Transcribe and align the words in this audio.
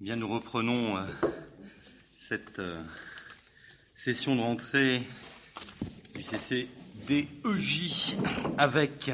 Bien, 0.00 0.14
nous 0.14 0.28
reprenons 0.28 0.96
euh, 0.96 1.00
cette 2.16 2.60
euh, 2.60 2.80
session 3.96 4.36
de 4.36 4.40
rentrée 4.40 5.02
du 6.14 6.22
CCDEJ 6.22 8.14
avec, 8.58 9.10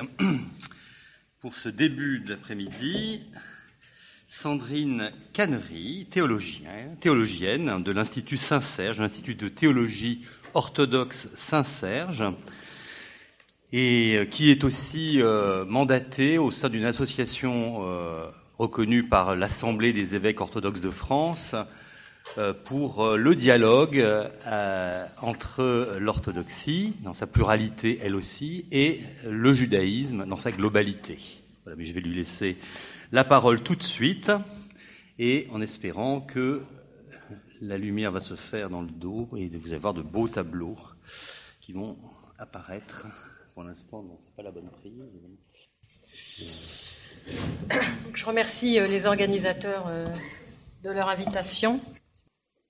pour 1.41 1.57
ce 1.57 1.71
début 1.71 2.21
de 2.21 2.29
l'après-midi, 2.29 3.23
Sandrine 4.29 5.11
Cannery, 5.33 6.07
théologienne 6.11 7.82
de 7.82 7.90
l'Institut 7.90 8.37
Saint-Serge, 8.37 9.01
l'Institut 9.01 9.37
de 9.37 9.48
théologie 9.48 10.26
orthodoxe 10.53 11.30
Saint-Serge, 11.35 12.24
et 13.72 14.19
euh, 14.19 14.26
qui 14.26 14.51
est 14.51 14.64
aussi 14.64 15.22
mandatée 15.66 16.37
au 16.37 16.51
sein 16.51 16.69
d'une 16.69 16.84
association 16.84 17.80
reconnu 18.59 19.02
par 19.05 19.37
l'Assemblée 19.37 19.93
des 19.93 20.15
évêques 20.15 20.41
orthodoxes 20.41 20.80
de 20.80 20.91
France 20.91 21.55
euh, 22.39 22.53
pour 22.53 23.05
euh, 23.05 23.17
le 23.17 23.35
dialogue 23.35 23.99
euh, 23.99 25.07
entre 25.23 25.99
l'orthodoxie, 26.01 26.95
dans 27.03 27.15
sa 27.15 27.27
pluralité 27.27 28.01
elle 28.03 28.17
aussi, 28.17 28.67
et 28.73 29.01
le 29.29 29.53
judaïsme 29.53 30.27
dans 30.27 30.37
sa 30.37 30.51
globalité. 30.51 31.19
Voilà, 31.65 31.77
mais 31.77 31.85
je 31.85 31.93
vais 31.93 32.01
lui 32.01 32.15
laisser 32.15 32.57
la 33.12 33.25
parole 33.25 33.62
tout 33.62 33.77
de 33.77 33.83
suite, 33.83 34.33
et 35.19 35.47
en 35.53 35.61
espérant 35.61 36.21
que 36.21 36.62
la 37.61 37.79
lumière 37.79 38.11
va 38.11 38.21
se 38.21 38.34
faire 38.34 38.69
dans 38.69 38.83
le 38.83 38.91
dos 38.91 39.29
et 39.37 39.48
vous 39.48 39.69
allez 39.69 39.79
voir 39.79 39.95
de 39.95 40.03
beaux 40.03 40.29
tableaux 40.29 40.77
qui 41.61 41.73
vont 41.73 41.97
apparaître. 42.39 43.07
Pour 43.55 43.62
l'instant, 43.62 44.05
ce 44.19 44.25
n'est 44.25 44.33
pas 44.37 44.43
la 44.43 44.51
bonne 44.51 44.71
prise. 44.71 44.93
Je 48.14 48.24
remercie 48.24 48.78
euh, 48.78 48.87
les 48.87 49.06
organisateurs 49.06 49.87
euh, 49.88 50.06
de 50.83 50.91
leur 50.91 51.09
invitation. 51.09 51.80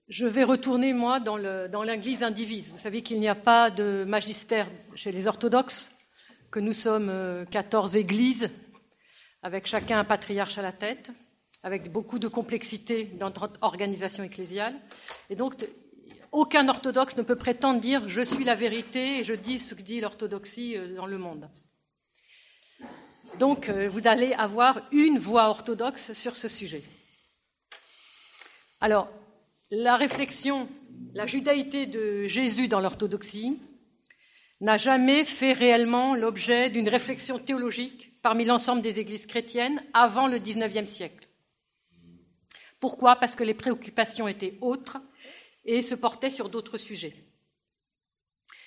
Je 0.09 0.27
vais 0.27 0.45
retourner, 0.45 0.93
moi, 0.93 1.21
dans 1.21 1.83
l'église 1.83 2.23
indivise. 2.23 2.71
Vous 2.71 2.79
savez 2.79 3.03
qu'il 3.03 3.21
n'y 3.21 3.29
a 3.29 3.35
pas 3.35 3.71
de 3.71 4.05
magistère 4.07 4.67
chez 4.95 5.13
les 5.13 5.27
orthodoxes, 5.27 5.91
que 6.51 6.61
nous 6.61 6.73
sommes 6.73 7.47
14 7.51 7.97
euh, 7.97 8.01
églises, 8.01 8.51
avec 9.43 9.67
chacun 9.67 9.99
un 9.99 10.05
patriarche 10.05 10.59
à 10.59 10.63
la 10.63 10.73
tête, 10.73 11.11
avec 11.63 11.91
beaucoup 11.91 12.19
de 12.19 12.29
complexité 12.29 13.05
dans 13.05 13.27
notre 13.27 13.51
organisation 13.63 14.25
ecclésiale. 14.25 14.75
Et 15.31 15.37
donc, 15.37 15.55
aucun 16.33 16.69
orthodoxe 16.69 17.17
ne 17.17 17.23
peut 17.23 17.37
prétendre 17.37 17.81
dire 17.81 18.09
je 18.09 18.21
suis 18.21 18.45
la 18.45 18.55
vérité 18.55 19.21
et 19.21 19.25
je 19.25 19.35
dis 19.35 19.59
ce 19.59 19.75
que 19.75 19.83
dit 19.83 20.01
l'orthodoxie 20.01 20.77
dans 20.97 21.07
le 21.07 21.17
monde. 21.17 21.49
Donc, 23.39 23.69
euh, 23.69 23.89
vous 23.89 24.07
allez 24.07 24.33
avoir 24.35 24.81
une 24.93 25.19
voix 25.19 25.49
orthodoxe 25.49 26.13
sur 26.13 26.37
ce 26.37 26.47
sujet. 26.47 26.83
Alors, 28.81 29.09
la 29.71 29.97
réflexion, 29.97 30.69
la 31.15 31.27
judaïté 31.27 31.87
de 31.87 32.27
Jésus 32.27 32.69
dans 32.69 32.81
l'orthodoxie 32.81 33.59
n'a 34.61 34.77
jamais 34.77 35.25
fait 35.25 35.53
réellement 35.53 36.15
l'objet 36.15 36.71
d'une 36.71 36.89
réflexion 36.89 37.39
théologique 37.39 38.21
parmi 38.23 38.45
l'ensemble 38.45 38.83
des 38.83 39.01
églises 39.01 39.27
chrétiennes 39.27 39.83
avant 39.93 40.29
le 40.29 40.39
XIXe 40.39 40.89
siècle. 40.89 41.29
Pourquoi? 42.79 43.17
Parce 43.17 43.35
que 43.35 43.45
les 43.45 43.55
préoccupations 43.55 44.29
étaient 44.29 44.59
autres 44.61 44.99
et 45.65 45.83
se 45.83 45.95
portaient 45.95 46.31
sur 46.31 46.51
d'autres 46.51 46.79
sujets. 46.79 47.15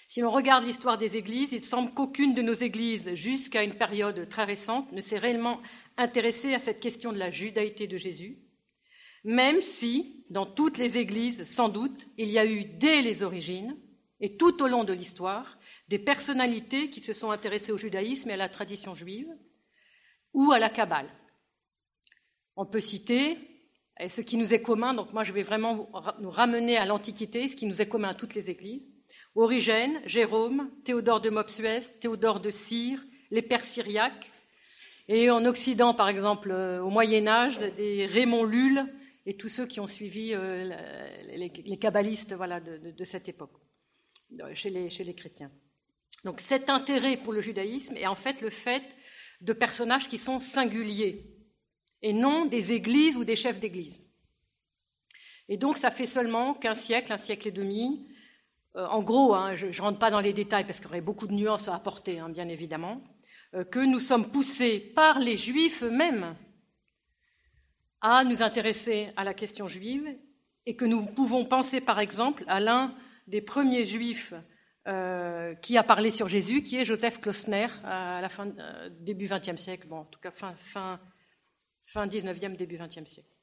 Si 0.10 0.22
l'on 0.22 0.32
regarde 0.32 0.66
l'histoire 0.66 0.98
des 0.98 1.18
églises, 1.18 1.52
il 1.52 1.66
semble 1.66 1.94
qu'aucune 1.94 2.34
de 2.34 2.42
nos 2.42 2.54
églises, 2.54 3.14
jusqu'à 3.14 3.64
une 3.64 3.76
période 3.76 4.30
très 4.30 4.46
récente, 4.46 4.90
ne 4.94 5.02
s'est 5.02 5.18
réellement 5.18 5.62
intéressée 5.98 6.54
à 6.54 6.60
cette 6.60 6.80
question 6.80 7.12
de 7.12 7.18
la 7.18 7.30
judaïté 7.30 7.88
de 7.88 7.98
Jésus, 7.98 8.40
même 9.26 9.60
si, 9.60 10.26
dans 10.30 10.46
toutes 10.46 10.78
les 10.78 10.98
églises, 10.98 11.44
sans 11.44 11.68
doute, 11.68 12.08
il 12.18 12.30
y 12.30 12.40
a 12.40 12.46
eu 12.46 12.64
dès 12.64 13.02
les 13.02 13.22
origines 13.22 13.78
et 14.22 14.38
tout 14.38 14.64
au 14.64 14.68
long 14.68 14.86
de 14.86 14.94
l'histoire, 14.94 15.60
des 15.90 16.00
personnalités 16.00 16.90
qui 16.90 17.02
se 17.02 17.12
sont 17.12 17.32
intéressées 17.32 17.74
au 17.74 17.78
judaïsme 17.78 18.30
et 18.30 18.34
à 18.34 18.38
la 18.38 18.50
tradition 18.50 18.94
juive 18.94 19.28
ou 20.34 20.54
à 20.54 20.60
la 20.60 20.70
Kabbale. 20.70 21.10
On 22.56 22.66
peut 22.66 22.80
citer 22.80 23.38
ce 24.08 24.22
qui 24.22 24.38
nous 24.38 24.54
est 24.54 24.62
commun, 24.62 24.94
donc 24.94 25.12
moi 25.12 25.26
je 25.26 25.34
vais 25.34 25.44
vraiment 25.44 25.90
nous 26.22 26.30
ramener 26.30 26.78
à 26.78 26.86
l'Antiquité, 26.86 27.50
ce 27.50 27.58
qui 27.58 27.66
nous 27.66 27.82
est 27.82 27.90
commun 27.90 28.10
à 28.10 28.14
toutes 28.14 28.34
les 28.34 28.50
églises. 28.50 28.88
Origène, 29.38 30.02
Jérôme, 30.04 30.72
Théodore 30.84 31.22
de 31.22 31.30
Mopsuès, 31.30 31.92
Théodore 32.00 32.40
de 32.40 32.50
Cyr, 32.50 33.00
les 33.30 33.44
pères 33.44 33.64
syriaques, 33.64 34.32
et 35.08 35.30
en 35.30 35.46
Occident, 35.46 35.94
par 35.94 36.10
exemple, 36.10 36.50
euh, 36.52 36.82
au 36.82 36.90
Moyen 36.90 37.28
Âge, 37.28 37.60
des 37.60 38.08
Raymond 38.08 38.44
Lulle 38.44 38.86
et 39.28 39.38
tous 39.38 39.48
ceux 39.48 39.68
qui 39.68 39.80
ont 39.80 39.86
suivi 39.86 40.32
euh, 40.34 40.68
les, 41.28 41.78
kabbalistes 41.78 42.34
voilà, 42.34 42.60
de, 42.60 43.04
cette 43.04 43.30
époque, 43.30 43.54
chez 44.56 44.72
les, 44.72 44.90
chez 44.90 45.04
les 45.04 45.14
chrétiens. 45.14 45.52
Donc 46.26 46.42
cet 46.42 46.70
intérêt 46.70 47.18
pour 47.18 47.32
le 47.32 47.40
judaïsme 47.40 47.96
est 47.96 48.08
en 48.08 48.16
fait 48.16 48.42
le 48.42 48.50
fait 48.50 48.84
de 49.42 49.54
personnages 49.54 50.08
qui 50.08 50.18
sont 50.18 50.40
singuliers, 50.40 51.26
et 52.02 52.12
non 52.12 52.46
des 52.46 52.74
églises 52.74 53.18
ou 53.18 53.24
des 53.24 53.36
chefs 53.36 53.60
d'église. 53.60 54.04
Et 55.48 55.58
donc 55.58 55.78
ça 55.78 55.92
fait 55.92 56.08
seulement 56.08 56.56
qu'un 56.56 56.74
siècle, 56.74 57.14
un 57.14 57.18
siècle 57.18 57.48
et 57.48 57.52
demi, 57.52 58.08
euh, 58.10 58.17
en 58.78 59.02
gros, 59.02 59.34
hein, 59.34 59.56
je 59.56 59.68
ne 59.68 59.82
rentre 59.82 60.00
pas 60.00 60.12
dans 60.12 60.20
les 60.20 60.34
détails 60.34 60.66
parce 60.66 60.80
qu'il 60.80 60.88
y 60.88 60.92
aurait 60.92 61.02
beaucoup 61.02 61.28
de 61.28 61.34
nuances 61.34 61.68
à 61.68 61.76
apporter, 61.76 62.20
hein, 62.20 62.30
bien 62.30 62.48
évidemment, 62.48 63.02
euh, 63.56 63.64
que 63.64 63.80
nous 63.80 64.00
sommes 64.00 64.30
poussés 64.32 64.80
par 64.80 65.20
les 65.20 65.38
Juifs 65.38 65.84
eux-mêmes 65.84 66.36
à 68.02 68.24
nous 68.24 68.44
intéresser 68.44 69.10
à 69.16 69.24
la 69.24 69.34
question 69.34 69.68
juive 69.68 70.08
et 70.66 70.76
que 70.76 70.86
nous 70.86 71.06
pouvons 71.06 71.46
penser, 71.46 71.82
par 71.82 72.00
exemple, 72.00 72.44
à 72.48 72.60
l'un 72.60 72.94
des 73.26 73.42
premiers 73.42 73.86
Juifs 73.86 74.34
euh, 74.88 75.56
qui 75.56 75.78
a 75.78 75.84
parlé 75.84 76.12
sur 76.12 76.28
Jésus, 76.28 76.62
qui 76.62 76.78
est 76.78 76.86
Joseph 76.86 77.20
Klosner, 77.20 77.68
à 77.84 78.22
la 78.22 78.30
fin, 78.30 78.48
début 79.00 79.28
XXe 79.28 79.60
siècle, 79.60 79.88
bon, 79.88 80.00
en 80.00 80.06
tout 80.06 80.20
cas 80.20 80.32
fin, 80.32 80.54
fin, 80.56 81.00
fin 81.82 82.06
19e, 82.06 82.56
début 82.56 82.78
XXe 82.78 83.10
siècle. 83.10 83.37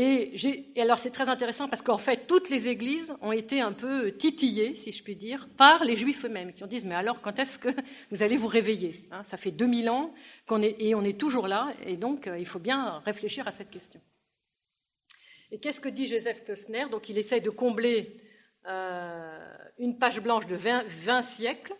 Et, 0.00 0.80
alors 0.80 1.00
c'est 1.00 1.10
très 1.10 1.28
intéressant 1.28 1.66
parce 1.66 1.82
qu'en 1.82 1.98
fait, 1.98 2.28
toutes 2.28 2.50
les 2.50 2.68
églises 2.68 3.12
ont 3.20 3.32
été 3.32 3.60
un 3.60 3.72
peu 3.72 4.12
titillées, 4.12 4.76
si 4.76 4.92
je 4.92 5.02
puis 5.02 5.16
dire, 5.16 5.48
par 5.56 5.82
les 5.82 5.96
juifs 5.96 6.24
eux-mêmes, 6.24 6.52
qui 6.52 6.62
ont 6.62 6.68
dit, 6.68 6.80
mais 6.84 6.94
alors 6.94 7.20
quand 7.20 7.36
est-ce 7.40 7.58
que 7.58 7.70
vous 8.12 8.22
allez 8.22 8.36
vous 8.36 8.46
réveiller 8.46 9.08
hein? 9.10 9.24
Ça 9.24 9.36
fait 9.36 9.50
2000 9.50 9.90
ans 9.90 10.14
et 10.78 10.94
on 10.94 11.02
est 11.02 11.18
toujours 11.18 11.48
là, 11.48 11.74
et 11.84 11.96
donc 11.96 12.28
euh, 12.28 12.38
il 12.38 12.46
faut 12.46 12.60
bien 12.60 13.00
réfléchir 13.00 13.48
à 13.48 13.50
cette 13.50 13.70
question. 13.70 14.00
Et 15.50 15.58
qu'est-ce 15.58 15.80
que 15.80 15.88
dit 15.88 16.06
Joseph 16.06 16.44
Klössner 16.44 16.84
Donc 16.92 17.08
il 17.08 17.18
essaie 17.18 17.40
de 17.40 17.50
combler 17.50 18.18
euh, 18.68 19.56
une 19.78 19.98
page 19.98 20.20
blanche 20.20 20.46
de 20.46 20.54
20, 20.54 21.22
siècles, 21.22 21.74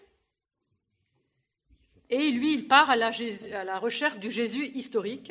et 2.10 2.32
lui, 2.32 2.54
il 2.54 2.66
part 2.66 2.90
à 2.90 2.96
la, 2.96 3.78
recherche 3.78 4.18
du 4.18 4.32
Jésus 4.32 4.66
historique, 4.74 5.30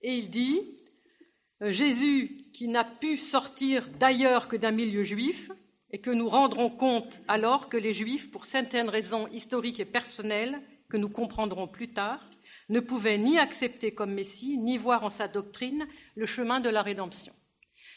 et 0.00 0.14
il 0.14 0.30
dit, 0.30 0.78
Jésus 1.60 2.46
qui 2.52 2.68
n'a 2.68 2.84
pu 2.84 3.16
sortir 3.16 3.88
d'ailleurs 3.98 4.48
que 4.48 4.56
d'un 4.56 4.70
milieu 4.70 5.04
juif, 5.04 5.50
et 5.90 5.98
que 5.98 6.10
nous 6.10 6.28
rendrons 6.28 6.70
compte 6.70 7.20
alors 7.28 7.68
que 7.68 7.76
les 7.76 7.94
Juifs, 7.94 8.30
pour 8.30 8.44
certaines 8.44 8.88
raisons 8.88 9.28
historiques 9.28 9.80
et 9.80 9.84
personnelles 9.84 10.60
que 10.88 10.96
nous 10.96 11.08
comprendrons 11.08 11.66
plus 11.66 11.88
tard, 11.88 12.28
ne 12.68 12.80
pouvaient 12.80 13.18
ni 13.18 13.38
accepter 13.38 13.92
comme 13.92 14.12
Messie, 14.12 14.58
ni 14.58 14.76
voir 14.76 15.04
en 15.04 15.10
sa 15.10 15.28
doctrine 15.28 15.86
le 16.14 16.26
chemin 16.26 16.60
de 16.60 16.68
la 16.68 16.82
rédemption. 16.82 17.32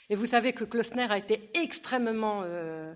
Et 0.09 0.15
vous 0.15 0.25
savez 0.25 0.53
que 0.53 0.63
Klosner 0.63 1.07
a 1.09 1.17
été 1.17 1.49
extrêmement 1.53 2.41
euh, 2.43 2.93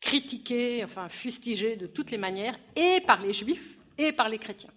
critiqué, 0.00 0.84
enfin 0.84 1.08
fustigé 1.08 1.76
de 1.76 1.86
toutes 1.86 2.12
les 2.12 2.18
manières, 2.18 2.58
et 2.76 3.00
par 3.00 3.20
les 3.20 3.32
Juifs 3.32 3.78
et 3.98 4.12
par 4.12 4.28
les 4.28 4.38
chrétiens. 4.38 4.72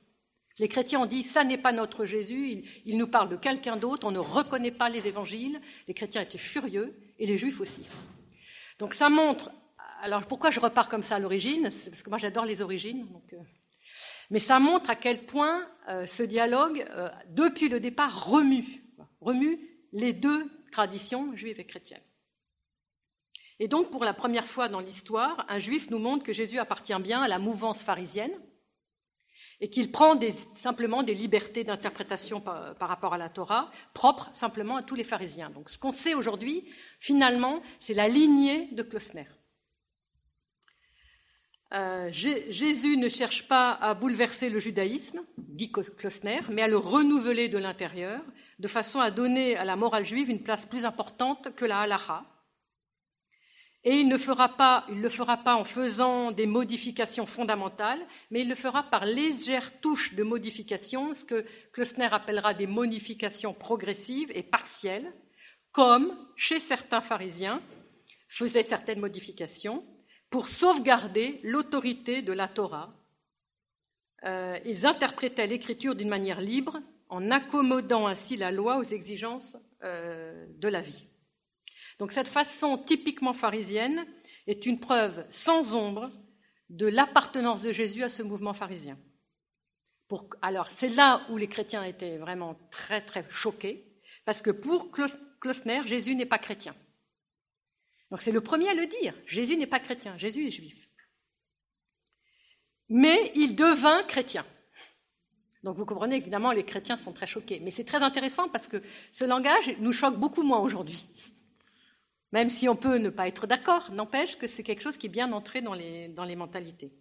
Les 0.59 0.67
chrétiens 0.67 1.01
ont 1.01 1.05
dit 1.05 1.23
ça 1.23 1.43
n'est 1.43 1.57
pas 1.57 1.71
notre 1.71 2.05
Jésus, 2.05 2.63
il, 2.85 2.97
nous 2.97 3.07
parle 3.07 3.29
de 3.29 3.37
quelqu'un 3.37 3.77
d'autre, 3.77 4.05
on 4.05 4.11
ne 4.11 4.19
reconnaît 4.19 4.71
pas 4.71 4.89
les 4.89 5.07
évangiles. 5.07 5.59
Les 5.87 5.93
chrétiens 5.93 6.21
étaient 6.21 6.37
furieux 6.37 6.97
et 7.17 7.25
les 7.25 7.37
juifs 7.37 7.61
aussi. 7.61 7.83
Donc 8.77 8.93
ça 8.93 9.09
montre. 9.09 9.51
Alors 10.01 10.25
pourquoi 10.27 10.51
je 10.51 10.59
repars 10.59 10.89
comme 10.89 11.03
ça 11.03 11.15
à 11.15 11.19
l'origine? 11.19 11.69
C'est 11.71 11.89
parce 11.89 12.03
que 12.03 12.09
moi 12.09 12.19
j'adore 12.19 12.45
les 12.45 12.61
origines. 12.61 13.07
Euh, 13.33 13.37
mais 14.29 14.39
ça 14.39 14.59
montre 14.59 14.89
à 14.89 14.95
quel 14.95 15.25
point 15.25 15.65
euh, 15.87 16.05
ce 16.05 16.23
dialogue, 16.23 16.85
euh, 16.91 17.09
depuis 17.29 17.69
le 17.69 17.79
départ, 17.79 18.29
remue, 18.29 18.83
remue 19.21 19.59
les 19.91 20.13
deux 20.13 20.47
traditions 20.71 21.35
juives 21.35 21.59
et 21.59 21.65
chrétiennes. 21.65 22.03
Et 23.61 23.67
donc, 23.67 23.91
pour 23.91 24.05
la 24.05 24.13
première 24.13 24.45
fois 24.45 24.69
dans 24.69 24.79
l'histoire, 24.79 25.45
un 25.49 25.59
juif 25.59 25.89
nous 25.89 25.99
montre 25.99 26.23
que 26.23 26.31
Jésus 26.31 26.59
appartient 26.59 26.95
bien 27.01 27.21
à 27.21 27.27
la 27.27 27.39
mouvance 27.39 27.83
pharisienne, 27.83 28.31
et 29.61 29.69
qu'il 29.69 29.91
prend 29.91 30.17
simplement 30.53 31.03
des 31.03 31.13
libertés 31.13 31.63
d'interprétation 31.63 32.39
par, 32.39 32.75
rapport 32.79 33.13
à 33.13 33.17
la 33.17 33.29
Torah, 33.29 33.69
propres 33.93 34.29
simplement 34.33 34.77
à 34.77 34.83
tous 34.83 34.95
les 34.95 35.03
pharisiens. 35.03 35.49
Donc 35.49 35.69
ce 35.69 35.77
qu'on 35.77 35.91
sait 35.91 36.13
aujourd'hui, 36.13 36.67
finalement, 36.99 37.61
c'est 37.79 37.93
la 37.93 38.07
lignée 38.07 38.69
de 38.71 38.83
Klosner. 38.83 39.27
Euh, 41.71 42.09
Jésus 42.11 42.97
ne 42.97 43.09
cherche 43.09 43.47
pas 43.47 43.73
à 43.73 43.93
bouleverser 43.93 44.49
le 44.49 44.59
judaïsme, 44.59 45.21
dit 45.37 45.71
Klosner, 45.71 46.41
mais 46.49 46.63
à 46.63 46.67
le 46.67 46.77
renouveler 46.77 47.47
de 47.47 47.59
l'intérieur, 47.59 48.21
de 48.57 48.67
façon 48.67 48.99
à 48.99 49.11
donner 49.11 49.55
à 49.55 49.65
la 49.65 49.75
morale 49.75 50.05
juive 50.05 50.29
une 50.29 50.41
place 50.41 50.65
plus 50.65 50.85
importante 50.85 51.53
que 51.55 51.65
la 51.65 51.81
halacha. 51.81 52.25
Et 53.85 53.95
il 53.95 54.07
ne 54.07 54.13
le 54.13 55.09
fera 55.09 55.37
pas 55.37 55.55
en 55.55 55.63
faisant 55.63 56.31
des 56.31 56.45
modifications 56.45 57.25
fondamentales, 57.25 58.05
mais 58.29 58.41
il 58.41 58.49
le 58.49 58.55
fera 58.55 58.83
par 58.83 59.05
légères 59.05 59.79
touches 59.79 60.15
de 60.15 60.23
modification, 60.23 61.13
ce 61.13 61.23
que 61.23 61.45
Klosner 61.71 62.09
appellera 62.11 62.53
des 62.53 62.67
modifications 62.67 63.53
progressives 63.53 64.31
et 64.35 64.43
partielles, 64.43 65.13
comme 65.71 66.13
chez 66.35 66.59
certains 66.59 66.99
pharisiens 66.99 67.61
faisaient 68.27 68.63
certaines 68.63 68.99
modifications, 68.99 69.85
pour 70.29 70.47
sauvegarder 70.47 71.39
l'autorité 71.43 72.21
de 72.21 72.33
la 72.33 72.47
Torah. 72.47 72.93
Euh, 74.25 74.59
ils 74.65 74.85
interprétaient 74.85 75.47
l'écriture 75.47 75.95
d'une 75.95 76.09
manière 76.09 76.41
libre 76.41 76.79
en 77.07 77.31
accommodant 77.31 78.07
ainsi 78.07 78.35
la 78.35 78.51
loi 78.51 78.77
aux 78.77 78.83
exigences 78.83 79.57
euh, 79.83 80.45
de 80.57 80.67
la 80.67 80.81
vie. 80.81 81.05
Donc 81.99 82.13
cette 82.13 82.29
façon 82.29 82.77
typiquement 82.77 83.33
pharisienne 83.33 84.05
est 84.47 84.65
une 84.65 84.79
preuve 84.79 85.25
sans 85.29 85.73
ombre 85.75 86.09
de 86.69 86.87
l'appartenance 86.87 87.61
de 87.61 87.71
Jésus 87.71 88.03
à 88.03 88.09
ce 88.09 88.23
mouvement 88.23 88.53
pharisien. 88.53 88.97
alors 90.41 90.69
c'est 90.71 90.87
là 90.87 91.21
où 91.29 91.37
les 91.37 91.47
chrétiens 91.47 91.83
étaient 91.83 92.17
vraiment 92.17 92.55
très 92.71 93.03
très 93.03 93.25
choqués, 93.29 94.01
parce 94.25 94.41
que 94.41 94.51
pour 94.51 94.89
Klosner, 95.41 95.81
Jésus 95.85 96.15
n'est 96.15 96.25
pas 96.25 96.39
chrétien. 96.39 96.75
Donc 98.11 98.21
c'est 98.21 98.31
le 98.31 98.41
premier 98.41 98.69
à 98.69 98.73
le 98.73 98.87
dire. 98.87 99.13
Jésus 99.25 99.57
n'est 99.57 99.67
pas 99.67 99.79
chrétien, 99.79 100.17
Jésus 100.17 100.47
est 100.47 100.51
juif. 100.51 100.89
Mais 102.87 103.31
il 103.35 103.55
devint 103.55 104.03
chrétien. 104.03 104.45
Donc 105.63 105.77
vous 105.77 105.85
comprenez, 105.85 106.15
évidemment, 106.15 106.51
les 106.51 106.63
chrétiens 106.63 106.97
sont 106.97 107.11
très 107.11 107.27
choqués. 107.27 107.59
Mais 107.59 107.71
c'est 107.71 107.83
très 107.83 108.01
intéressant 108.01 108.47
parce 108.47 108.67
que 108.67 108.81
ce 109.11 109.25
langage 109.25 109.75
nous 109.79 109.93
choque 109.93 110.17
beaucoup 110.17 110.43
moins 110.43 110.59
aujourd'hui. 110.59 111.05
Même 112.31 112.49
si 112.49 112.69
on 112.69 112.75
peut 112.75 112.97
ne 112.97 113.09
pas 113.09 113.27
être 113.27 113.47
d'accord, 113.47 113.91
n'empêche 113.91 114.37
que 114.37 114.47
c'est 114.47 114.63
quelque 114.63 114.81
chose 114.81 114.97
qui 114.97 115.07
est 115.07 115.09
bien 115.09 115.31
entré 115.31 115.61
dans 115.61 115.73
les, 115.73 116.35
mentalités. 116.35 116.91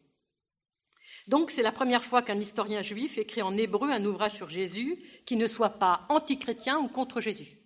Donc 1.27 1.51
c'est 1.51 1.63
la 1.63 1.73
première 1.73 2.05
fois 2.05 2.23
qu'un 2.23 2.41
historien 2.41 2.83
juif 2.83 3.19
écrit 3.19 3.43
en 3.43 3.57
hébreu 3.57 3.91
un 3.91 4.05
ouvrage 4.05 4.33
sur 4.33 4.49
Jésus 4.49 4.99
qui 5.27 5.37
ne 5.37 5.47
soit 5.47 5.79
pas 5.79 6.07
anti-chrétien 6.09 6.79
ou 6.79 6.89
contre 6.89 7.21
Jésus. 7.21 7.59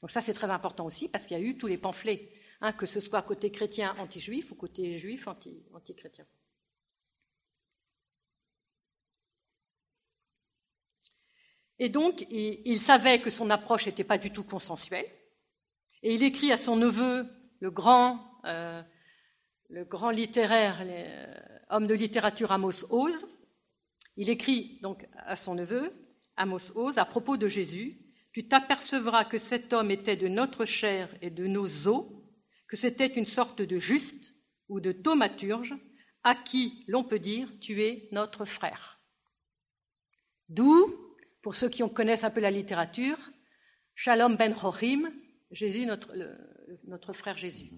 Donc 0.00 0.10
ça 0.10 0.20
c'est 0.20 0.32
très 0.32 0.50
important 0.50 0.86
aussi 0.86 1.08
parce 1.08 1.26
qu'il 1.26 1.38
y 1.38 1.40
a 1.40 1.44
eu 1.44 1.58
tous 1.58 1.66
les 1.66 1.78
pamphlets 1.78 2.30
Hein, 2.64 2.72
que 2.72 2.86
ce 2.86 3.00
soit 3.00 3.22
côté 3.22 3.50
chrétien 3.50 3.96
anti-juif 3.98 4.52
ou 4.52 4.54
côté 4.54 4.96
juif 4.96 5.26
anti-chrétien. 5.26 6.24
et 11.80 11.88
donc, 11.88 12.24
il, 12.30 12.80
savait 12.80 13.20
que 13.20 13.30
son 13.30 13.50
approche 13.50 13.86
n'était 13.86 14.04
pas 14.04 14.16
du 14.16 14.30
tout 14.30 14.44
consensuelle. 14.44 15.10
Et 16.02 16.14
il 16.14 16.22
écrit 16.24 16.52
à 16.52 16.56
son 16.56 16.76
neveu, 16.76 17.26
le 17.60 17.70
grand, 17.70 18.40
euh, 18.44 18.82
le 19.68 19.84
grand 19.84 20.10
littéraire, 20.10 20.80
euh, 20.82 21.34
homme 21.70 21.86
de 21.86 21.94
littérature 21.94 22.50
Amos 22.50 22.84
Oz. 22.90 23.26
Il 24.16 24.28
écrit 24.28 24.80
donc 24.82 25.06
à 25.16 25.36
son 25.36 25.54
neveu, 25.54 25.92
Amos 26.36 26.76
Oz, 26.76 26.98
à 26.98 27.04
propos 27.04 27.36
de 27.36 27.48
Jésus 27.48 27.98
Tu 28.32 28.48
t'apercevras 28.48 29.24
que 29.24 29.38
cet 29.38 29.72
homme 29.72 29.90
était 29.90 30.16
de 30.16 30.28
notre 30.28 30.64
chair 30.64 31.08
et 31.20 31.30
de 31.30 31.46
nos 31.46 31.86
os, 31.86 32.06
que 32.66 32.76
c'était 32.76 33.06
une 33.06 33.26
sorte 33.26 33.62
de 33.62 33.78
juste 33.78 34.34
ou 34.68 34.80
de 34.80 34.90
thaumaturge 34.90 35.74
à 36.24 36.34
qui 36.34 36.84
l'on 36.88 37.04
peut 37.04 37.18
dire 37.18 37.48
tu 37.60 37.82
es 37.82 38.08
notre 38.10 38.44
frère. 38.44 39.00
D'où, 40.48 40.94
pour 41.42 41.54
ceux 41.54 41.68
qui 41.68 41.82
connaissent 41.90 42.24
un 42.24 42.30
peu 42.30 42.40
la 42.40 42.50
littérature, 42.50 43.18
Shalom 43.94 44.36
ben 44.36 44.54
Chorim, 44.54 45.12
Jésus, 45.52 45.86
notre, 45.86 46.12
notre 46.84 47.12
frère 47.12 47.36
Jésus. 47.36 47.70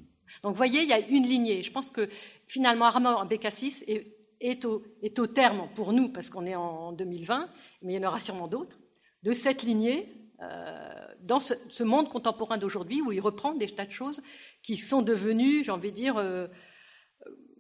Donc 0.43 0.53
vous 0.53 0.57
voyez, 0.57 0.83
il 0.83 0.89
y 0.89 0.93
a 0.93 1.01
une 1.01 1.25
lignée. 1.25 1.63
Je 1.63 1.71
pense 1.71 1.91
que 1.91 2.09
finalement 2.47 2.87
Armand 2.87 3.25
Bécassis 3.27 3.85
est, 3.87 4.17
est, 4.41 4.65
au, 4.65 4.83
est 5.03 5.19
au 5.19 5.27
terme 5.27 5.69
pour 5.75 5.93
nous, 5.93 6.09
parce 6.09 6.31
qu'on 6.31 6.47
est 6.47 6.55
en 6.55 6.93
2020, 6.93 7.51
mais 7.83 7.95
il 7.95 7.97
y 7.97 8.05
en 8.05 8.09
aura 8.09 8.21
sûrement 8.21 8.49
d'autres, 8.49 8.79
de 9.23 9.33
cette 9.33 9.63
lignée 9.63 10.25
euh, 10.43 11.15
dans 11.21 11.41
ce, 11.41 11.83
monde 11.83 12.09
contemporain 12.09 12.59
d'aujourd'hui 12.59 13.01
où 13.01 13.13
il 13.13 13.21
reprend 13.21 13.55
des 13.55 13.67
tas 13.67 13.87
de 13.87 13.91
choses 13.91 14.21
qui 14.63 14.77
sont 14.77 15.01
devenues, 15.01 15.65
j'ai 15.65 15.71
envie 15.71 15.91
de 15.91 15.97
dire, 15.97 16.17
euh, 16.19 16.49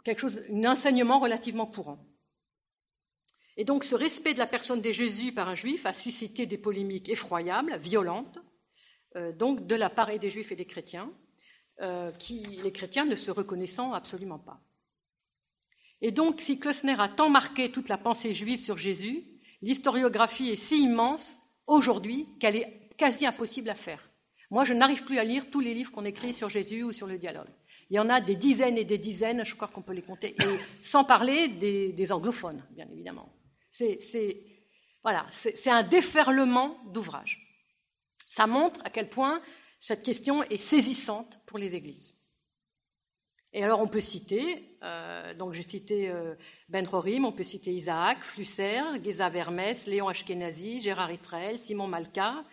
quelque 0.04 0.20
chose, 0.20 0.42
un 0.50 0.64
enseignement 0.64 1.18
relativement 1.18 1.66
courant. 1.66 1.98
Et 3.56 3.64
donc 3.64 3.84
ce 3.84 3.94
respect 3.94 4.34
de 4.34 4.38
la 4.38 4.46
personne 4.46 4.80
de 4.80 4.90
Jésus 4.90 5.32
par 5.32 5.48
un 5.48 5.54
juif 5.54 5.86
a 5.86 5.92
suscité 5.92 6.46
des 6.46 6.58
polémiques 6.58 7.08
effroyables, 7.08 7.78
violentes, 7.78 8.38
donc 9.38 9.66
de 9.66 9.74
la 9.74 9.90
part 9.90 10.18
des 10.18 10.30
juifs 10.30 10.52
et 10.52 10.56
des 10.56 10.64
chrétiens, 10.64 11.10
qui, 12.18 12.40
les 12.62 12.72
chrétiens 12.72 13.04
ne 13.04 13.16
se 13.16 13.30
reconnaissant 13.30 13.92
absolument 13.92 14.38
pas. 14.38 14.60
Et 16.00 16.12
donc 16.12 16.40
si 16.40 16.58
Klössner 16.58 16.96
a 16.98 17.08
tant 17.08 17.30
marqué 17.30 17.70
toute 17.70 17.88
la 17.88 17.98
pensée 17.98 18.32
juive 18.32 18.62
sur 18.62 18.78
Jésus, 18.78 19.24
l'historiographie 19.62 20.50
est 20.50 20.56
si 20.56 20.82
immense 20.82 21.38
aujourd'hui 21.66 22.28
qu'elle 22.38 22.56
est 22.56 22.90
quasi 22.96 23.26
impossible 23.26 23.70
à 23.70 23.74
faire. 23.74 24.10
Moi, 24.50 24.64
je 24.64 24.72
n'arrive 24.72 25.04
plus 25.04 25.18
à 25.18 25.24
lire 25.24 25.50
tous 25.50 25.60
les 25.60 25.74
livres 25.74 25.90
qu'on 25.90 26.04
écrit 26.04 26.32
sur 26.32 26.48
Jésus 26.48 26.82
ou 26.82 26.92
sur 26.92 27.06
le 27.06 27.18
dialogue. 27.18 27.48
Il 27.90 27.96
y 27.96 27.98
en 27.98 28.08
a 28.08 28.20
des 28.20 28.36
dizaines 28.36 28.78
et 28.78 28.84
des 28.84 28.98
dizaines, 28.98 29.44
je 29.44 29.54
crois 29.54 29.68
qu'on 29.68 29.82
peut 29.82 29.92
les 29.92 30.02
compter, 30.02 30.34
et 30.40 30.58
sans 30.82 31.04
parler 31.04 31.48
des, 31.48 32.12
anglophones, 32.12 32.64
bien 32.70 32.86
évidemment. 32.92 33.28
C'est 33.70 33.98
voilà, 35.02 35.26
c'est 35.30 35.70
un 35.70 35.82
déferlement 35.82 36.78
d'ouvrages. 36.86 37.43
Ça 38.34 38.48
montre 38.48 38.80
à 38.82 38.90
quel 38.90 39.08
point 39.08 39.40
cette 39.78 40.02
question 40.02 40.42
est 40.42 40.56
saisissante 40.56 41.38
pour 41.46 41.56
les 41.56 41.76
églises. 41.76 42.18
Et 43.52 43.62
alors 43.62 43.80
on 43.80 43.86
peut 43.86 44.00
citer, 44.00 44.76
euh, 44.82 45.34
donc 45.34 45.52
j'ai 45.52 45.62
cité 45.62 46.10
euh, 46.10 46.34
Ben 46.68 46.84
Rorim, 46.84 47.24
on 47.26 47.30
peut 47.30 47.44
citer 47.44 47.70
Isaac, 47.70 48.24
Flusser, 48.24 48.80
Geza 49.04 49.28
Vermès, 49.28 49.86
Léon 49.86 50.08
Ashkenazi, 50.08 50.80
Gérard 50.80 51.12
Israël, 51.12 51.60
Simon 51.60 51.86
Malka, 51.86 52.44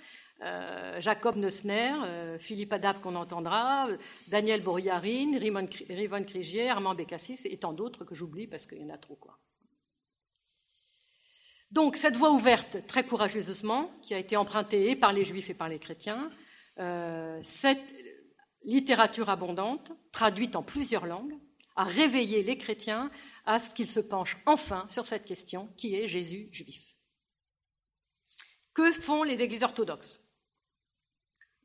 euh, 0.43 1.01
Jacob 1.01 1.35
Neusner, 1.35 1.95
Philippe 2.37 2.73
Adab 2.73 3.01
qu'on 3.01 3.15
entendra, 3.15 3.87
Daniel 4.27 4.61
Bouriarine, 4.61 5.35
Rivon 5.37 6.23
Crigier, 6.25 6.69
Armand 6.69 6.93
Bécassis 6.93 7.39
et 7.45 7.57
tant 7.57 7.73
d'autres 7.73 8.05
que 8.05 8.13
j'oublie 8.13 8.45
parce 8.45 8.67
qu'il 8.67 8.77
y 8.77 8.85
en 8.85 8.93
a 8.93 8.99
trop. 8.99 9.15
Quoi. 9.15 9.39
Donc 11.71 11.95
cette 11.95 12.17
voie 12.17 12.31
ouverte, 12.31 12.85
très 12.87 13.05
courageusement, 13.05 13.91
qui 14.01 14.13
a 14.13 14.19
été 14.19 14.35
empruntée 14.35 14.95
par 14.95 15.13
les 15.13 15.23
juifs 15.23 15.49
et 15.49 15.53
par 15.53 15.69
les 15.69 15.79
chrétiens, 15.79 16.29
cette, 17.43 17.83
littérature 18.63 19.29
abondante, 19.29 19.91
traduite 20.11 20.55
en 20.55 20.63
plusieurs 20.63 21.05
langues, 21.05 21.37
a 21.75 21.83
réveillé 21.83 22.43
les 22.43 22.57
chrétiens 22.57 23.11
à 23.45 23.59
ce 23.59 23.73
qu'ils 23.73 23.89
se 23.89 23.99
penchent 23.99 24.37
enfin 24.45 24.85
sur 24.89 25.05
cette 25.05 25.25
question 25.25 25.67
qui 25.77 25.95
est 25.95 26.07
Jésus 26.07 26.49
juif. 26.51 26.83
Que 28.73 28.91
font 28.91 29.23
les 29.23 29.41
églises 29.41 29.63
orthodoxes? 29.63 30.21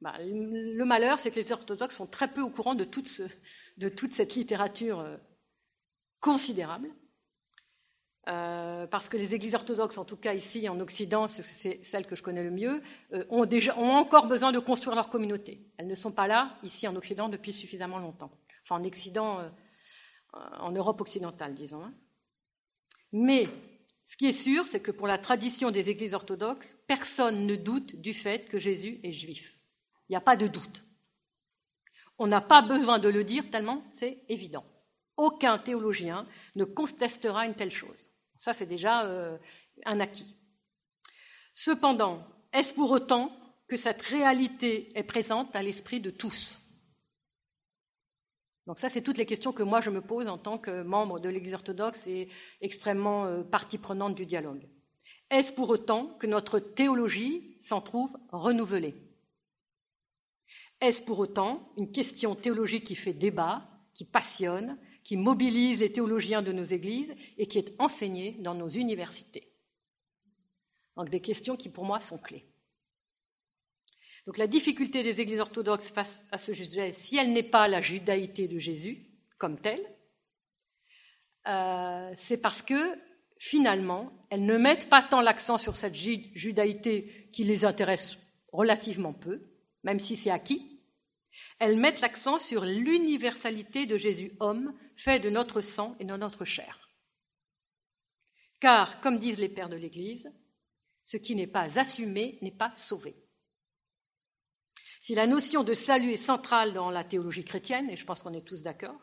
Bah, 0.00 0.14
Le 0.20 0.84
malheur, 0.84 1.18
c'est 1.18 1.30
que 1.30 1.40
les 1.40 1.52
orthodoxes 1.52 1.96
sont 1.96 2.06
très 2.06 2.32
peu 2.32 2.40
au 2.40 2.50
courant 2.50 2.74
de 2.74 2.84
toute, 2.84 3.08
cette 3.08 4.34
littérature 4.34 5.00
euh, 5.00 5.16
considérable. 6.20 6.90
Euh, 8.28 8.88
parce 8.88 9.08
que 9.08 9.16
les 9.16 9.34
églises 9.36 9.54
orthodoxes, 9.54 9.98
en 9.98 10.04
tout 10.04 10.16
cas 10.16 10.34
ici 10.34 10.68
en 10.68 10.80
Occident, 10.80 11.28
c'est 11.28 11.84
celle 11.84 12.06
que 12.06 12.16
je 12.16 12.22
connais 12.22 12.42
le 12.42 12.50
mieux, 12.50 12.82
euh, 13.12 13.24
ont, 13.30 13.46
déjà, 13.46 13.78
ont 13.78 13.92
encore 13.92 14.26
besoin 14.26 14.50
de 14.50 14.58
construire 14.58 14.96
leur 14.96 15.08
communauté. 15.08 15.60
Elles 15.76 15.86
ne 15.86 15.94
sont 15.94 16.10
pas 16.10 16.26
là, 16.26 16.58
ici 16.64 16.88
en 16.88 16.96
Occident, 16.96 17.28
depuis 17.28 17.52
suffisamment 17.52 17.98
longtemps. 17.98 18.32
Enfin, 18.64 18.80
en 18.80 18.84
Occident, 18.84 19.38
euh, 19.38 19.48
en 20.58 20.72
Europe 20.72 21.00
occidentale, 21.00 21.54
disons. 21.54 21.84
Hein. 21.84 21.94
Mais 23.12 23.48
ce 24.04 24.16
qui 24.16 24.26
est 24.26 24.32
sûr, 24.32 24.66
c'est 24.66 24.80
que 24.80 24.90
pour 24.90 25.06
la 25.06 25.18
tradition 25.18 25.70
des 25.70 25.88
églises 25.88 26.14
orthodoxes, 26.14 26.76
personne 26.88 27.46
ne 27.46 27.54
doute 27.54 27.94
du 27.94 28.12
fait 28.12 28.48
que 28.48 28.58
Jésus 28.58 28.98
est 29.04 29.12
juif. 29.12 29.56
Il 30.08 30.12
n'y 30.12 30.16
a 30.16 30.20
pas 30.20 30.36
de 30.36 30.48
doute. 30.48 30.82
On 32.18 32.26
n'a 32.26 32.40
pas 32.40 32.62
besoin 32.62 32.98
de 32.98 33.08
le 33.08 33.22
dire 33.22 33.50
tellement 33.50 33.84
c'est 33.92 34.24
évident. 34.28 34.64
Aucun 35.16 35.58
théologien 35.58 36.26
ne 36.56 36.64
contestera 36.64 37.46
une 37.46 37.54
telle 37.54 37.70
chose. 37.70 38.05
Ça, 38.38 38.52
c'est 38.52 38.66
déjà 38.66 39.04
euh, 39.04 39.38
un 39.84 40.00
acquis. 40.00 40.36
Cependant, 41.54 42.26
est-ce 42.52 42.74
pour 42.74 42.90
autant 42.90 43.32
que 43.68 43.76
cette 43.76 44.02
réalité 44.02 44.96
est 44.98 45.02
présente 45.02 45.54
à 45.56 45.62
l'esprit 45.62 46.00
de 46.00 46.10
tous? 46.10 46.60
Donc 48.66 48.78
ça, 48.78 48.88
c'est 48.88 49.02
toutes 49.02 49.18
les 49.18 49.26
questions 49.26 49.52
que 49.52 49.62
moi 49.62 49.80
je 49.80 49.90
me 49.90 50.00
pose 50.00 50.28
en 50.28 50.38
tant 50.38 50.58
que 50.58 50.82
membre 50.82 51.20
de 51.20 51.28
l'Église 51.28 51.54
orthodoxe 51.54 52.06
et 52.06 52.28
extrêmement 52.60 53.26
euh, 53.26 53.42
partie 53.42 53.78
prenante 53.78 54.14
du 54.14 54.26
dialogue. 54.26 54.68
Est-ce 55.30 55.52
pour 55.52 55.70
autant 55.70 56.16
que 56.18 56.26
notre 56.26 56.58
théologie 56.58 57.56
s'en 57.60 57.80
trouve 57.80 58.16
renouvelée? 58.32 58.94
Est-ce 60.80 61.00
pour 61.02 61.18
autant 61.20 61.72
une 61.76 61.90
question 61.90 62.34
théologique 62.34 62.84
qui 62.84 62.96
fait 62.96 63.12
débat, 63.12 63.66
qui 63.94 64.04
passionne, 64.04 64.78
qui 65.06 65.16
mobilise 65.16 65.82
les 65.82 65.92
théologiens 65.92 66.42
de 66.42 66.50
nos 66.50 66.64
églises 66.64 67.14
et 67.38 67.46
qui 67.46 67.58
est 67.58 67.76
enseigné 67.78 68.32
dans 68.40 68.56
nos 68.56 68.68
universités. 68.68 69.52
Donc 70.96 71.10
des 71.10 71.20
questions 71.20 71.56
qui 71.56 71.68
pour 71.68 71.84
moi 71.84 72.00
sont 72.00 72.18
clés. 72.18 72.44
Donc 74.26 74.36
la 74.36 74.48
difficulté 74.48 75.04
des 75.04 75.20
églises 75.20 75.38
orthodoxes 75.38 75.92
face 75.92 76.20
à 76.32 76.38
ce 76.38 76.52
sujet, 76.52 76.92
si 76.92 77.16
elle 77.16 77.32
n'est 77.32 77.44
pas 77.44 77.68
la 77.68 77.80
judaïté 77.80 78.48
de 78.48 78.58
Jésus 78.58 79.06
comme 79.38 79.60
telle, 79.60 79.86
euh, 81.46 82.12
c'est 82.16 82.38
parce 82.38 82.62
que 82.62 82.98
finalement, 83.38 84.10
elles 84.30 84.44
ne 84.44 84.56
mettent 84.56 84.90
pas 84.90 85.04
tant 85.04 85.20
l'accent 85.20 85.56
sur 85.56 85.76
cette 85.76 85.94
judaïté 85.94 87.30
qui 87.32 87.44
les 87.44 87.64
intéresse 87.64 88.18
relativement 88.50 89.12
peu, 89.12 89.40
même 89.84 90.00
si 90.00 90.16
c'est 90.16 90.32
acquis. 90.32 90.75
Elles 91.58 91.78
mettent 91.78 92.00
l'accent 92.00 92.38
sur 92.38 92.64
l'universalité 92.64 93.86
de 93.86 93.96
Jésus 93.96 94.32
homme, 94.40 94.74
fait 94.96 95.18
de 95.18 95.30
notre 95.30 95.60
sang 95.60 95.96
et 96.00 96.04
de 96.04 96.16
notre 96.16 96.44
chair. 96.44 96.90
Car, 98.60 99.00
comme 99.00 99.18
disent 99.18 99.38
les 99.38 99.48
pères 99.48 99.68
de 99.68 99.76
l'Église, 99.76 100.32
ce 101.04 101.16
qui 101.16 101.34
n'est 101.34 101.46
pas 101.46 101.78
assumé 101.78 102.38
n'est 102.42 102.50
pas 102.50 102.72
sauvé. 102.74 103.14
Si 105.00 105.14
la 105.14 105.26
notion 105.26 105.62
de 105.62 105.74
salut 105.74 106.12
est 106.12 106.16
centrale 106.16 106.72
dans 106.72 106.90
la 106.90 107.04
théologie 107.04 107.44
chrétienne, 107.44 107.90
et 107.90 107.96
je 107.96 108.04
pense 108.04 108.22
qu'on 108.22 108.32
est 108.32 108.46
tous 108.46 108.62
d'accord, 108.62 109.00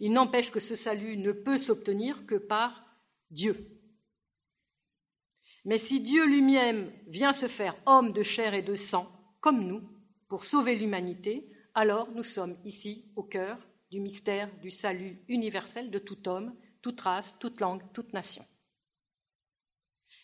il 0.00 0.12
n'empêche 0.12 0.50
que 0.50 0.60
ce 0.60 0.74
salut 0.74 1.16
ne 1.18 1.32
peut 1.32 1.58
s'obtenir 1.58 2.24
que 2.24 2.36
par 2.36 2.84
Dieu. 3.30 3.78
Mais 5.64 5.76
si 5.76 6.00
Dieu 6.00 6.26
lui-même 6.26 6.90
vient 7.08 7.34
se 7.34 7.46
faire 7.46 7.76
homme 7.84 8.12
de 8.12 8.22
chair 8.22 8.54
et 8.54 8.62
de 8.62 8.74
sang, 8.74 9.06
comme 9.40 9.66
nous, 9.66 9.82
pour 10.28 10.44
sauver 10.44 10.76
l'humanité, 10.76 11.50
alors 11.74 12.10
nous 12.12 12.22
sommes 12.22 12.56
ici 12.64 13.10
au 13.16 13.22
cœur 13.22 13.58
du 13.90 14.00
mystère 14.00 14.54
du 14.60 14.70
salut 14.70 15.22
universel 15.28 15.90
de 15.90 15.98
tout 15.98 16.28
homme, 16.28 16.54
toute 16.82 17.00
race, 17.00 17.36
toute 17.38 17.60
langue, 17.60 17.82
toute 17.92 18.12
nation. 18.12 18.44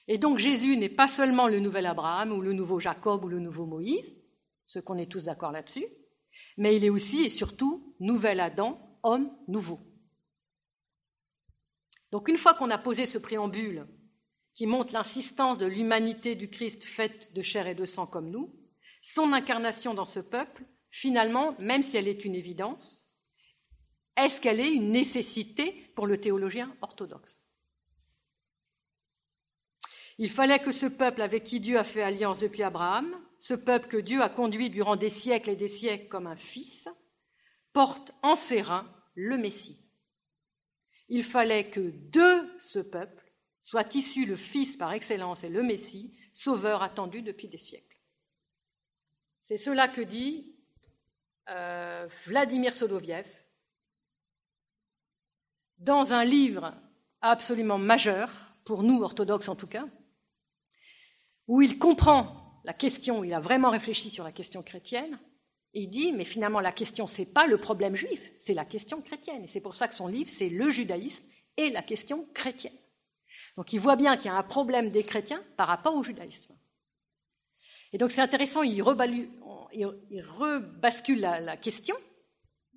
Et 0.07 0.19
donc 0.19 0.39
Jésus 0.39 0.77
n'est 0.77 0.91
pas 0.91 1.09
seulement 1.09 1.49
le 1.49 1.61
nouvel 1.61 1.87
Abraham 1.87 2.33
ou 2.33 2.43
le 2.43 2.53
nouveau 2.53 2.79
Jacob 2.79 3.25
ou 3.25 3.29
le 3.29 3.41
nouveau 3.41 3.65
Moïse, 3.65 4.15
ce 4.67 4.79
qu'on 4.79 4.99
est 4.99 5.11
tous 5.11 5.25
d'accord 5.25 5.53
là-dessus, 5.53 5.87
mais 6.59 6.77
il 6.77 6.85
est 6.85 6.91
aussi 6.91 7.25
et 7.25 7.31
surtout 7.31 7.95
nouvel 8.01 8.41
Adam, 8.41 8.99
homme 9.03 9.31
nouveau. 9.49 9.81
Donc 12.13 12.29
une 12.29 12.37
fois 12.39 12.55
qu'on 12.55 12.71
a 12.71 12.79
posé 12.79 13.07
ce 13.07 13.19
préambule 13.19 13.87
qui 14.53 14.67
montre 14.67 14.93
l'insistance 14.93 15.59
de 15.59 15.67
l'humanité 15.67 16.37
du 16.37 16.49
Christ 16.49 16.85
faite 16.85 17.35
de 17.35 17.43
chair 17.43 17.67
et 17.67 17.75
de 17.75 17.85
sang 17.85 18.07
comme 18.07 18.31
nous, 18.31 18.55
son 19.07 19.33
incarnation 19.33 19.93
dans 19.93 20.07
ce 20.07 20.21
peuple, 20.21 20.65
finalement, 20.91 21.55
même 21.59 21.83
si 21.83 21.97
elle 21.97 22.09
est 22.09 22.25
une 22.25 22.35
évidence, 22.35 23.05
est-ce 24.17 24.41
qu'elle 24.41 24.61
est 24.61 24.73
une 24.73 24.91
nécessité 24.91 25.93
pour 25.95 26.07
le 26.07 26.19
théologien 26.19 26.75
orthodoxe? 26.81 27.43
Il 30.19 30.31
fallait 30.31 30.61
que 30.61 30.71
ce 30.71 30.87
peuple 30.87 31.23
avec 31.23 31.45
qui 31.45 31.61
Dieu 31.61 31.79
a 31.79 31.85
fait 31.85 32.03
alliance 32.03 32.39
depuis 32.39 32.63
Abraham, 32.63 33.15
ce 33.39 33.55
peuple 33.55 33.89
que 33.89 33.97
Dieu 33.97 34.23
a 34.23 34.29
conduit 34.29 34.71
durant 34.71 34.97
des 34.97 35.09
siècles 35.09 35.51
et 35.51 35.57
des 35.57 35.69
siècles 35.69 36.09
comme 36.09 36.27
un 36.27 36.37
fils, 36.37 36.89
porte 37.73 38.13
en 38.23 38.37
ses 38.37 38.63
reins 38.63 38.89
le 39.15 39.37
Messie 39.37 39.85
il 41.09 41.23
fallait 41.23 41.71
que 41.71 41.93
de 42.11 42.49
ce 42.59 42.79
peuple 42.79 43.33
soit 43.61 43.95
issu 43.95 44.27
le 44.27 44.37
Fils 44.37 44.77
par 44.77 44.93
excellence 44.93 45.45
et 45.45 45.49
le 45.49 45.63
Messie, 45.63 46.17
sauveur 46.33 46.83
attendu 46.83 47.23
depuis 47.23 47.49
des 47.49 47.59
siècles. 47.59 47.94
C'est 49.45 49.59
cela 49.59 49.89
que 49.89 50.01
dit 50.01 50.57
euh, 51.51 52.09
Vladimir 52.25 52.75
Soloviev 52.75 53.27
dans 55.77 56.15
un 56.15 56.25
livre 56.25 56.73
absolument 57.21 57.77
majeur, 57.77 58.31
pour 58.65 58.83
nous 58.83 59.03
orthodoxes 59.03 59.51
en 59.51 59.55
tout 59.55 59.67
cas, 59.67 59.85
où 61.47 61.61
il 61.61 61.79
comprend 61.79 62.59
la 62.65 62.73
question, 62.73 63.23
il 63.23 63.35
a 63.35 63.41
vraiment 63.41 63.69
réfléchi 63.69 64.09
sur 64.09 64.25
la 64.25 64.33
question 64.33 64.63
chrétienne, 64.63 65.19
il 65.75 65.91
dit, 65.91 66.13
mais 66.13 66.25
finalement, 66.25 66.61
la 66.61 66.73
question, 66.73 67.07
ce 67.07 67.21
n'est 67.21 67.27
pas 67.27 67.47
le 67.47 67.59
problème 67.59 67.97
juif, 67.97 68.33
c'est 68.39 68.55
la 68.55 68.65
question 68.65 69.03
chrétienne. 69.03 69.45
Et 69.45 69.49
c'est 69.49 69.61
pour 69.61 69.75
ça 69.75 69.89
que 69.89 69.95
son 69.95 70.07
livre, 70.07 70.31
c'est 70.31 70.49
le 70.49 70.71
judaïsme 70.71 71.25
et 71.59 71.69
la 71.69 71.83
question 71.83 72.27
chrétienne. 72.33 72.79
Donc 73.59 73.75
il 73.75 73.79
voit 73.79 73.97
bien 73.97 74.17
qu'il 74.17 74.27
y 74.27 74.35
a 74.35 74.39
un 74.39 74.43
problème 74.43 74.91
des 74.91 75.05
chrétiens 75.05 75.45
par 75.59 75.69
rapport 75.69 75.95
au 75.95 76.03
judaïsme. 76.03 76.54
Et 77.95 77.99
donc 77.99 78.11
c'est 78.11 78.21
intéressant, 78.21 78.63
il, 78.63 78.83
rebascule 78.83 79.31
la, 81.21 81.39
la 81.39 81.57
question. 81.57 81.95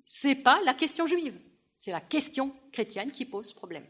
Ce 0.06 0.28
n'est 0.28 0.36
pas 0.36 0.60
la 0.64 0.74
question 0.74 1.08
juive, 1.08 1.36
c'est 1.76 1.90
la 1.90 2.00
question 2.00 2.54
chrétienne 2.70 3.10
qui 3.10 3.24
pose 3.24 3.52
problème. 3.52 3.84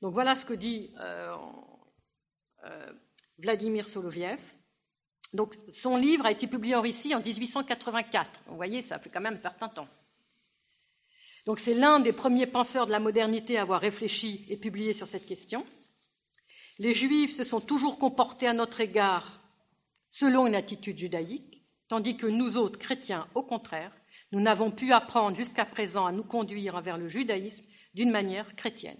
Donc 0.00 0.14
voilà 0.14 0.36
ce 0.36 0.46
que 0.46 0.54
dit 0.54 0.94
euh, 1.00 1.34
euh, 2.64 2.92
Vladimir 3.38 3.88
Soloviev. 3.88 4.38
Donc 5.32 5.56
son 5.68 5.96
livre 5.96 6.26
a 6.26 6.30
été 6.30 6.46
publié 6.46 6.76
en 6.76 6.82
Russie 6.82 7.16
en 7.16 7.20
1884. 7.20 8.42
Vous 8.46 8.54
voyez, 8.54 8.82
ça 8.82 9.00
fait 9.00 9.10
quand 9.10 9.20
même 9.20 9.34
un 9.34 9.38
certain 9.38 9.68
temps. 9.68 9.88
Donc 11.44 11.58
c'est 11.58 11.74
l'un 11.74 11.98
des 11.98 12.12
premiers 12.12 12.46
penseurs 12.46 12.86
de 12.86 12.92
la 12.92 13.00
modernité 13.00 13.58
à 13.58 13.62
avoir 13.62 13.80
réfléchi 13.80 14.46
et 14.48 14.56
publié 14.56 14.92
sur 14.92 15.08
cette 15.08 15.26
question. 15.26 15.64
Les 16.78 16.94
Juifs 16.94 17.34
se 17.34 17.42
sont 17.42 17.60
toujours 17.60 17.98
comportés 17.98 18.46
à 18.46 18.52
notre 18.52 18.80
égard 18.80 19.40
selon 20.18 20.46
une 20.46 20.54
attitude 20.54 20.96
judaïque, 20.96 21.62
tandis 21.88 22.16
que 22.16 22.26
nous 22.26 22.56
autres 22.56 22.78
chrétiens, 22.78 23.28
au 23.34 23.42
contraire, 23.42 23.92
nous 24.32 24.40
n'avons 24.40 24.70
pu 24.70 24.92
apprendre 24.92 25.36
jusqu'à 25.36 25.66
présent 25.66 26.06
à 26.06 26.12
nous 26.12 26.24
conduire 26.24 26.80
vers 26.80 26.96
le 26.96 27.06
judaïsme 27.06 27.66
d'une 27.92 28.10
manière 28.10 28.56
chrétienne. 28.56 28.96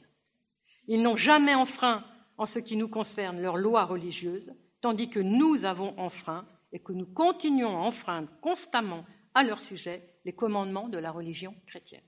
Ils 0.89 1.01
n'ont 1.01 1.17
jamais 1.17 1.55
enfreint, 1.55 2.05
en 2.37 2.45
ce 2.45 2.59
qui 2.59 2.77
nous 2.77 2.89
concerne, 2.89 3.41
leurs 3.41 3.57
lois 3.57 3.87
religieuses, 3.87 4.53
tandis 4.83 5.09
que 5.09 5.21
nous 5.21 5.65
avons 5.65 5.99
enfreint 5.99 6.47
et 6.71 6.81
que 6.81 6.93
nous 6.93 7.07
continuons 7.07 7.79
à 7.79 7.87
enfreindre 7.87 8.29
constamment 8.43 9.07
à 9.33 9.43
leur 9.43 9.63
sujet 9.63 10.19
les 10.27 10.35
commandements 10.35 10.91
de 10.91 10.99
la 10.99 11.13
religion 11.13 11.55
chrétienne. 11.67 12.05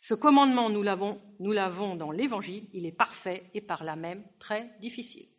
Ce 0.00 0.14
commandement, 0.14 0.70
nous 0.70 0.82
l'avons 0.82 1.96
dans 1.96 2.12
l'Évangile, 2.12 2.68
il 2.72 2.86
est 2.86 2.92
parfait 2.92 3.50
et 3.52 3.60
par 3.60 3.82
là 3.82 3.96
même 3.96 4.22
très 4.38 4.70
difficile. 4.80 5.31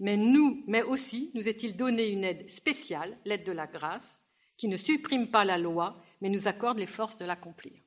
Mais 0.00 0.16
nous, 0.16 0.64
mais 0.66 0.82
aussi, 0.82 1.30
nous 1.34 1.48
est-il 1.48 1.76
donné 1.76 2.08
une 2.08 2.24
aide 2.24 2.50
spéciale, 2.50 3.16
l'aide 3.24 3.44
de 3.44 3.52
la 3.52 3.66
grâce, 3.66 4.22
qui 4.56 4.68
ne 4.68 4.76
supprime 4.76 5.30
pas 5.30 5.44
la 5.44 5.58
loi, 5.58 6.02
mais 6.20 6.28
nous 6.28 6.48
accorde 6.48 6.78
les 6.78 6.86
forces 6.86 7.16
de 7.16 7.24
l'accomplir. 7.24 7.80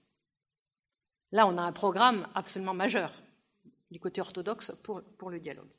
Là, 1.32 1.48
on 1.48 1.58
a 1.58 1.62
un 1.62 1.74
programme 1.74 2.28
absolument 2.36 2.74
majeur 2.74 3.14
du 3.92 4.00
côté 4.00 4.22
orthodoxe 4.22 4.72
pour 5.18 5.30
le 5.30 5.40
dialogue. 5.40 5.70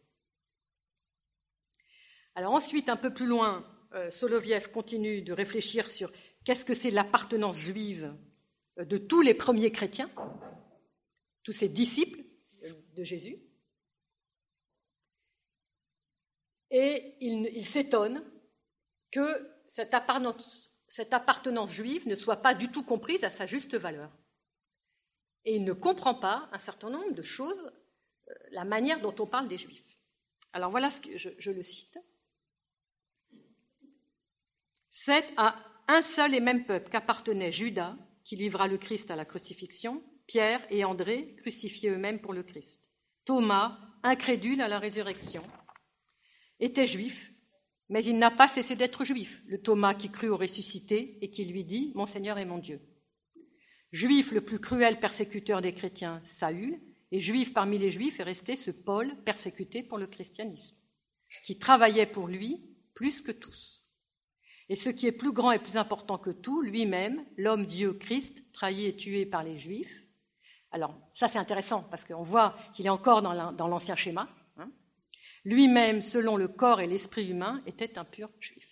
Alors 2.34 2.54
ensuite, 2.54 2.88
un 2.88 2.96
peu 2.96 3.12
plus 3.12 3.26
loin, 3.26 3.66
euh, 3.94 4.10
Soloviev 4.10 4.70
continue 4.70 5.22
de 5.22 5.32
réfléchir 5.32 5.90
sur 5.90 6.12
qu'est-ce 6.44 6.64
que 6.64 6.72
c'est 6.72 6.90
l'appartenance 6.90 7.58
juive 7.58 8.14
euh, 8.78 8.84
de 8.84 8.96
tous 8.96 9.22
les 9.22 9.34
premiers 9.34 9.72
chrétiens, 9.72 10.08
tous 11.42 11.52
ces 11.52 11.68
disciples 11.68 12.20
de 12.94 13.02
Jésus. 13.02 13.38
Et 16.70 17.16
il, 17.20 17.66
s'étonne 17.66 18.22
que 19.10 19.50
cette 19.68 19.94
appartenance, 19.94 21.72
juive 21.72 22.06
ne 22.06 22.14
soit 22.14 22.42
pas 22.42 22.54
du 22.54 22.70
tout 22.70 22.82
comprise 22.82 23.24
à 23.24 23.30
sa 23.30 23.46
juste 23.46 23.74
valeur. 23.74 24.10
Et 25.44 25.56
il 25.56 25.64
ne 25.64 25.72
comprend 25.72 26.14
pas 26.14 26.48
un 26.52 26.58
certain 26.58 26.90
nombre 26.90 27.12
de 27.12 27.22
choses, 27.22 27.72
euh, 28.28 28.34
la 28.50 28.64
manière 28.64 29.00
dont 29.00 29.14
on 29.18 29.26
parle 29.26 29.48
des 29.48 29.56
juifs. 29.56 29.96
Alors 30.52 30.70
voilà 30.70 30.90
ce 30.90 31.00
que 31.00 31.16
je 31.16 31.50
le 31.50 31.62
cite. 31.62 31.98
C'est 34.90 35.26
à 35.36 35.56
un 35.86 36.02
seul 36.02 36.34
et 36.34 36.40
même 36.40 36.66
peuple 36.66 36.90
qu'appartenait 36.90 37.52
Judas, 37.52 37.96
qui 38.24 38.36
livra 38.36 38.68
le 38.68 38.76
Christ 38.76 39.10
à 39.10 39.16
la 39.16 39.24
crucifixion, 39.24 40.02
Pierre 40.26 40.60
et 40.70 40.84
André, 40.84 41.34
crucifiés 41.38 41.90
eux-mêmes 41.90 42.20
pour 42.20 42.34
le 42.34 42.42
Christ. 42.42 42.90
Thomas, 43.24 43.78
incrédule 44.02 44.60
à 44.60 44.68
la 44.68 44.78
résurrection, 44.78 45.42
était 46.60 46.86
juif, 46.86 47.32
mais 47.88 48.04
il 48.04 48.18
n'a 48.18 48.30
pas 48.30 48.48
cessé 48.48 48.76
d'être 48.76 49.04
juif, 49.04 49.42
le 49.46 49.60
Thomas 49.60 49.94
qui 49.94 50.10
crut 50.10 50.30
au 50.30 50.36
ressuscité 50.36 51.18
et 51.22 51.30
qui 51.30 51.44
lui 51.44 51.64
dit 51.64 51.92
Mon 51.94 52.06
Seigneur 52.06 52.38
est 52.38 52.44
mon 52.44 52.58
Dieu. 52.58 52.80
Juif 53.92 54.32
le 54.32 54.42
plus 54.42 54.58
cruel 54.58 55.00
persécuteur 55.00 55.62
des 55.62 55.72
chrétiens, 55.72 56.20
Saül, 56.24 56.78
et 57.10 57.20
juif 57.20 57.54
parmi 57.54 57.78
les 57.78 57.90
juifs 57.90 58.20
est 58.20 58.24
resté 58.24 58.54
ce 58.54 58.70
Paul 58.70 59.16
persécuté 59.24 59.82
pour 59.82 59.96
le 59.96 60.06
christianisme, 60.06 60.76
qui 61.44 61.58
travaillait 61.58 62.06
pour 62.06 62.28
lui 62.28 62.76
plus 62.94 63.22
que 63.22 63.32
tous. 63.32 63.84
Et 64.68 64.76
ce 64.76 64.90
qui 64.90 65.06
est 65.06 65.12
plus 65.12 65.32
grand 65.32 65.52
et 65.52 65.58
plus 65.58 65.78
important 65.78 66.18
que 66.18 66.30
tout, 66.30 66.60
lui-même, 66.60 67.24
l'homme 67.38 67.64
Dieu 67.64 67.94
Christ, 67.94 68.44
trahi 68.52 68.84
et 68.84 68.96
tué 68.96 69.24
par 69.24 69.42
les 69.42 69.58
Juifs. 69.58 70.04
Alors, 70.70 70.94
ça 71.14 71.28
c'est 71.28 71.38
intéressant 71.38 71.82
parce 71.84 72.04
qu'on 72.04 72.22
voit 72.22 72.54
qu'il 72.74 72.84
est 72.84 72.90
encore 72.90 73.22
dans 73.22 73.68
l'ancien 73.68 73.96
schéma. 73.96 74.28
Lui-même, 75.48 76.02
selon 76.02 76.36
le 76.36 76.46
corps 76.46 76.82
et 76.82 76.86
l'esprit 76.86 77.30
humain, 77.30 77.62
était 77.66 77.98
un 77.98 78.04
pur 78.04 78.28
juif. 78.38 78.68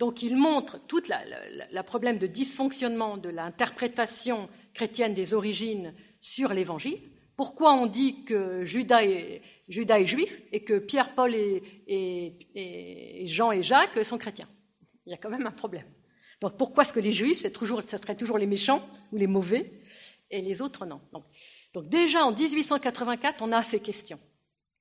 Donc 0.00 0.20
il 0.20 0.36
montre 0.36 0.84
tout 0.88 1.00
le 1.08 1.82
problème 1.82 2.18
de 2.18 2.26
dysfonctionnement 2.26 3.16
de 3.18 3.28
l'interprétation 3.28 4.48
chrétienne 4.72 5.14
des 5.14 5.32
origines 5.32 5.94
sur 6.20 6.52
l'Évangile. 6.52 6.98
Pourquoi 7.36 7.72
on 7.74 7.86
dit 7.86 8.24
que 8.24 8.64
Judas 8.64 9.04
est, 9.04 9.42
juif 9.68 10.42
et 10.50 10.64
que 10.64 10.80
Pierre, 10.80 11.14
Paul 11.14 11.32
et, 11.36 13.26
Jean 13.26 13.52
et 13.52 13.62
Jacques 13.62 14.04
sont 14.04 14.18
chrétiens? 14.18 14.48
Il 15.06 15.12
y 15.12 15.14
a 15.14 15.18
quand 15.18 15.30
même 15.30 15.46
un 15.46 15.52
problème. 15.52 15.86
Donc 16.40 16.58
pourquoi 16.58 16.82
est-ce 16.82 16.92
que 16.92 16.98
les 16.98 17.12
juifs, 17.12 17.38
c'est 17.42 17.52
toujours, 17.52 17.80
serait 17.84 18.16
toujours 18.16 18.38
les 18.38 18.48
méchants 18.48 18.84
ou 19.12 19.18
les 19.18 19.28
mauvais 19.28 19.70
et 20.32 20.40
les 20.40 20.60
autres 20.60 20.84
non? 20.84 21.00
Donc 21.72 21.86
déjà 21.86 22.24
en 22.24 22.32
1884, 22.32 23.40
on 23.40 23.52
a 23.52 23.62
ces 23.62 23.78
questions. 23.78 24.18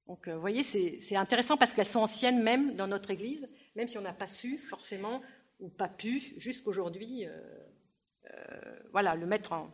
Donc 0.08 0.28
vous 0.28 0.42
voyez, 0.42 0.64
c'est 0.64 1.16
intéressant 1.16 1.58
parce 1.58 1.72
qu'elles 1.74 1.86
sont 1.86 2.02
anciennes 2.02 2.44
même 2.44 2.76
dans 2.76 2.88
notre 2.88 3.12
Église 3.12 3.48
même 3.76 3.88
si 3.88 3.98
on 3.98 4.02
n'a 4.02 4.14
pas 4.14 4.28
su 4.28 4.58
forcément 4.58 5.22
ou 5.60 5.70
pas 5.70 5.88
pu 5.88 6.22
jusqu'aujourd'hui 6.38 7.26
euh, 7.26 7.40
euh, 8.32 8.80
voilà, 8.92 9.16
le 9.16 9.26
mettre 9.26 9.54
en. 9.54 9.72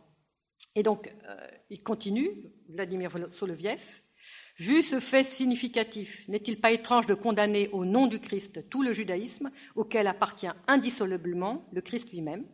Et 0.76 0.84
donc, 0.84 1.14
euh, 1.28 1.48
il 1.70 1.84
continue, 1.84 2.32
Vladimir 2.70 3.12
Soloviev. 3.32 3.82
Vu 4.58 4.82
ce 4.82 5.00
fait 5.00 5.24
significatif, 5.24 6.28
n'est-il 6.28 6.60
pas 6.60 6.72
étrange 6.72 7.06
de 7.06 7.14
condamner 7.14 7.70
au 7.70 7.86
nom 7.86 8.08
du 8.08 8.20
Christ 8.20 8.70
tout 8.70 8.84
le 8.84 8.92
judaïsme 8.92 9.52
auquel 9.76 10.08
appartient 10.08 10.52
indissolublement 10.68 11.66
le 11.72 11.82
Christ 11.82 12.12
lui-même? 12.12 12.46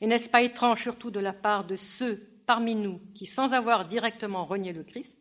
Et 0.00 0.06
n'est-ce 0.06 0.30
pas 0.30 0.42
étrange 0.42 0.82
surtout 0.82 1.10
de 1.10 1.20
la 1.20 1.34
part 1.34 1.66
de 1.66 1.76
ceux 1.76 2.40
parmi 2.46 2.74
nous 2.74 3.00
qui, 3.14 3.26
sans 3.26 3.52
avoir 3.52 3.86
directement 3.86 4.46
renié 4.46 4.72
le 4.72 4.84
Christ, 4.84 5.18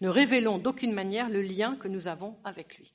ne 0.00 0.08
révélons 0.08 0.58
d'aucune 0.58 0.92
manière 0.92 1.28
le 1.28 1.42
lien 1.42 1.76
que 1.76 1.88
nous 1.88 2.08
avons 2.08 2.38
avec 2.44 2.78
lui 2.78 2.94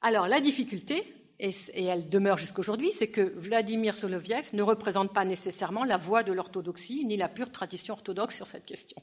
Alors 0.00 0.28
la 0.28 0.40
difficulté, 0.40 1.04
et, 1.38 1.50
elle 1.74 2.08
demeure 2.08 2.38
jusqu'aujourd'hui, 2.38 2.92
c'est 2.92 3.10
que 3.10 3.20
Vladimir 3.20 3.96
Soloviev 3.96 4.50
ne 4.52 4.62
représente 4.62 5.12
pas 5.12 5.24
nécessairement 5.24 5.84
la 5.84 5.96
voix 5.96 6.22
de 6.22 6.32
l'orthodoxie 6.32 7.04
ni 7.04 7.16
la 7.16 7.28
pure 7.28 7.50
tradition 7.50 7.94
orthodoxe 7.94 8.36
sur 8.36 8.46
cette 8.46 8.66
question. 8.66 9.02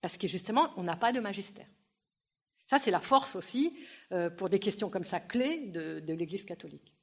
Parce 0.00 0.18
que 0.18 0.26
justement, 0.26 0.72
on 0.76 0.82
n'a 0.82 0.96
pas 0.96 1.12
de 1.12 1.20
magistère. 1.20 1.68
Ça, 2.66 2.78
c'est 2.78 2.90
la 2.90 3.00
force 3.00 3.36
aussi 3.36 3.76
euh, 4.12 4.30
pour 4.30 4.48
des 4.48 4.58
questions 4.58 4.90
comme 4.90 5.04
ça 5.04 5.20
clés 5.20 5.66
de, 5.68 6.00
de 6.00 6.14
l'Église 6.14 6.44
catholique. 6.44 6.94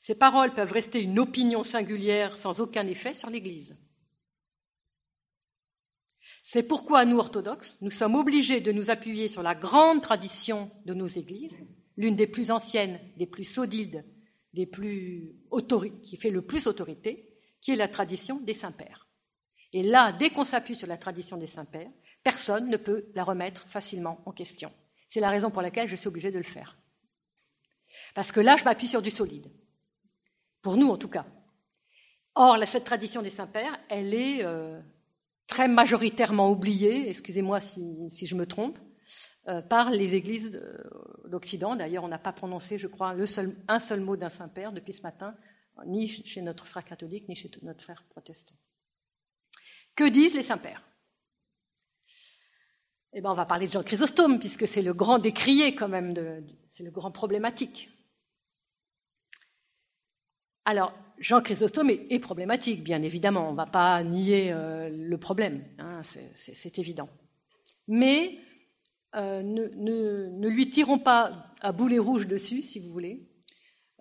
Ces 0.00 0.14
paroles 0.14 0.54
peuvent 0.54 0.72
rester 0.72 1.02
une 1.02 1.18
opinion 1.18 1.62
singulière 1.62 2.36
sans 2.36 2.60
aucun 2.60 2.86
effet 2.86 3.14
sur 3.14 3.30
l'Église. 3.30 3.76
C'est 6.50 6.62
pourquoi 6.62 7.04
nous, 7.04 7.18
orthodoxes, 7.18 7.76
nous 7.82 7.90
sommes 7.90 8.14
obligés 8.14 8.62
de 8.62 8.72
nous 8.72 8.88
appuyer 8.88 9.28
sur 9.28 9.42
la 9.42 9.54
grande 9.54 10.00
tradition 10.00 10.70
de 10.86 10.94
nos 10.94 11.06
églises, 11.06 11.60
l'une 11.98 12.16
des 12.16 12.26
plus 12.26 12.50
anciennes, 12.50 12.98
des 13.18 13.26
plus 13.26 13.44
solides, 13.44 14.02
des 14.54 14.64
plus 14.64 15.36
qui 16.02 16.16
fait 16.16 16.30
le 16.30 16.40
plus 16.40 16.66
autorité, 16.66 17.28
qui 17.60 17.72
est 17.72 17.76
la 17.76 17.86
tradition 17.86 18.40
des 18.40 18.54
saints-pères. 18.54 19.06
Et 19.74 19.82
là, 19.82 20.10
dès 20.10 20.30
qu'on 20.30 20.44
s'appuie 20.44 20.74
sur 20.74 20.86
la 20.86 20.96
tradition 20.96 21.36
des 21.36 21.46
saints-pères, 21.46 21.90
personne 22.24 22.70
ne 22.70 22.78
peut 22.78 23.10
la 23.14 23.24
remettre 23.24 23.68
facilement 23.68 24.22
en 24.24 24.32
question. 24.32 24.72
C'est 25.06 25.20
la 25.20 25.28
raison 25.28 25.50
pour 25.50 25.60
laquelle 25.60 25.86
je 25.86 25.96
suis 25.96 26.08
obligée 26.08 26.30
de 26.30 26.38
le 26.38 26.44
faire. 26.44 26.78
Parce 28.14 28.32
que 28.32 28.40
là, 28.40 28.56
je 28.56 28.64
m'appuie 28.64 28.88
sur 28.88 29.02
du 29.02 29.10
solide. 29.10 29.52
Pour 30.62 30.78
nous, 30.78 30.88
en 30.88 30.96
tout 30.96 31.08
cas. 31.08 31.26
Or, 32.34 32.56
cette 32.66 32.84
tradition 32.84 33.20
des 33.20 33.28
saints-pères, 33.28 33.78
elle 33.90 34.14
est 34.14 34.46
euh, 34.46 34.80
très 35.48 35.66
majoritairement 35.66 36.50
oublié, 36.50 37.08
excusez-moi 37.08 37.58
si, 37.58 38.26
je 38.26 38.34
me 38.36 38.46
trompe, 38.46 38.78
euh, 39.48 39.60
par 39.62 39.90
les 39.90 40.14
églises 40.14 40.62
d'Occident. 41.24 41.74
D'ailleurs, 41.74 42.04
on 42.04 42.08
n'a 42.08 42.18
pas 42.18 42.32
prononcé, 42.32 42.78
je 42.78 42.86
crois, 42.86 43.16
un 43.68 43.78
seul 43.78 44.00
mot 44.00 44.16
d'un 44.16 44.28
Saint-Père 44.28 44.72
depuis 44.72 44.92
ce 44.92 45.02
matin, 45.02 45.34
ni 45.86 46.06
chez 46.06 46.42
notre 46.42 46.66
frère 46.66 46.84
catholique, 46.84 47.28
ni 47.28 47.34
chez 47.34 47.50
notre 47.62 47.82
frère 47.82 48.04
protestant. 48.10 48.54
Que 49.96 50.08
disent 50.08 50.36
les 50.36 50.44
Saints-Pères 50.44 50.84
eh 53.14 53.22
bien, 53.22 53.30
on 53.30 53.34
va 53.34 53.46
parler 53.46 53.66
de 53.66 53.72
Jean 53.72 53.82
Chrysostome, 53.82 54.38
puisque 54.38 54.68
c'est 54.68 54.82
le 54.82 54.92
grand 54.92 55.18
décrié 55.18 55.74
quand 55.74 55.88
même, 55.88 56.14
c'est 56.68 56.84
le 56.84 56.90
grand 56.90 57.10
problématique. 57.10 57.90
Alors, 60.66 60.92
Jean 61.20 61.40
Chrysostome 61.40 61.90
est, 61.90 62.18
problématique, 62.20 62.82
bien 62.82 63.02
évidemment. 63.02 63.48
On 63.48 63.52
ne 63.52 63.56
va 63.56 63.66
pas 63.66 64.02
nier 64.04 64.52
euh, 64.52 64.88
le 64.88 65.18
problème, 65.18 65.64
hein, 65.78 66.02
c'est 66.02 66.78
évident. 66.78 67.08
Mais 67.88 68.38
euh, 69.16 69.42
ne, 69.42 70.48
lui 70.48 70.70
tirons 70.70 70.98
pas 70.98 71.52
à 71.60 71.72
boulet 71.72 71.98
rouge 71.98 72.26
dessus, 72.26 72.62
si 72.62 72.78
vous 72.78 72.92
voulez, 72.92 73.28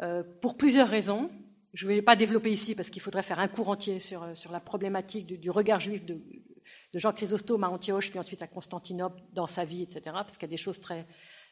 euh, 0.02 0.24
pour 0.42 0.58
plusieurs 0.58 0.88
raisons. 0.88 1.32
Je 1.74 1.88
ne 1.88 1.94
vais 1.94 2.02
pas 2.02 2.16
développer 2.16 2.52
ici 2.52 2.76
parce 2.76 2.90
qu'il 2.90 3.02
faudrait 3.02 3.24
faire 3.24 3.40
un 3.40 3.48
cours 3.48 3.70
entier 3.70 4.00
sur, 4.00 4.26
la 4.52 4.60
problématique 4.60 5.28
du, 5.28 5.50
regard 5.50 5.80
juif 5.80 6.06
de, 6.06 6.22
Jean 6.94 7.14
Chrysostome 7.14 7.64
à 7.64 7.70
Antioche, 7.70 8.10
puis 8.10 8.20
ensuite 8.20 8.42
à 8.42 8.48
Constantinople, 8.48 9.22
dans 9.34 9.48
sa 9.48 9.66
vie, 9.66 9.84
etc., 9.84 10.02
parce 10.06 10.38
qu'il 10.38 10.48
y 10.48 10.52
a 10.52 10.56
des 10.56 10.58
choses 10.58 10.80
très 10.80 11.06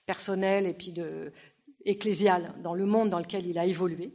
personnelles 0.05 0.67
et 0.67 0.73
puis 0.73 0.93
ecclésiales 1.85 2.53
dans 2.63 2.73
le 2.73 2.85
monde 2.85 3.09
dans 3.09 3.19
lequel 3.19 3.45
il 3.45 3.57
a 3.57 3.65
évolué. 3.65 4.13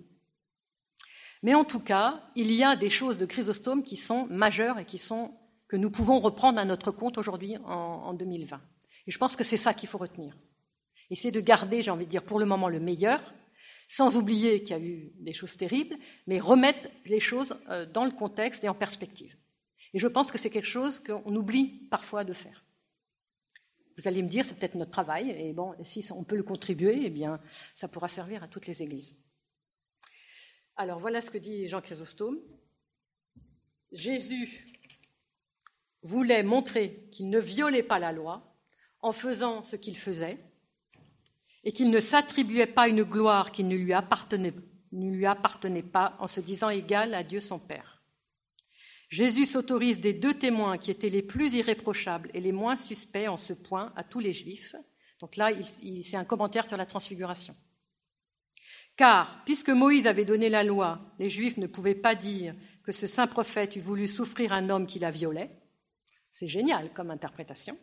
Mais 1.42 1.54
en 1.54 1.64
tout 1.64 1.80
cas, 1.80 2.22
il 2.36 2.52
y 2.52 2.62
a 2.62 2.76
des 2.76 2.90
choses 2.90 3.16
de 3.16 3.26
Chrysostome 3.26 3.82
qui 3.82 3.96
sont 3.96 4.26
majeures 4.26 4.78
et 4.78 4.84
qui 4.84 4.98
sont, 4.98 5.34
que 5.68 5.76
nous 5.76 5.90
pouvons 5.90 6.20
reprendre 6.20 6.58
à 6.58 6.64
notre 6.64 6.90
compte 6.90 7.16
aujourd'hui 7.16 7.56
en, 7.64 8.12
2020. 8.12 8.60
Et 9.06 9.10
je 9.10 9.18
pense 9.18 9.36
que 9.36 9.44
c'est 9.44 9.56
ça 9.56 9.72
qu'il 9.72 9.88
faut 9.88 9.98
retenir. 9.98 10.36
Essayer 11.10 11.32
de 11.32 11.40
garder, 11.40 11.82
j'ai 11.82 11.90
envie 11.90 12.04
de 12.04 12.10
dire, 12.10 12.24
pour 12.24 12.38
le 12.38 12.46
moment 12.46 12.68
le 12.68 12.78
meilleur, 12.78 13.20
sans 13.88 14.16
oublier 14.16 14.62
qu'il 14.62 14.76
y 14.76 14.78
a 14.78 14.82
eu 14.82 15.12
des 15.18 15.32
choses 15.32 15.56
terribles, 15.56 15.96
mais 16.26 16.38
remettre 16.38 16.88
les 17.06 17.18
choses 17.18 17.56
euh, 17.70 17.86
dans 17.86 18.04
le 18.04 18.12
contexte 18.12 18.62
et 18.62 18.68
en 18.68 18.74
perspective. 18.74 19.36
Et 19.94 19.98
je 19.98 20.06
pense 20.06 20.30
que 20.30 20.38
c'est 20.38 20.50
quelque 20.50 20.68
chose 20.68 21.00
qu'on 21.00 21.34
oublie 21.34 21.88
parfois 21.90 22.22
de 22.22 22.32
faire. 22.32 22.64
Vous 23.96 24.06
allez 24.06 24.22
me 24.22 24.28
dire, 24.28 24.44
c'est 24.44 24.56
peut-être 24.56 24.76
notre 24.76 24.92
travail, 24.92 25.30
et 25.30 25.52
bon, 25.52 25.74
si 25.82 26.06
on 26.12 26.22
peut 26.22 26.36
le 26.36 26.44
contribuer, 26.44 27.00
eh 27.04 27.10
bien, 27.10 27.40
ça 27.74 27.88
pourra 27.88 28.08
servir 28.08 28.44
à 28.44 28.48
toutes 28.48 28.66
les 28.66 28.82
églises. 28.82 29.16
Alors 30.80 30.98
voilà 30.98 31.20
ce 31.20 31.30
que 31.30 31.36
dit 31.36 31.68
Jean 31.68 31.82
Chrysostome. 31.82 32.38
Jésus 33.92 34.66
voulait 36.02 36.42
montrer 36.42 37.06
qu'il 37.12 37.28
ne 37.28 37.38
violait 37.38 37.82
pas 37.82 37.98
la 37.98 38.12
loi 38.12 38.56
en 39.00 39.12
faisant 39.12 39.62
ce 39.62 39.76
qu'il 39.76 39.98
faisait 39.98 40.38
et 41.64 41.72
qu'il 41.72 41.90
ne 41.90 42.00
s'attribuait 42.00 42.64
pas 42.64 42.88
une 42.88 43.02
gloire 43.02 43.52
qui 43.52 43.62
ne 43.62 43.76
lui, 43.76 43.92
appartenait, 43.92 44.52
pas 45.82 46.16
en 46.18 46.26
se 46.26 46.40
disant 46.40 46.70
égal 46.70 47.12
à 47.12 47.24
Dieu 47.24 47.42
son 47.42 47.58
Père. 47.58 48.02
Jésus 49.10 49.44
s'autorise 49.44 50.00
des 50.00 50.14
deux 50.14 50.32
témoins 50.32 50.78
qui 50.78 50.90
étaient 50.90 51.10
les 51.10 51.20
plus 51.20 51.52
irréprochables 51.56 52.30
et 52.32 52.40
les 52.40 52.52
moins 52.52 52.76
suspects 52.76 53.28
en 53.28 53.36
ce 53.36 53.52
point 53.52 53.92
à 53.96 54.02
tous 54.02 54.20
les 54.20 54.32
Juifs. 54.32 54.74
Donc 55.20 55.36
là, 55.36 55.50
c'est 56.02 56.16
un 56.16 56.24
commentaire 56.24 56.64
sur 56.64 56.78
la 56.78 56.86
transfiguration. 56.86 57.54
Car, 59.00 59.42
puisque 59.46 59.70
Moïse 59.70 60.06
avait 60.06 60.26
donné 60.26 60.50
la 60.50 60.62
loi, 60.62 61.00
les 61.18 61.30
Juifs 61.30 61.56
ne 61.56 61.66
pouvaient 61.66 61.94
pas 61.94 62.14
dire 62.14 62.54
que 62.84 62.92
ce 62.92 63.06
saint 63.06 63.26
prophète 63.26 63.74
eût 63.74 63.80
voulu 63.80 64.06
souffrir 64.06 64.52
un 64.52 64.68
homme 64.68 64.86
qui 64.86 64.98
la 64.98 65.10
violait. 65.10 65.58
C'est 66.30 66.48
génial 66.48 66.92
comme 66.92 67.10
interprétation. 67.10 67.78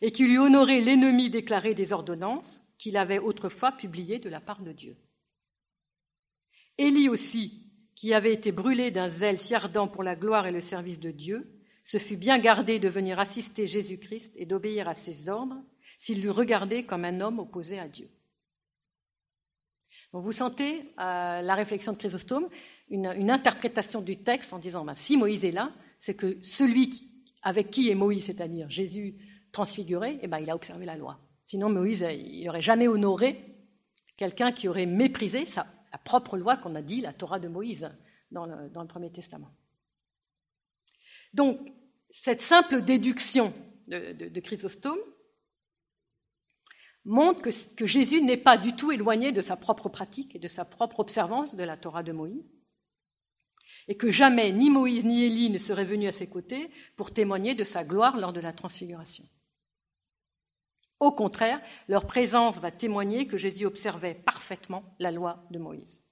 Et 0.00 0.10
qu'il 0.10 0.26
eût 0.30 0.40
honoré 0.40 0.80
l'ennemi 0.80 1.30
déclaré 1.30 1.72
des 1.72 1.92
ordonnances 1.92 2.64
qu'il 2.78 2.96
avait 2.96 3.20
autrefois 3.20 3.70
publiées 3.70 4.18
de 4.18 4.28
la 4.28 4.40
part 4.40 4.62
de 4.62 4.72
Dieu. 4.72 4.96
Élie 6.78 7.08
aussi, 7.08 7.70
qui 7.94 8.12
avait 8.12 8.34
été 8.34 8.50
brûlé 8.50 8.90
d'un 8.90 9.08
zèle 9.08 9.38
si 9.38 9.54
ardent 9.54 9.86
pour 9.86 10.02
la 10.02 10.16
gloire 10.16 10.48
et 10.48 10.52
le 10.52 10.60
service 10.60 10.98
de 10.98 11.12
Dieu, 11.12 11.62
se 11.84 11.98
fut 11.98 12.16
bien 12.16 12.40
gardé 12.40 12.80
de 12.80 12.88
venir 12.88 13.20
assister 13.20 13.68
Jésus-Christ 13.68 14.32
et 14.34 14.46
d'obéir 14.46 14.88
à 14.88 14.94
ses 14.94 15.28
ordres 15.28 15.62
s'il 15.96 16.22
l'eût 16.22 16.30
regardé 16.30 16.82
comme 16.82 17.04
un 17.04 17.20
homme 17.20 17.38
opposé 17.38 17.78
à 17.78 17.86
Dieu 17.86 18.10
vous 20.20 20.32
sentez 20.32 20.92
euh, 20.98 21.40
la 21.42 21.54
réflexion 21.54 21.92
de 21.92 21.98
Chrysostome, 21.98 22.48
une, 22.88 23.30
interprétation 23.30 24.00
du 24.00 24.18
texte 24.18 24.52
en 24.52 24.58
disant 24.58 24.84
ben, 24.84 24.94
si 24.94 25.16
Moïse 25.16 25.44
est 25.44 25.50
là, 25.50 25.72
c'est 25.98 26.14
que 26.14 26.38
celui 26.42 27.10
avec 27.42 27.70
qui 27.70 27.90
est 27.90 27.94
Moïse, 27.94 28.26
c'est-à-dire 28.26 28.70
Jésus 28.70 29.16
transfiguré, 29.52 30.18
eh 30.22 30.28
ben, 30.28 30.38
il 30.38 30.50
a 30.50 30.54
observé 30.54 30.84
la 30.84 30.96
loi. 30.96 31.18
Sinon, 31.46 31.68
Moïse, 31.68 32.04
n'aurait 32.44 32.62
jamais 32.62 32.88
honoré 32.88 33.56
quelqu'un 34.16 34.52
qui 34.52 34.68
aurait 34.68 34.86
méprisé 34.86 35.46
sa, 35.46 35.66
propre 36.04 36.36
loi 36.36 36.56
qu'on 36.56 36.74
a 36.74 36.82
dit, 36.82 37.00
la 37.00 37.12
Torah 37.12 37.38
de 37.38 37.48
Moïse, 37.48 37.90
dans 38.30 38.46
le, 38.46 38.86
Premier 38.86 39.12
Testament. 39.12 39.50
Donc, 41.32 41.60
cette 42.10 42.40
simple 42.40 42.82
déduction 42.82 43.52
de 43.88 44.40
Chrysostome 44.40 44.98
montre 47.04 47.42
que, 47.42 47.86
Jésus 47.86 48.20
n'est 48.20 48.36
pas 48.36 48.56
du 48.56 48.74
tout 48.74 48.92
éloigné 48.92 49.32
de 49.32 49.40
sa 49.40 49.56
propre 49.56 49.88
pratique 49.88 50.34
et 50.34 50.38
de 50.38 50.48
sa 50.48 50.64
propre 50.64 51.00
observance 51.00 51.54
de 51.54 51.64
la 51.64 51.76
Torah 51.76 52.02
de 52.02 52.12
Moïse, 52.12 52.52
et 53.88 53.96
que 53.96 54.10
jamais 54.10 54.52
ni 54.52 54.70
Moïse 54.70 55.04
ni 55.04 55.24
Élie 55.24 55.50
ne 55.50 55.58
seraient 55.58 55.84
venus 55.84 56.08
à 56.08 56.12
ses 56.12 56.26
côtés 56.26 56.70
pour 56.96 57.12
témoigner 57.12 57.54
de 57.54 57.64
sa 57.64 57.84
gloire 57.84 58.16
lors 58.16 58.32
de 58.32 58.40
la 58.40 58.52
transfiguration. 58.52 59.24
Au 61.00 61.12
contraire, 61.12 61.60
leur 61.88 62.06
présence 62.06 62.60
va 62.60 62.70
témoigner 62.70 63.26
que 63.26 63.36
Jésus 63.36 63.66
observait 63.66 64.14
parfaitement 64.14 64.94
la 64.98 65.10
loi 65.10 65.44
de 65.50 65.58
Moïse. 65.58 66.02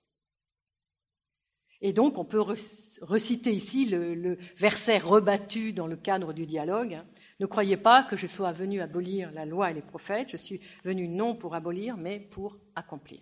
Et 1.85 1.93
donc, 1.93 2.17
on 2.17 2.25
peut 2.25 2.41
reciter 2.41 3.51
ici 3.51 3.87
le, 3.87 4.39
verset 4.57 4.99
rebattu 4.99 5.73
dans 5.73 5.89
le 5.89 5.97
cadre 5.97 6.33
du 6.33 6.47
dialogue. 6.47 7.01
Ne 7.43 7.47
croyez 7.49 7.77
pas 7.77 8.05
que 8.05 8.17
je 8.17 8.29
sois 8.29 8.53
venu 8.53 8.81
abolir 8.81 9.33
la 9.33 9.45
loi 9.45 9.69
et 9.69 9.75
les 9.75 9.83
prophètes, 9.83 10.31
je 10.31 10.37
suis 10.37 10.61
venu 10.85 11.09
non 11.09 11.35
pour 11.35 11.57
abolir, 11.57 11.97
mais 11.97 12.21
pour 12.21 12.57
accomplir. 12.77 13.21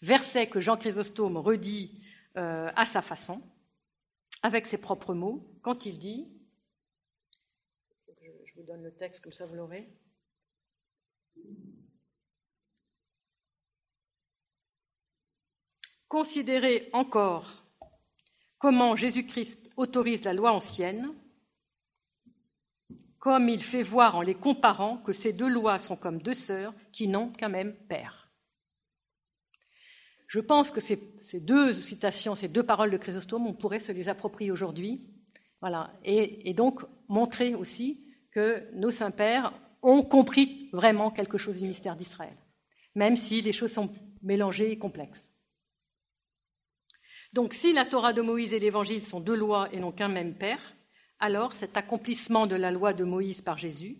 Verset 0.00 0.48
que 0.48 0.58
Jean 0.58 0.76
Chrysostome 0.76 1.36
redit 1.36 2.02
euh, 2.36 2.72
à 2.74 2.84
sa 2.84 3.00
façon, 3.00 3.40
avec 4.42 4.66
ses 4.66 4.78
propres 4.78 5.14
mots, 5.14 5.48
quand 5.62 5.86
il 5.86 5.96
dit, 5.96 6.28
je 8.46 8.54
vous 8.56 8.66
donne 8.66 8.82
le 8.82 8.96
texte 8.96 9.22
comme 9.22 9.32
ça 9.32 9.46
vous 9.46 9.54
l'aurez, 9.54 9.88
Considérez 16.08 16.90
encore 16.92 17.64
comment 18.58 18.96
Jésus-Christ 18.96 19.70
autorise 19.76 20.24
la 20.24 20.34
loi 20.34 20.52
ancienne, 20.52 21.14
comme 23.22 23.48
il 23.48 23.62
fait 23.62 23.82
voir 23.82 24.16
en 24.16 24.20
les 24.20 24.34
comparant 24.34 24.96
que 24.96 25.12
ces 25.12 25.32
deux 25.32 25.48
lois 25.48 25.78
sont 25.78 25.94
comme 25.94 26.20
deux 26.20 26.34
sœurs 26.34 26.74
qui 26.90 27.06
n'ont 27.06 27.28
qu'un 27.28 27.48
même 27.48 27.72
père. 27.88 28.28
Je 30.26 30.40
pense 30.40 30.72
que 30.72 30.80
ces, 30.80 30.98
deux 31.38 31.72
citations, 31.72 32.34
ces 32.34 32.48
deux 32.48 32.64
paroles 32.64 32.90
de 32.90 32.96
Chrysostome, 32.96 33.46
on 33.46 33.54
pourrait 33.54 33.78
se 33.78 33.92
les 33.92 34.08
approprier 34.08 34.50
aujourd'hui, 34.50 35.06
et, 36.04 36.52
donc 36.54 36.80
montrer 37.06 37.54
aussi 37.54 38.04
que 38.32 38.68
nos 38.74 38.90
saints-pères 38.90 39.52
ont 39.82 40.02
compris 40.02 40.68
vraiment 40.72 41.12
quelque 41.12 41.38
chose 41.38 41.60
du 41.60 41.68
mystère 41.68 41.94
d'Israël, 41.94 42.36
même 42.96 43.16
si 43.16 43.40
les 43.40 43.52
choses 43.52 43.72
sont 43.72 43.92
mélangées 44.22 44.72
et 44.72 44.78
complexes. 44.78 45.32
Donc 47.32 47.54
si 47.54 47.72
la 47.72 47.84
Torah 47.84 48.12
de 48.12 48.20
Moïse 48.20 48.52
et 48.52 48.58
l'Évangile 48.58 49.04
sont 49.04 49.20
deux 49.20 49.36
lois 49.36 49.72
et 49.72 49.78
non 49.78 49.92
qu'un 49.92 50.08
même 50.08 50.34
Père, 50.34 50.74
alors 51.22 51.52
cet 51.52 51.76
accomplissement 51.76 52.48
de 52.48 52.56
la 52.56 52.72
loi 52.72 52.92
de 52.92 53.04
Moïse 53.04 53.40
par 53.40 53.56
Jésus 53.56 53.96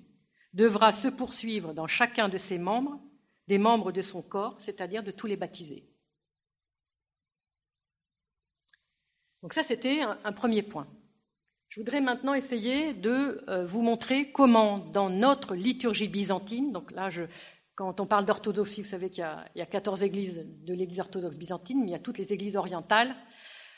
devra 0.52 0.92
se 0.92 1.06
poursuivre 1.06 1.72
dans 1.72 1.86
chacun 1.86 2.28
de 2.28 2.36
ses 2.36 2.58
membres, 2.58 3.00
des 3.46 3.58
membres 3.58 3.92
de 3.92 4.02
son 4.02 4.22
corps, 4.22 4.56
c'est-à-dire 4.58 5.04
de 5.04 5.12
tous 5.12 5.28
les 5.28 5.36
baptisés. 5.36 5.88
Donc 9.40 9.54
ça, 9.54 9.62
c'était 9.62 10.02
un, 10.02 10.32
premier 10.32 10.62
point. 10.62 10.86
Je 11.68 11.80
voudrais 11.80 12.00
maintenant 12.00 12.34
essayer 12.34 12.92
de 12.92 13.44
euh, 13.48 13.64
vous 13.64 13.82
montrer 13.82 14.30
comment, 14.32 14.78
dans 14.78 15.08
notre 15.08 15.54
liturgie 15.54 16.08
byzantine, 16.08 16.72
donc 16.72 16.90
là, 16.90 17.08
quand 17.76 18.00
on 18.00 18.06
parle 18.06 18.26
d'orthodoxie, 18.26 18.82
vous 18.82 18.88
savez 18.88 19.10
qu'il 19.10 19.24
y, 19.54 19.60
a 19.60 19.66
14 19.66 20.02
églises 20.02 20.44
de 20.44 20.74
l'Église 20.74 21.00
orthodoxe 21.00 21.38
byzantine, 21.38 21.80
mais 21.80 21.86
il 21.86 21.92
y 21.92 21.96
a 21.96 22.00
toutes 22.00 22.18
les 22.18 22.32
églises 22.32 22.56
orientales. 22.56 23.16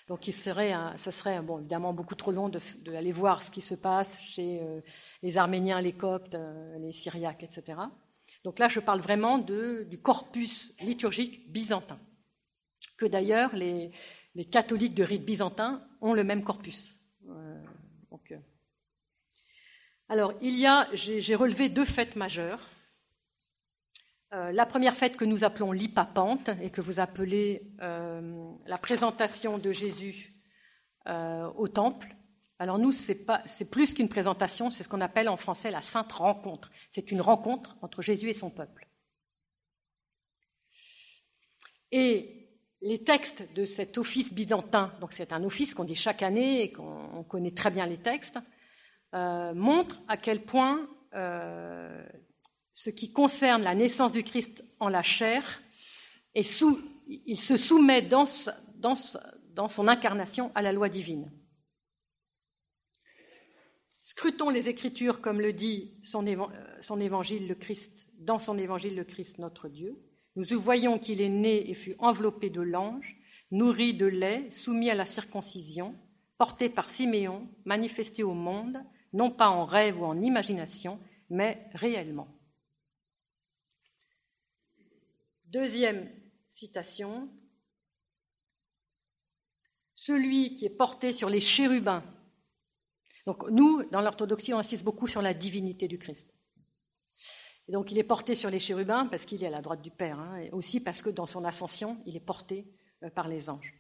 Donc, 0.07 0.29
il 0.29 0.33
serait, 0.33 0.75
ce 0.99 1.11
serait 1.11 1.41
évidemment 1.59 1.95
beaucoup 1.95 2.15
trop 2.15 2.31
long 2.31 2.51
d'aller 2.51 3.13
voir 3.13 3.43
ce 3.43 3.51
qui 3.51 3.63
se 3.63 3.75
passe 3.75 4.21
chez 4.21 4.61
euh, 4.61 4.81
les 5.23 5.39
Arméniens, 5.39 5.81
les 5.81 5.95
Coptes, 5.95 6.35
euh, 6.35 6.79
les 6.79 6.93
Syriaques, 6.93 7.43
etc. 7.43 7.81
Donc 8.45 8.59
là, 8.59 8.69
je 8.69 8.81
parle 8.81 9.01
vraiment 9.01 9.39
du 9.39 9.99
corpus 10.03 10.77
liturgique 10.81 11.51
byzantin, 11.51 11.99
que 12.99 13.07
d'ailleurs 13.07 13.57
les, 13.57 13.91
catholiques 14.51 14.95
de 14.95 15.05
rite 15.05 15.25
byzantin 15.25 15.83
ont 16.03 16.13
le 16.13 16.25
même 16.25 16.45
corpus. 16.45 17.01
Euh, 17.29 17.63
alors, 20.09 20.35
il 20.43 20.59
y 20.59 20.67
a, 20.67 20.87
j'ai 20.93 21.35
relevé 21.35 21.71
deux 21.71 21.85
fêtes 21.87 22.15
majeures 22.15 22.61
euh, 24.35 24.51
la 24.51 24.67
première 24.67 24.97
fête 24.97 25.17
que 25.17 25.25
nous 25.25 25.45
appelons 25.45 25.71
l'Hippapante 25.71 26.51
et 26.61 26.71
que 26.71 26.81
vous 26.81 26.99
appelez 26.99 27.63
euh, 27.83 28.51
la 28.67 28.79
présentation 28.79 29.59
de 29.59 29.71
Jésus 29.71 30.35
euh, 31.07 31.49
au 31.57 31.69
temple. 31.69 32.17
Alors 32.59 32.79
nous, 32.79 32.91
c'est 32.91 33.71
plus 33.71 33.95
qu'une 33.95 34.09
présentation, 34.09 34.71
c'est 34.71 34.83
ce 34.83 34.89
qu'on 34.89 35.01
appelle 35.01 35.29
en 35.29 35.37
français 35.37 35.71
la 35.71 35.83
sainte 35.83 36.11
rencontre. 36.13 36.71
C'est 36.91 37.13
une 37.13 37.21
rencontre 37.21 37.77
entre 37.81 38.03
Jésus 38.03 38.29
et 38.29 38.33
son 38.33 38.51
peuple. 38.51 38.89
Et 41.93 42.49
les 42.81 43.05
textes 43.05 43.45
de 43.55 43.65
cet 43.65 43.99
office 43.99 44.33
byzantin, 44.33 44.93
donc 45.01 45.13
c'est 45.13 45.33
un 45.33 45.45
office 45.45 45.75
qu'on 45.75 45.85
dit 45.85 45.95
chaque 45.95 46.23
année 46.23 46.63
et 46.63 46.73
qu'on 46.73 47.25
connaît 47.25 47.53
très 47.53 47.71
bien 47.71 47.87
les 47.87 47.99
textes, 47.99 48.39
montrent 49.13 50.01
à 50.09 50.17
quel 50.17 50.43
point 50.43 50.89
ce 52.75 52.91
qui 52.91 53.13
concerne 53.13 53.63
la 53.63 53.77
naissance 53.77 54.11
du 54.11 54.25
Christ 54.25 54.65
en 54.81 54.89
la 54.89 55.05
chair, 55.05 55.63
il 56.35 56.45
se 56.45 57.57
soumet 57.57 58.03
dans, 58.03 58.25
son 58.25 59.89
incarnation 59.89 60.51
à 60.57 60.61
la 60.61 60.73
loi 60.73 60.89
divine. 60.89 61.31
Scrutons 64.03 64.51
les 64.51 64.69
Écritures 64.69 65.21
comme 65.21 65.41
le 65.41 65.53
dit 65.53 65.95
son, 66.03 66.27
évangile 66.27 67.47
le 67.47 67.55
Christ, 67.55 68.09
dans 68.19 68.41
son 68.41 68.59
évangile 68.59 68.97
le 68.97 69.05
Christ 69.05 69.39
notre 69.39 69.69
Dieu. 69.69 69.97
Nous 70.35 70.61
voyons 70.61 70.99
qu'il 70.99 71.21
est 71.21 71.29
né 71.29 71.71
et 71.71 71.75
fut 71.75 71.95
enveloppé 72.01 72.51
de 72.51 72.61
l'ange, 72.61 73.17
nourri 73.53 73.95
de 73.95 74.07
lait, 74.07 74.51
soumis 74.51 74.91
à 74.91 74.97
la 74.97 75.07
circoncision, 75.07 75.95
porté 76.39 76.69
par 76.69 76.91
Siméon, 76.91 77.49
manifesté 77.65 78.25
au 78.25 78.35
monde, 78.35 78.83
non 79.13 79.31
pas 79.31 79.49
en 79.49 79.65
rêve 79.65 80.03
ou 80.03 80.07
en 80.07 80.21
imagination, 80.21 80.99
mais 81.31 81.71
réellement. 81.73 82.27
Deuxième 85.55 86.11
citation. 86.45 87.29
Celui 89.95 90.57
qui 90.57 90.67
est 90.67 90.77
porté 90.77 91.13
sur 91.13 91.31
les 91.31 91.39
chérubins. 91.39 92.03
Donc 93.25 93.49
nous, 93.51 93.85
dans 93.85 94.01
l'orthodoxie, 94.01 94.53
on 94.53 94.59
insiste 94.59 94.83
beaucoup 94.83 95.07
sur 95.07 95.23
la 95.23 95.33
divinité 95.33 95.87
du 95.87 95.97
Christ. 95.97 96.35
Et 97.69 97.73
donc 97.73 97.93
il 97.93 97.99
est 97.99 98.03
porté 98.03 98.35
sur 98.35 98.51
les 98.51 98.59
chérubins 98.59 99.07
parce 99.07 99.27
qu'il 99.27 99.45
est 99.45 99.47
à 99.47 99.51
la 99.51 99.63
droite 99.63 99.81
du 99.81 99.93
Père, 99.93 100.19
hein, 100.19 100.39
et 100.39 100.51
aussi 100.51 100.81
parce 100.81 101.03
que 101.03 101.11
dans 101.11 101.27
son 101.27 101.45
ascension, 101.45 102.03
il 102.05 102.17
est 102.17 102.27
porté 102.27 102.67
euh, 103.05 103.11
par 103.11 103.29
les 103.29 103.49
anges. 103.49 103.75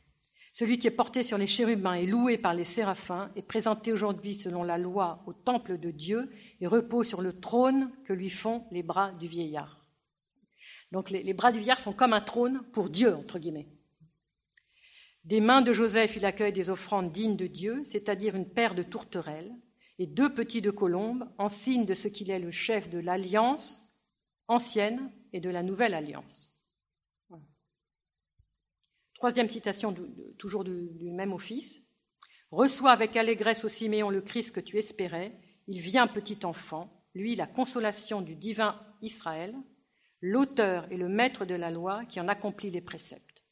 Celui 0.52 0.78
qui 0.78 0.86
est 0.86 0.92
porté 0.92 1.24
sur 1.24 1.38
les 1.38 1.48
chérubins 1.48 1.94
est 1.94 2.06
loué 2.06 2.38
par 2.38 2.54
les 2.54 2.64
séraphins, 2.64 3.32
est 3.34 3.42
présenté 3.42 3.92
aujourd'hui 3.92 4.34
selon 4.34 4.62
la 4.62 4.78
loi 4.78 5.24
au 5.26 5.32
temple 5.32 5.78
de 5.78 5.90
Dieu 5.90 6.30
et 6.60 6.68
repose 6.68 7.08
sur 7.08 7.20
le 7.20 7.32
trône 7.32 7.90
que 8.04 8.12
lui 8.12 8.30
font 8.30 8.64
les 8.70 8.84
bras 8.84 9.10
du 9.10 9.26
vieillard. 9.26 9.83
Donc 10.92 11.10
les, 11.10 11.32
bras 11.34 11.52
du 11.52 11.58
vieillard 11.58 11.80
sont 11.80 11.92
comme 11.92 12.12
un 12.12 12.20
trône 12.20 12.62
pour 12.72 12.90
Dieu, 12.90 13.14
entre 13.14 13.38
guillemets. 13.38 13.68
Des 15.24 15.40
mains 15.40 15.62
de 15.62 15.72
Joseph, 15.72 16.16
il 16.16 16.26
accueille 16.26 16.52
des 16.52 16.70
offrandes 16.70 17.10
dignes 17.10 17.36
de 17.36 17.46
Dieu, 17.46 17.82
c'est-à-dire 17.84 18.36
une 18.36 18.48
paire 18.48 18.74
de 18.74 18.82
tourterelles 18.82 19.54
et 19.98 20.06
deux 20.06 20.32
petits 20.32 20.60
de 20.60 20.70
colombes, 20.70 21.28
en 21.38 21.48
signe 21.48 21.86
de 21.86 21.94
ce 21.94 22.08
qu'il 22.08 22.30
est 22.30 22.38
le 22.38 22.50
chef 22.50 22.90
de 22.90 22.98
l'alliance 22.98 23.82
ancienne 24.48 25.10
et 25.32 25.40
de 25.40 25.50
la 25.50 25.62
nouvelle 25.62 25.94
alliance. 25.94 26.52
Troisième 29.14 29.48
citation, 29.48 29.94
toujours 30.36 30.64
du, 30.64 31.10
même 31.10 31.32
office. 31.32 31.80
Reçois 32.50 32.90
avec 32.90 33.16
allégresse 33.16 33.64
au 33.64 33.68
Siméon 33.68 34.10
le 34.10 34.20
Christ 34.20 34.54
que 34.54 34.60
tu 34.60 34.76
espérais. 34.76 35.40
Il 35.66 35.80
vient 35.80 36.06
petit 36.06 36.44
enfant, 36.44 37.04
lui 37.14 37.34
la 37.34 37.46
consolation 37.46 38.20
du 38.20 38.36
divin 38.36 38.78
Israël 39.00 39.54
l'auteur 40.24 40.86
et 40.90 40.96
le 40.96 41.08
maître 41.08 41.44
de 41.44 41.54
la 41.54 41.70
loi 41.70 42.02
qui 42.06 42.18
en 42.18 42.28
accomplit 42.28 42.70
les 42.70 42.80
préceptes. 42.80 43.44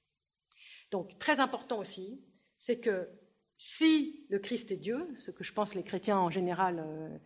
Donc, 0.90 1.18
très 1.18 1.38
important 1.38 1.78
aussi, 1.78 2.22
c'est 2.56 2.80
que 2.80 3.10
si 3.58 4.24
le 4.30 4.38
Christ 4.38 4.72
est 4.72 4.78
Dieu, 4.78 5.06
ce 5.14 5.30
que 5.30 5.44
je 5.44 5.52
pense 5.52 5.74
les 5.74 5.82
chrétiens 5.82 6.16
en 6.16 6.30
général 6.30 6.78
euh, 6.78 7.18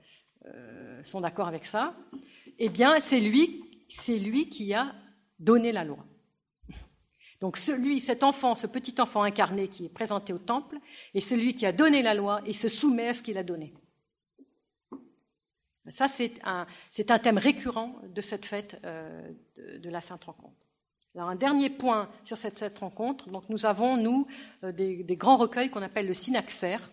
euh, 0.46 1.02
sont 1.04 1.20
d'accord 1.20 1.46
avec 1.46 1.64
ça, 1.64 1.96
eh 2.58 2.68
bien, 2.68 2.98
c'est 2.98 3.20
lui, 3.20 3.62
c'est 3.88 4.18
lui 4.18 4.48
qui 4.48 4.74
a 4.74 4.92
donné 5.38 5.70
la 5.70 5.84
loi. 5.84 6.04
Donc, 7.40 7.56
celui, 7.56 8.00
cet 8.00 8.24
enfant, 8.24 8.56
ce 8.56 8.66
petit 8.66 9.00
enfant 9.00 9.22
incarné 9.22 9.68
qui 9.68 9.84
est 9.84 9.94
présenté 9.94 10.32
au 10.32 10.38
temple, 10.38 10.78
est 11.14 11.20
celui 11.20 11.54
qui 11.54 11.66
a 11.66 11.72
donné 11.72 12.02
la 12.02 12.14
loi 12.14 12.40
et 12.46 12.52
se 12.52 12.66
soumet 12.66 13.08
à 13.08 13.14
ce 13.14 13.22
qu'il 13.22 13.38
a 13.38 13.44
donné. 13.44 13.74
Ça, 15.90 16.08
c'est 16.08 16.40
un, 16.44 16.66
thème 17.18 17.38
récurrent 17.38 17.94
de 18.08 18.20
cette 18.20 18.46
fête 18.46 18.80
euh, 18.84 19.30
de, 19.56 19.88
la 19.88 20.00
Sainte 20.00 20.24
Rencontre. 20.24 20.56
Alors, 21.14 21.28
un 21.28 21.36
dernier 21.36 21.70
point 21.70 22.10
sur 22.24 22.36
cette, 22.36 22.78
rencontre. 22.78 23.30
Donc, 23.30 23.48
nous 23.48 23.66
avons, 23.66 23.96
nous, 23.96 24.26
euh, 24.64 24.72
des, 24.72 25.16
grands 25.16 25.36
recueils 25.36 25.70
qu'on 25.70 25.82
appelle 25.82 26.06
le 26.06 26.14
synaxaire, 26.14 26.90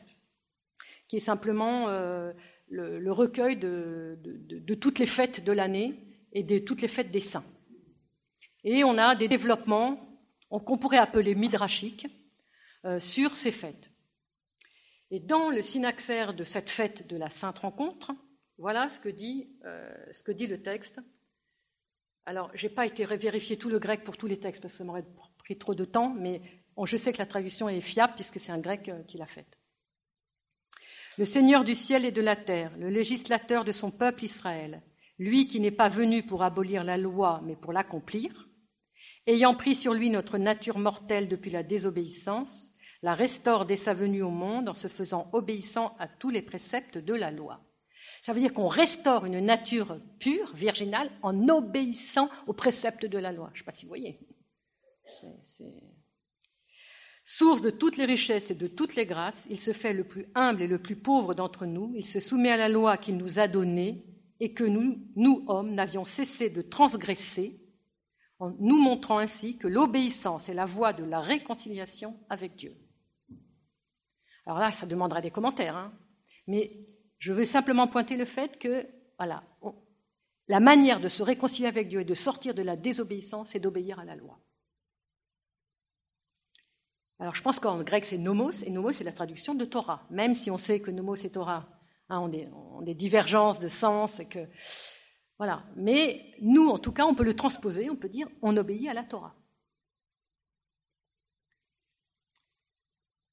qui 1.08 1.18
est 1.18 1.20
simplement 1.20 1.88
euh, 1.88 2.32
le, 2.70 3.12
recueil 3.12 3.58
de, 3.58 4.18
toutes 4.80 5.00
les 5.00 5.06
fêtes 5.06 5.44
de 5.44 5.52
l'année 5.52 6.00
et 6.32 6.44
de 6.44 6.60
toutes 6.60 6.82
les 6.82 6.88
fêtes 6.88 7.12
des 7.12 7.20
saints. 7.20 7.46
Et 8.64 8.84
on 8.84 8.98
a 8.98 9.16
des 9.16 9.28
développements 9.28 10.00
qu'on 10.50 10.78
pourrait 10.78 10.98
appeler 10.98 11.36
midrashiques 11.36 12.08
sur 13.00 13.36
ces 13.36 13.52
fêtes. 13.52 13.90
Et 15.10 15.20
dans 15.20 15.50
le 15.50 15.62
synaxaire 15.62 16.34
de 16.34 16.44
cette 16.44 16.70
fête 16.70 17.08
de 17.08 17.18
la 17.18 17.30
Sainte 17.30 17.60
Rencontre, 17.60 18.14
voilà 18.64 18.88
ce 18.88 19.02
que 19.02 19.10
dit, 19.10 19.50
euh, 19.66 19.94
ce 20.14 20.24
que 20.24 20.32
dit 20.32 20.48
le 20.48 20.62
texte. 20.62 21.02
Alors, 22.26 22.50
je 22.54 22.66
n'ai 22.66 22.74
pas 22.74 22.86
été 22.86 23.04
vérifier 23.04 23.58
tout 23.58 23.68
le 23.68 23.78
grec 23.78 24.06
pour 24.06 24.16
tous 24.16 24.26
les 24.26 24.40
textes 24.40 24.62
parce 24.62 24.76
que 24.76 24.78
ça 24.78 24.86
m'aurait 24.86 25.04
pris 25.38 25.58
trop 25.58 25.76
de 25.76 25.84
temps, 25.84 26.14
mais 26.14 26.42
je 26.82 26.96
sais 26.96 27.12
que 27.12 27.18
la 27.18 27.26
traduction 27.26 27.68
est 27.68 27.82
fiable 27.82 28.14
puisque 28.16 28.40
c'est 28.40 28.54
un 28.54 28.60
grec 28.60 28.88
euh, 28.88 29.04
qui 29.04 29.18
l'a 29.18 29.26
faite. 29.26 29.60
Le 31.18 31.26
Seigneur 31.26 31.66
du 31.66 31.76
ciel 31.76 32.06
et 32.06 32.14
de 32.14 32.22
la 32.22 32.38
terre, 32.38 32.72
le 32.78 32.88
législateur 32.88 33.66
de 33.66 33.74
son 33.74 33.92
peuple 33.92 34.24
Israël, 34.24 34.82
lui 35.20 35.46
qui 35.50 35.60
n'est 35.60 35.70
pas 35.70 35.90
venu 35.90 36.24
pour 36.24 36.42
abolir 36.42 36.86
la 36.86 36.96
loi, 36.96 37.42
mais 37.44 37.58
pour 37.58 37.74
l'accomplir, 37.74 38.48
ayant 39.28 39.56
pris 39.56 39.76
sur 39.76 39.94
lui 39.94 40.10
notre 40.10 40.38
nature 40.38 40.80
mortelle 40.80 41.28
depuis 41.28 41.52
la 41.52 41.64
désobéissance, 41.64 42.72
la 43.02 43.14
restaure 43.14 43.66
dès 43.66 43.76
sa 43.76 43.94
venue 43.94 44.24
au 44.24 44.30
monde 44.30 44.70
en 44.70 44.74
se 44.74 44.88
faisant 44.88 45.30
obéissant 45.34 45.98
à 46.00 46.08
tous 46.08 46.30
les 46.30 46.42
préceptes 46.42 46.98
de 46.98 47.14
la 47.14 47.30
loi. 47.30 47.60
Ça 48.24 48.32
veut 48.32 48.40
dire 48.40 48.54
qu'on 48.54 48.70
restaure 48.70 49.26
une 49.26 49.42
nature 49.42 50.00
pure, 50.18 50.56
virginale, 50.56 51.12
en 51.24 51.50
obéissant 51.50 52.30
aux 52.48 52.54
préceptes 52.54 53.06
de 53.06 53.18
la 53.18 53.34
loi. 53.34 53.50
Je 53.54 53.56
ne 53.56 53.58
sais 53.60 53.66
pas 53.66 53.74
si 53.74 53.84
vous 53.84 53.90
voyez. 53.90 54.18
Source 57.26 57.60
de 57.60 57.70
toutes 57.70 57.98
les 57.98 58.06
richesses 58.06 58.50
et 58.50 58.56
de 58.56 58.68
toutes 58.68 58.96
les 58.96 59.06
grâces, 59.06 59.46
il 59.50 59.60
se 59.60 59.74
fait 59.74 59.92
le 59.92 60.06
plus 60.06 60.26
humble 60.36 60.62
et 60.62 60.68
le 60.68 60.82
plus 60.82 60.96
pauvre 60.96 61.34
d'entre 61.34 61.66
nous. 61.66 61.92
Il 61.98 62.06
se 62.06 62.22
soumet 62.22 62.52
à 62.52 62.56
la 62.56 62.70
loi 62.70 62.96
qu'il 62.96 63.18
nous 63.18 63.40
a 63.40 63.50
donnée 63.50 64.06
et 64.40 64.54
que 64.54 64.64
nous, 64.64 65.06
nous 65.18 65.44
hommes, 65.50 65.74
n'avions 65.74 66.06
cessé 66.06 66.50
de 66.50 66.62
transgresser, 66.62 67.60
en 68.40 68.52
nous 68.58 68.80
montrant 68.80 69.18
ainsi 69.18 69.58
que 69.58 69.68
l'obéissance 69.68 70.48
est 70.48 70.54
la 70.54 70.64
voie 70.64 70.94
de 70.94 71.04
la 71.04 71.20
réconciliation 71.20 72.18
avec 72.30 72.56
Dieu. 72.56 72.74
Alors 74.46 74.60
là, 74.60 74.72
ça 74.72 74.86
demandera 74.86 75.20
des 75.20 75.30
commentaires, 75.30 75.76
hein. 75.76 75.94
mais 76.48 76.88
je 77.24 77.32
veux 77.32 77.46
simplement 77.46 77.88
pointer 77.88 78.18
le 78.18 78.26
fait 78.26 78.60
que, 78.60 78.86
la 80.50 80.60
manière 80.60 81.00
de 81.00 81.08
se 81.08 81.24
réconcilier 81.24 81.70
avec 81.70 81.88
Dieu 81.88 82.02
et 82.02 82.04
de 82.04 82.14
sortir 82.14 82.54
de 82.54 82.62
la 82.62 82.76
désobéissance, 82.76 83.52
c'est 83.52 83.62
d'obéir 83.62 83.98
à 83.98 84.04
la 84.04 84.18
loi. 84.18 84.42
Alors 87.20 87.34
je 87.34 87.42
pense 87.42 87.62
qu'en 87.62 87.82
grec 87.82 88.04
c'est 88.04 88.18
nomos, 88.18 88.52
et 88.66 88.70
nomos 88.70 88.92
c'est 88.92 89.06
la 89.06 89.14
traduction 89.14 89.56
de 89.56 89.64
Torah, 89.64 90.06
même 90.10 90.34
si 90.34 90.52
on 90.52 90.58
sait 90.58 90.82
que 90.82 90.92
nomos 90.92 91.16
et 91.16 91.30
Torah 91.30 91.70
hein, 92.10 92.20
ont, 92.20 92.28
des, 92.28 92.50
ont, 92.50 92.82
des, 92.82 92.94
divergences 92.94 93.60
de 93.60 93.70
sens 93.70 94.20
et 94.20 94.28
que 94.28 94.46
voilà. 95.38 95.64
Mais 95.78 96.34
nous, 96.42 96.68
en 96.68 96.78
tout 96.78 96.92
cas, 96.92 97.06
on 97.06 97.16
peut 97.16 97.24
le 97.24 97.38
transposer, 97.38 97.90
on 97.90 97.96
peut 97.96 98.10
dire 98.10 98.28
on 98.42 98.58
obéit 98.58 98.90
à 98.90 98.94
la 98.94 99.06
Torah. 99.06 99.34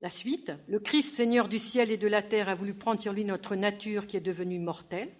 La 0.03 0.09
suite, 0.09 0.53
le 0.67 0.81
Christ 0.81 1.15
Seigneur 1.15 1.49
du 1.49 1.59
ciel 1.59 1.91
et 1.91 1.99
de 1.99 2.09
la 2.09 2.23
terre 2.23 2.49
a 2.49 2.55
voulu 2.55 2.75
prendre 2.75 3.01
sur 3.01 3.13
lui 3.13 3.25
notre 3.25 3.55
nature 3.55 4.07
qui 4.07 4.17
est 4.17 4.21
devenue 4.21 4.59
mortelle, 4.59 5.15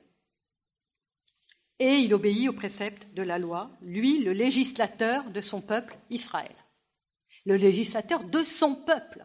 et 1.79 1.97
il 1.97 2.13
obéit 2.13 2.49
aux 2.49 2.53
préceptes 2.53 3.09
de 3.15 3.23
la 3.23 3.39
loi, 3.39 3.71
lui, 3.81 4.23
le 4.23 4.33
législateur 4.33 5.31
de 5.31 5.41
son 5.41 5.63
peuple 5.63 5.99
Israël. 6.11 6.55
Le 7.47 7.57
législateur 7.57 8.25
de 8.25 8.45
son 8.45 8.75
peuple. 8.75 9.25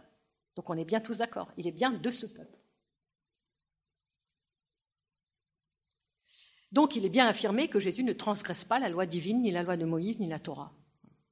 Donc 0.56 0.70
on 0.70 0.78
est 0.78 0.86
bien 0.86 1.02
tous 1.02 1.18
d'accord, 1.18 1.52
il 1.58 1.68
est 1.68 1.74
bien 1.74 1.91
de 1.91 2.10
ce 2.10 2.26
peuple. 2.26 2.58
Donc 6.72 6.96
il 6.96 7.06
est 7.06 7.10
bien 7.10 7.28
affirmé 7.28 7.68
que 7.68 7.80
Jésus 7.80 8.04
ne 8.04 8.13
transgresse 8.13 8.63
pas 8.65 8.80
la 8.80 8.89
loi 8.89 9.06
divine, 9.06 9.41
ni 9.41 9.52
la 9.52 9.63
loi 9.63 9.76
de 9.76 9.86
Moïse, 9.86 10.20
ni 10.20 10.28
la 10.28 10.39
Torah. 10.39 10.74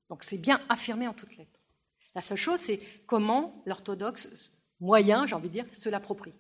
Donc 0.10 0.24
c'est 0.24 0.38
bien 0.38 0.62
affirmé 0.68 1.08
en 1.08 1.14
toutes 1.14 1.38
lettres. 1.38 1.53
La 2.15 2.21
seule 2.21 2.38
chose, 2.38 2.60
c'est 2.60 2.80
comment 3.06 3.63
l'orthodoxe 3.65 4.54
moyen, 4.80 5.26
j'ai 5.26 5.36
envie 5.36 5.49
de 5.49 5.54
dire, 5.54 5.76
se 5.76 5.89
l'approprie. 5.89 6.34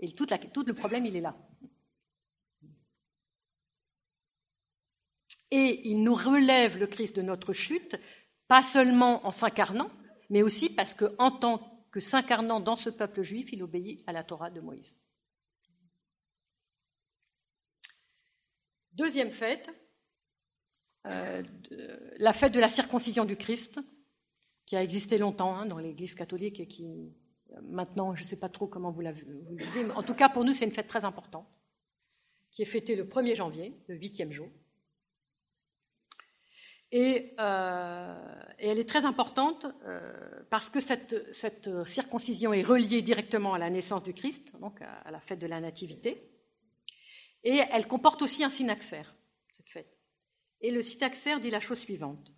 Et 0.00 0.12
tout, 0.12 0.26
le 0.64 0.74
problème, 0.74 1.06
il 1.06 1.16
est 1.16 1.20
là. 1.20 1.36
Et 5.50 5.88
il 5.88 6.02
nous 6.02 6.14
relève 6.14 6.78
le 6.78 6.86
Christ 6.86 7.16
de 7.16 7.22
notre 7.22 7.52
chute, 7.52 7.96
pas 8.46 8.62
seulement 8.62 9.26
en 9.26 9.32
s'incarnant, 9.32 9.90
mais 10.30 10.42
aussi 10.42 10.68
parce 10.68 10.94
qu'en 10.94 11.30
tant 11.30 11.86
que 11.90 12.00
s'incarnant 12.00 12.60
dans 12.60 12.76
ce 12.76 12.90
peuple 12.90 13.22
juif, 13.22 13.48
il 13.52 13.62
obéit 13.62 14.04
à 14.06 14.12
la 14.12 14.22
Torah 14.22 14.50
de 14.50 14.60
Moïse. 14.60 15.00
Deuxième 18.92 19.30
fête, 19.30 19.70
euh, 21.06 21.42
la 22.18 22.32
fête 22.32 22.52
de 22.52 22.60
la 22.60 22.68
circoncision 22.68 23.24
du 23.24 23.36
Christ, 23.36 23.80
qui 24.68 24.76
a 24.76 24.82
existé 24.82 25.16
longtemps 25.16 25.56
hein, 25.56 25.64
dans 25.64 25.78
l'Église 25.78 26.14
catholique 26.14 26.60
et 26.60 26.66
qui, 26.66 27.10
maintenant, 27.62 28.14
je 28.14 28.22
ne 28.22 28.26
sais 28.26 28.36
pas 28.36 28.50
trop 28.50 28.66
comment 28.66 28.90
vous 28.90 29.00
la 29.00 29.12
vivez, 29.12 29.82
mais 29.82 29.94
en 29.94 30.02
tout 30.02 30.12
cas, 30.12 30.28
pour 30.28 30.44
nous, 30.44 30.52
c'est 30.52 30.66
une 30.66 30.72
fête 30.72 30.86
très 30.86 31.06
importante, 31.06 31.48
qui 32.50 32.60
est 32.60 32.66
fêtée 32.66 32.94
le 32.94 33.04
1er 33.04 33.34
janvier, 33.34 33.74
le 33.86 33.94
huitième 33.94 34.30
jour. 34.30 34.50
Et, 36.92 37.34
euh, 37.40 38.44
elle 38.58 38.78
est 38.78 38.86
très 38.86 39.06
importante 39.06 39.64
euh, 39.86 40.44
parce 40.50 40.68
que 40.68 40.80
cette, 40.80 41.32
cette, 41.32 41.86
circoncision 41.86 42.52
est 42.52 42.62
reliée 42.62 43.00
directement 43.00 43.54
à 43.54 43.58
la 43.58 43.70
naissance 43.70 44.02
du 44.02 44.12
Christ, 44.12 44.52
donc 44.60 44.82
à, 44.82 44.90
à 44.98 45.10
la 45.10 45.20
fête 45.20 45.38
de 45.38 45.46
la 45.46 45.62
Nativité. 45.62 46.30
Et 47.42 47.58
elle 47.72 47.86
comporte 47.86 48.20
aussi 48.20 48.44
un 48.44 48.50
synaxaire, 48.50 49.16
cette 49.56 49.70
fête. 49.70 49.96
Et 50.60 50.70
le 50.70 50.82
synaxaire 50.82 51.40
dit 51.40 51.50
la 51.50 51.60
chose 51.60 51.78
suivante. 51.78 52.34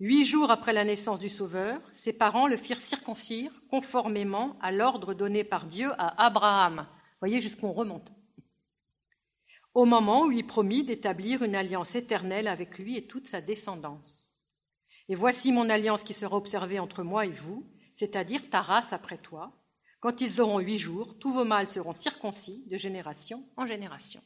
Huit 0.00 0.24
jours 0.24 0.50
après 0.50 0.72
la 0.72 0.84
naissance 0.84 1.20
du 1.20 1.28
Sauveur, 1.28 1.78
ses 1.92 2.14
parents 2.14 2.48
le 2.48 2.56
firent 2.56 2.80
circoncire 2.80 3.52
conformément 3.68 4.58
à 4.62 4.72
l'ordre 4.72 5.12
donné 5.12 5.44
par 5.44 5.66
Dieu 5.66 5.92
à 5.98 6.24
Abraham. 6.24 6.88
Voyez 7.20 7.38
jusqu'où 7.38 7.66
on 7.66 7.74
remonte. 7.74 8.10
Au 9.74 9.84
moment 9.84 10.24
où 10.24 10.32
il 10.32 10.46
promit 10.46 10.84
d'établir 10.84 11.42
une 11.42 11.54
alliance 11.54 11.94
éternelle 11.94 12.48
avec 12.48 12.78
lui 12.78 12.96
et 12.96 13.06
toute 13.06 13.28
sa 13.28 13.42
descendance. 13.42 14.32
Et 15.10 15.14
voici 15.14 15.52
mon 15.52 15.68
alliance 15.68 16.02
qui 16.02 16.14
sera 16.14 16.34
observée 16.34 16.78
entre 16.78 17.02
moi 17.02 17.26
et 17.26 17.30
vous, 17.30 17.70
c'est-à-dire 17.92 18.48
ta 18.48 18.62
race 18.62 18.94
après 18.94 19.18
toi. 19.18 19.52
Quand 20.00 20.22
ils 20.22 20.40
auront 20.40 20.60
huit 20.60 20.78
jours, 20.78 21.18
tous 21.18 21.30
vos 21.30 21.44
mâles 21.44 21.68
seront 21.68 21.92
circoncis 21.92 22.64
de 22.68 22.78
génération 22.78 23.44
en 23.58 23.66
génération. 23.66 24.22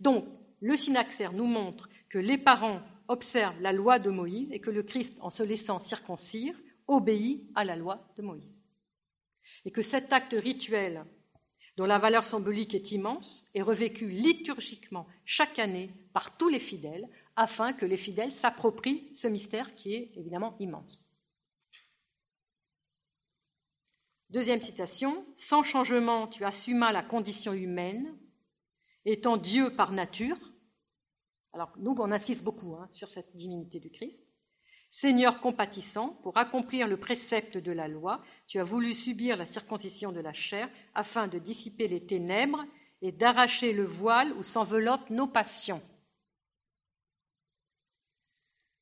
Donc, 0.00 0.24
le 0.60 0.76
synaxaire 0.78 1.34
nous 1.34 1.46
montre 1.46 1.90
que 2.08 2.18
les 2.18 2.38
parents 2.38 2.80
observe 3.08 3.60
la 3.60 3.72
loi 3.72 3.98
de 3.98 4.10
Moïse 4.10 4.52
et 4.52 4.60
que 4.60 4.70
le 4.70 4.82
Christ, 4.82 5.18
en 5.20 5.30
se 5.30 5.42
laissant 5.42 5.78
circoncire, 5.78 6.54
obéit 6.86 7.50
à 7.54 7.64
la 7.64 7.76
loi 7.76 8.12
de 8.16 8.22
Moïse. 8.22 8.66
Et 9.64 9.70
que 9.70 9.82
cet 9.82 10.12
acte 10.12 10.36
rituel, 10.38 11.04
dont 11.76 11.86
la 11.86 11.98
valeur 11.98 12.24
symbolique 12.24 12.74
est 12.74 12.92
immense, 12.92 13.46
est 13.54 13.62
revécu 13.62 14.08
liturgiquement 14.08 15.06
chaque 15.24 15.58
année 15.58 15.90
par 16.12 16.36
tous 16.36 16.48
les 16.48 16.58
fidèles, 16.58 17.08
afin 17.36 17.72
que 17.72 17.86
les 17.86 17.96
fidèles 17.96 18.32
s'approprient 18.32 19.10
ce 19.14 19.28
mystère 19.28 19.74
qui 19.74 19.94
est 19.94 20.12
évidemment 20.16 20.56
immense. 20.58 21.08
Deuxième 24.30 24.60
citation, 24.60 25.24
Sans 25.36 25.62
changement, 25.62 26.26
tu 26.26 26.44
assumas 26.44 26.92
la 26.92 27.02
condition 27.02 27.54
humaine, 27.54 28.14
étant 29.06 29.36
Dieu 29.36 29.74
par 29.74 29.92
nature, 29.92 30.36
alors 31.52 31.72
nous, 31.78 31.94
on 31.98 32.12
insiste 32.12 32.44
beaucoup 32.44 32.74
hein, 32.74 32.88
sur 32.92 33.08
cette 33.08 33.34
divinité 33.34 33.80
du 33.80 33.90
Christ. 33.90 34.24
Seigneur 34.90 35.40
compatissant, 35.40 36.18
pour 36.22 36.36
accomplir 36.38 36.88
le 36.88 36.96
précepte 36.96 37.58
de 37.58 37.72
la 37.72 37.88
loi, 37.88 38.22
tu 38.46 38.58
as 38.58 38.64
voulu 38.64 38.94
subir 38.94 39.36
la 39.36 39.44
circoncision 39.44 40.12
de 40.12 40.20
la 40.20 40.32
chair 40.32 40.70
afin 40.94 41.28
de 41.28 41.38
dissiper 41.38 41.88
les 41.88 42.00
ténèbres 42.00 42.64
et 43.02 43.12
d'arracher 43.12 43.72
le 43.72 43.84
voile 43.84 44.32
où 44.32 44.42
s'enveloppent 44.42 45.10
nos 45.10 45.26
passions. 45.26 45.82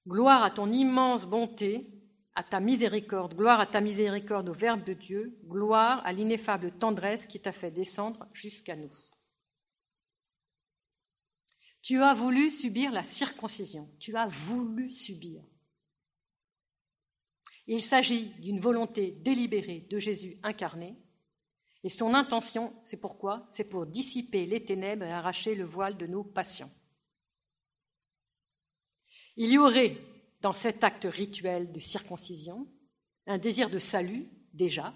Gloire 0.07 0.44
à 0.44 0.52
ton 0.52 0.70
immense 0.70 1.26
bonté, 1.26 1.90
à 2.37 2.44
ta 2.44 2.61
miséricorde, 2.61 3.35
gloire 3.35 3.59
à 3.59 3.66
ta 3.66 3.81
miséricorde 3.81 4.48
au 4.48 4.52
Verbe 4.52 4.85
de 4.85 4.92
Dieu, 4.92 5.37
gloire 5.44 6.00
à 6.05 6.12
l'ineffable 6.12 6.70
tendresse 6.70 7.26
qui 7.26 7.40
t'a 7.40 7.50
fait 7.50 7.72
descendre 7.72 8.26
jusqu'à 8.33 8.76
nous. 8.76 8.92
Tu 11.87 12.03
as 12.03 12.14
voulu 12.14 12.51
subir 12.51 12.90
la 12.90 13.05
circoncision. 13.05 13.88
Tu 14.01 14.16
as 14.16 14.27
voulu 14.27 14.90
subir. 14.90 15.44
Il 17.68 17.81
s'agit 17.81 18.31
d'une 18.40 18.59
volonté 18.59 19.12
délibérée 19.12 19.87
de 19.88 20.01
Jésus 20.01 20.37
incarné. 20.42 20.96
Et 21.85 21.88
son 21.88 22.14
intention, 22.14 22.75
c'est 22.85 22.96
pourquoi? 22.96 23.46
C'est 23.53 23.68
pour 23.68 23.87
dissiper 23.87 24.46
les 24.46 24.64
ténèbres 24.64 25.05
et 25.05 25.12
arracher 25.12 25.55
le 25.55 25.62
voile 25.62 25.96
de 25.96 26.09
nos 26.09 26.25
passions. 26.25 26.72
Il 29.37 29.49
y 29.49 29.57
aurait 29.57 29.96
dans 30.40 30.53
cet 30.53 30.83
acte 30.83 31.07
rituel 31.09 31.70
de 31.70 31.79
circoncision 31.79 32.66
un 33.29 33.38
désir 33.38 33.70
de 33.70 33.79
salut, 33.79 34.29
déjà, 34.53 34.92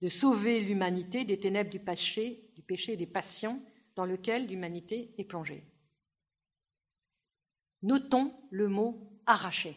de 0.00 0.08
sauver 0.08 0.60
l'humanité 0.60 1.24
des 1.24 1.40
ténèbres 1.40 1.70
du 1.70 1.80
péché, 1.80 2.52
du 2.54 2.62
péché 2.62 2.96
des 2.96 3.08
passions 3.08 3.60
dans 3.96 4.04
lequel 4.04 4.46
l'humanité 4.46 5.12
est 5.18 5.24
plongée. 5.24 5.66
Notons 7.82 8.34
le 8.50 8.68
mot 8.68 9.20
arraché. 9.26 9.76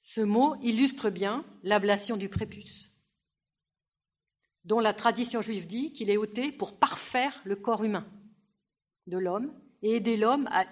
Ce 0.00 0.20
mot 0.20 0.56
illustre 0.62 1.10
bien 1.10 1.44
l'ablation 1.62 2.16
du 2.16 2.28
prépuce. 2.28 2.90
dont 4.64 4.80
la 4.80 4.94
tradition 4.94 5.42
juive 5.42 5.66
dit 5.66 5.92
qu'il 5.92 6.10
est 6.10 6.16
ôté 6.16 6.50
pour 6.50 6.78
parfaire 6.78 7.40
le 7.44 7.56
corps 7.56 7.84
humain 7.84 8.06
de 9.06 9.18
l'homme 9.18 9.52
et 9.82 9.96
aider 9.96 10.16
l'homme 10.16 10.48
à 10.50 10.64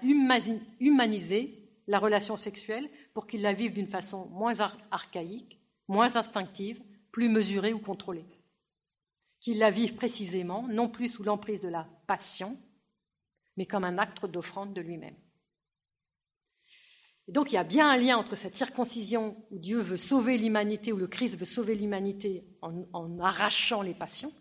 humaniser 0.81 1.69
la 1.87 1.99
relation 1.99 2.37
sexuelle 2.37 2.88
pour 3.12 3.27
qu'il 3.27 3.43
la 3.43 3.53
vive 3.53 3.75
d'une 3.75 3.87
façon 3.88 4.27
moins 4.31 4.61
archaïque, 4.91 5.61
moins 5.88 6.17
instinctive, 6.17 6.83
plus 7.11 7.29
mesurée 7.29 7.75
ou 7.75 7.79
contrôlée. 7.79 8.25
Qu'il 9.41 9.59
la 9.59 9.71
vive 9.71 9.95
précisément, 9.95 10.67
non 10.69 10.88
plus 10.88 11.09
sous 11.09 11.23
l'emprise 11.23 11.61
de 11.61 11.69
la 11.69 11.87
passion, 12.07 12.57
mais 13.57 13.67
comme 13.67 13.85
un 13.85 13.99
acte 13.99 14.27
d'offrande 14.27 14.75
de 14.75 14.81
lui-même. 14.81 15.17
donc 17.29 17.51
il 17.51 17.55
y 17.55 17.59
a 17.59 17.65
bien 17.65 17.88
un 17.88 17.97
lien 17.97 18.17
entre 18.17 18.35
cette 18.35 18.57
circoncision 18.57 19.37
où 19.51 19.59
Dieu 19.59 19.79
veut 19.79 19.97
sauver 19.97 20.38
l'humanité, 20.38 20.93
où 20.93 20.97
le 20.97 21.09
Christ 21.09 21.38
veut 21.38 21.47
sauver 21.47 21.75
l'humanité 21.75 22.45
en, 22.62 22.85
en, 22.93 23.19
arrachant 23.21 23.83
les 23.83 23.95
passions, 23.95 24.33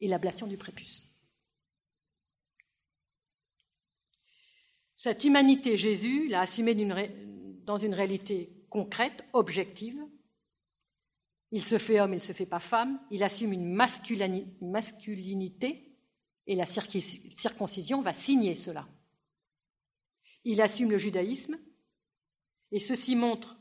et 0.00 0.08
l'ablation 0.08 0.46
du 0.46 0.56
prépuce. 0.56 1.08
Cette 4.96 5.24
humanité, 5.24 5.76
Jésus 5.76 6.28
l'a 6.28 6.40
assumée 6.40 6.74
dans 7.64 7.76
une 7.78 7.94
réalité 7.94 8.64
concrète, 8.70 9.24
objective. 9.32 10.02
Il 11.52 11.62
se 11.62 11.78
fait 11.78 12.00
homme, 12.00 12.12
il 12.12 12.16
ne 12.16 12.20
se 12.20 12.32
fait 12.32 12.46
pas 12.46 12.58
femme. 12.58 12.98
Il 13.10 13.22
assume 13.22 13.52
une 13.52 13.72
masculinité 14.60 15.93
et 16.46 16.54
la 16.54 16.66
circoncision 16.66 18.00
va 18.00 18.12
signer 18.12 18.54
cela. 18.54 18.88
Il 20.44 20.60
assume 20.60 20.90
le 20.90 20.98
judaïsme 20.98 21.58
et 22.70 22.78
ceci 22.78 23.16
montre 23.16 23.56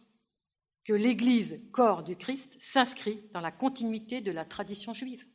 que 0.83 0.93
l'Église, 0.93 1.61
corps 1.71 2.03
du 2.03 2.15
Christ, 2.17 2.57
s'inscrit 2.59 3.21
dans 3.33 3.39
la 3.39 3.51
continuité 3.51 4.21
de 4.21 4.31
la 4.31 4.43
tradition 4.43 4.93
juive. 4.93 5.25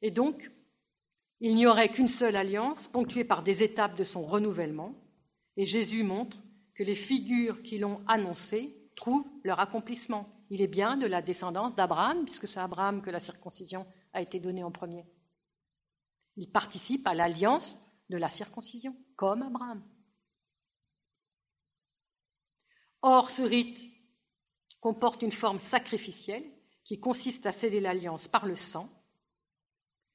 Et 0.00 0.10
donc, 0.10 0.50
il 1.40 1.54
n'y 1.54 1.66
aurait 1.66 1.90
qu'une 1.90 2.08
seule 2.08 2.36
alliance, 2.36 2.88
ponctuée 2.88 3.24
par 3.24 3.42
des 3.42 3.62
étapes 3.62 3.96
de 3.96 4.04
son 4.04 4.22
renouvellement, 4.22 4.94
et 5.56 5.66
Jésus 5.66 6.04
montre 6.04 6.38
que 6.74 6.82
les 6.82 6.94
figures 6.94 7.62
qui 7.62 7.78
l'ont 7.78 8.02
annoncé 8.06 8.90
trouvent 8.94 9.26
leur 9.44 9.60
accomplissement. 9.60 10.37
Il 10.50 10.62
est 10.62 10.68
bien 10.68 10.96
de 10.96 11.06
la 11.06 11.22
descendance 11.22 11.74
d'Abraham, 11.74 12.24
puisque 12.24 12.48
c'est 12.48 12.60
à 12.60 12.64
Abraham 12.64 13.02
que 13.02 13.10
la 13.10 13.20
circoncision 13.20 13.86
a 14.12 14.22
été 14.22 14.40
donnée 14.40 14.64
en 14.64 14.70
premier. 14.70 15.06
Il 16.36 16.50
participe 16.50 17.06
à 17.06 17.14
l'alliance 17.14 17.78
de 18.08 18.16
la 18.16 18.30
circoncision, 18.30 18.96
comme 19.16 19.42
Abraham. 19.42 19.82
Or, 23.02 23.30
ce 23.30 23.42
rite 23.42 23.80
comporte 24.80 25.22
une 25.22 25.32
forme 25.32 25.58
sacrificielle 25.58 26.44
qui 26.84 26.98
consiste 26.98 27.46
à 27.46 27.52
céder 27.52 27.80
l'alliance 27.80 28.28
par 28.28 28.46
le 28.46 28.56
sang. 28.56 28.90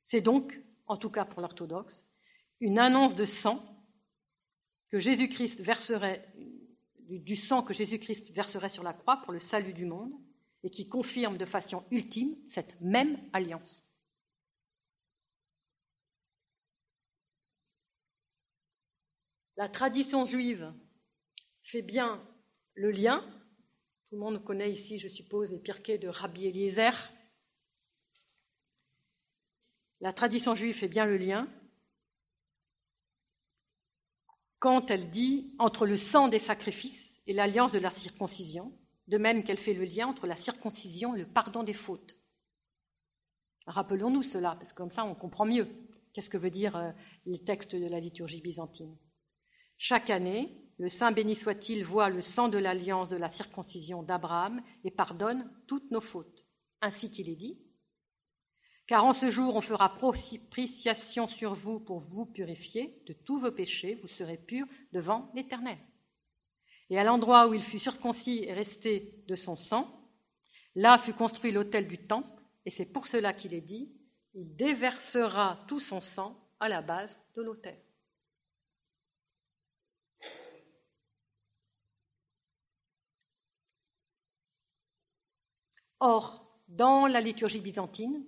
C'est 0.01 0.21
donc 0.21 0.59
en 0.87 0.97
tout 0.97 1.09
cas 1.09 1.25
pour 1.25 1.41
l'orthodoxe, 1.41 2.05
une 2.59 2.79
annonce 2.79 3.15
de 3.15 3.25
sang 3.25 3.63
que 4.89 4.99
Jésus-Christ 4.99 5.61
verserait, 5.61 6.27
du 7.09 7.35
sang 7.35 7.63
que 7.63 7.73
Jésus-Christ 7.73 8.31
verserait 8.31 8.69
sur 8.69 8.83
la 8.83 8.93
croix 8.93 9.21
pour 9.23 9.33
le 9.33 9.39
salut 9.39 9.73
du 9.73 9.85
monde 9.85 10.13
et 10.63 10.69
qui 10.69 10.87
confirme 10.87 11.37
de 11.37 11.45
façon 11.45 11.85
ultime 11.91 12.35
cette 12.47 12.79
même 12.81 13.17
alliance. 13.33 13.87
La 19.57 19.69
tradition 19.69 20.25
juive 20.25 20.73
fait 21.61 21.81
bien 21.81 22.25
le 22.73 22.91
lien. 22.91 23.21
Tout 24.09 24.15
le 24.15 24.19
monde 24.19 24.43
connaît 24.43 24.71
ici, 24.71 24.97
je 24.97 25.07
suppose, 25.07 25.51
les 25.51 25.59
pirquets 25.59 25.97
de 25.97 26.07
Rabbi 26.07 26.47
Eliezer, 26.47 27.11
la 30.03 30.11
tradition 30.11 30.53
juive 30.53 30.75
fait 30.75 30.89
bien 30.89 31.05
le 31.05 31.15
lien 31.15 31.47
quand 34.63 34.91
elle 34.91 35.09
dit 35.09 35.53
entre 35.59 35.85
le 35.85 35.97
sang 35.97 36.29
des 36.29 36.39
sacrifices 36.39 37.19
et 37.27 37.33
l'alliance 37.33 37.73
de 37.73 37.79
la 37.79 37.89
circoncision, 37.89 38.71
de 39.09 39.17
même 39.17 39.43
qu'elle 39.43 39.57
fait 39.57 39.73
le 39.73 39.83
lien 39.83 40.07
entre 40.07 40.25
la 40.25 40.37
circoncision 40.37 41.13
et 41.15 41.19
le 41.19 41.25
pardon 41.25 41.63
des 41.63 41.73
fautes. 41.73 42.15
Rappelons-nous 43.67 44.23
cela, 44.23 44.55
parce 44.55 44.71
que 44.71 44.77
comme 44.77 44.89
ça 44.89 45.03
on 45.03 45.15
comprend 45.15 45.43
mieux 45.43 45.67
qu'est-ce 46.13 46.29
que 46.29 46.37
veut 46.37 46.49
dire 46.49 46.77
euh, 46.77 46.91
le 47.25 47.37
texte 47.39 47.75
de 47.75 47.89
la 47.89 47.99
liturgie 47.99 48.39
byzantine. 48.39 48.97
Chaque 49.77 50.09
année, 50.09 50.57
le 50.77 50.87
Saint 50.87 51.11
béni 51.11 51.35
soit-il 51.35 51.83
voit 51.83 52.09
le 52.09 52.21
sang 52.21 52.47
de 52.47 52.57
l'alliance 52.57 53.09
de 53.09 53.17
la 53.17 53.27
circoncision 53.27 54.01
d'Abraham 54.01 54.61
et 54.85 54.91
pardonne 54.91 55.51
toutes 55.67 55.91
nos 55.91 55.99
fautes. 55.99 56.45
Ainsi 56.79 57.11
qu'il 57.11 57.27
est 57.27 57.35
dit, 57.35 57.59
car 58.85 59.05
en 59.05 59.13
ce 59.13 59.29
jour, 59.29 59.55
on 59.55 59.61
fera 59.61 59.93
propitiation 59.93 61.27
sur 61.27 61.53
vous 61.53 61.79
pour 61.79 61.99
vous 61.99 62.25
purifier 62.25 63.01
de 63.05 63.13
tous 63.13 63.39
vos 63.39 63.51
péchés, 63.51 63.95
vous 63.95 64.07
serez 64.07 64.37
purs 64.37 64.67
devant 64.91 65.31
l'Éternel. 65.33 65.77
Et 66.89 66.99
à 66.99 67.03
l'endroit 67.03 67.47
où 67.47 67.53
il 67.53 67.63
fut 67.63 67.79
circoncis 67.79 68.43
et 68.45 68.53
resté 68.53 69.23
de 69.27 69.35
son 69.35 69.55
sang, 69.55 70.09
là 70.75 70.97
fut 70.97 71.13
construit 71.13 71.51
l'autel 71.51 71.87
du 71.87 71.97
temple, 71.97 72.43
et 72.65 72.69
c'est 72.69 72.85
pour 72.85 73.07
cela 73.07 73.33
qu'il 73.33 73.53
est 73.53 73.61
dit, 73.61 73.91
il 74.33 74.55
déversera 74.55 75.63
tout 75.67 75.79
son 75.79 76.01
sang 76.01 76.37
à 76.59 76.67
la 76.67 76.81
base 76.81 77.21
de 77.35 77.41
l'autel. 77.41 77.79
Or, 85.99 86.59
dans 86.67 87.07
la 87.07 87.21
liturgie 87.21 87.61
byzantine, 87.61 88.25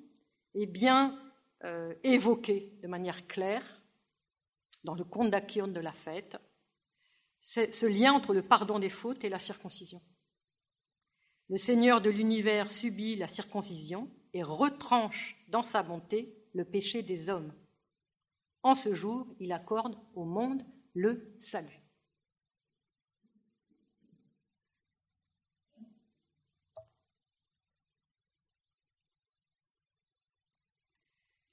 est 0.56 0.65
bien 0.65 1.20
euh, 1.63 1.94
évoqué 2.04 2.74
de 2.82 2.88
manière 2.88 3.28
claire 3.28 3.82
dans 4.84 4.96
le 4.96 5.04
conte 5.04 5.32
d'Achion 5.32 5.68
de 5.68 5.80
la 5.80 5.91
fête, 5.91 6.38
ce 7.41 7.86
lien 7.86 8.13
entre 8.13 8.34
le 8.34 8.41
pardon 8.41 8.80
des 8.80 8.89
fautes 8.89 9.24
et 9.24 9.30
la 9.30 9.39
circoncision. 9.39 10.02
Le 11.50 11.58
Seigneur 11.58 12.02
de 12.02 12.10
l'univers 12.10 12.72
subit 12.72 13.15
la 13.15 13.28
circoncision 13.28 14.10
et 14.34 14.41
retranche 14.41 15.38
dans 15.50 15.63
sa 15.63 15.84
bonté 15.84 16.36
le 16.54 16.65
péché 16.65 17.04
des 17.04 17.30
hommes. 17.30 17.54
En 18.63 18.74
ce 18.74 18.94
jour, 18.94 19.28
il 19.39 19.52
accorde 19.52 19.96
au 20.15 20.26
monde 20.26 20.63
le 20.94 21.36
salut. 21.38 21.85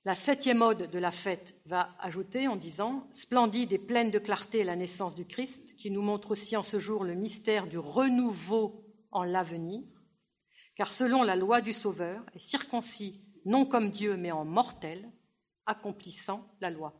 La 0.05 0.17
septième 0.17 0.63
ode 0.63 0.91
de 0.91 0.99
la 0.99 1.13
fête 1.13 1.55
va 1.65 1.95
ajouter 2.01 2.49
en 2.49 2.57
disant 2.57 3.09
Splendide 3.13 3.73
et 3.73 3.79
pleine 3.79 4.11
de 4.11 4.19
clarté 4.19 4.65
la 4.65 4.75
naissance 4.75 5.15
du 5.15 5.25
Christ, 5.25 5.77
qui 5.77 5.93
nous 5.93 6.03
montre 6.03 6.33
aussi 6.33 6.57
en 6.57 6.65
ce 6.65 6.81
jour 6.81 7.05
le 7.05 7.15
mystère 7.15 7.69
du 7.69 7.79
renouveau 7.79 8.85
en 9.13 9.23
l'avenir, 9.23 9.85
car 10.75 10.91
selon 10.91 11.23
la 11.23 11.37
loi 11.37 11.61
du 11.61 11.73
Sauveur, 11.73 12.25
est 12.35 12.41
circoncis 12.41 13.23
non 13.45 13.65
comme 13.65 13.91
Dieu, 13.91 14.17
mais 14.17 14.33
en 14.33 14.45
mortel, 14.45 15.09
accomplissant 15.67 16.49
la 16.61 16.71
loi. 16.71 16.95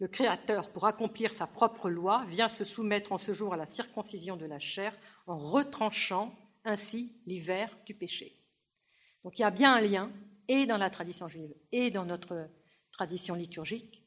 Le 0.00 0.08
Créateur, 0.08 0.72
pour 0.72 0.86
accomplir 0.86 1.32
sa 1.32 1.46
propre 1.46 1.90
loi, 1.90 2.24
vient 2.26 2.48
se 2.48 2.64
soumettre 2.64 3.12
en 3.12 3.18
ce 3.18 3.32
jour 3.32 3.54
à 3.54 3.56
la 3.56 3.66
circoncision 3.66 4.36
de 4.36 4.46
la 4.46 4.58
chair 4.58 4.96
en 5.28 5.38
retranchant 5.38 6.34
ainsi 6.64 7.20
l'hiver 7.26 7.78
du 7.86 7.94
péché. 7.94 8.36
Donc 9.22 9.38
il 9.38 9.42
y 9.42 9.44
a 9.44 9.50
bien 9.50 9.74
un 9.74 9.80
lien 9.80 10.10
et 10.50 10.66
dans 10.66 10.78
la 10.78 10.90
tradition 10.90 11.28
juive 11.28 11.54
et 11.70 11.90
dans 11.90 12.04
notre 12.04 12.50
tradition 12.90 13.36
liturgique 13.36 14.04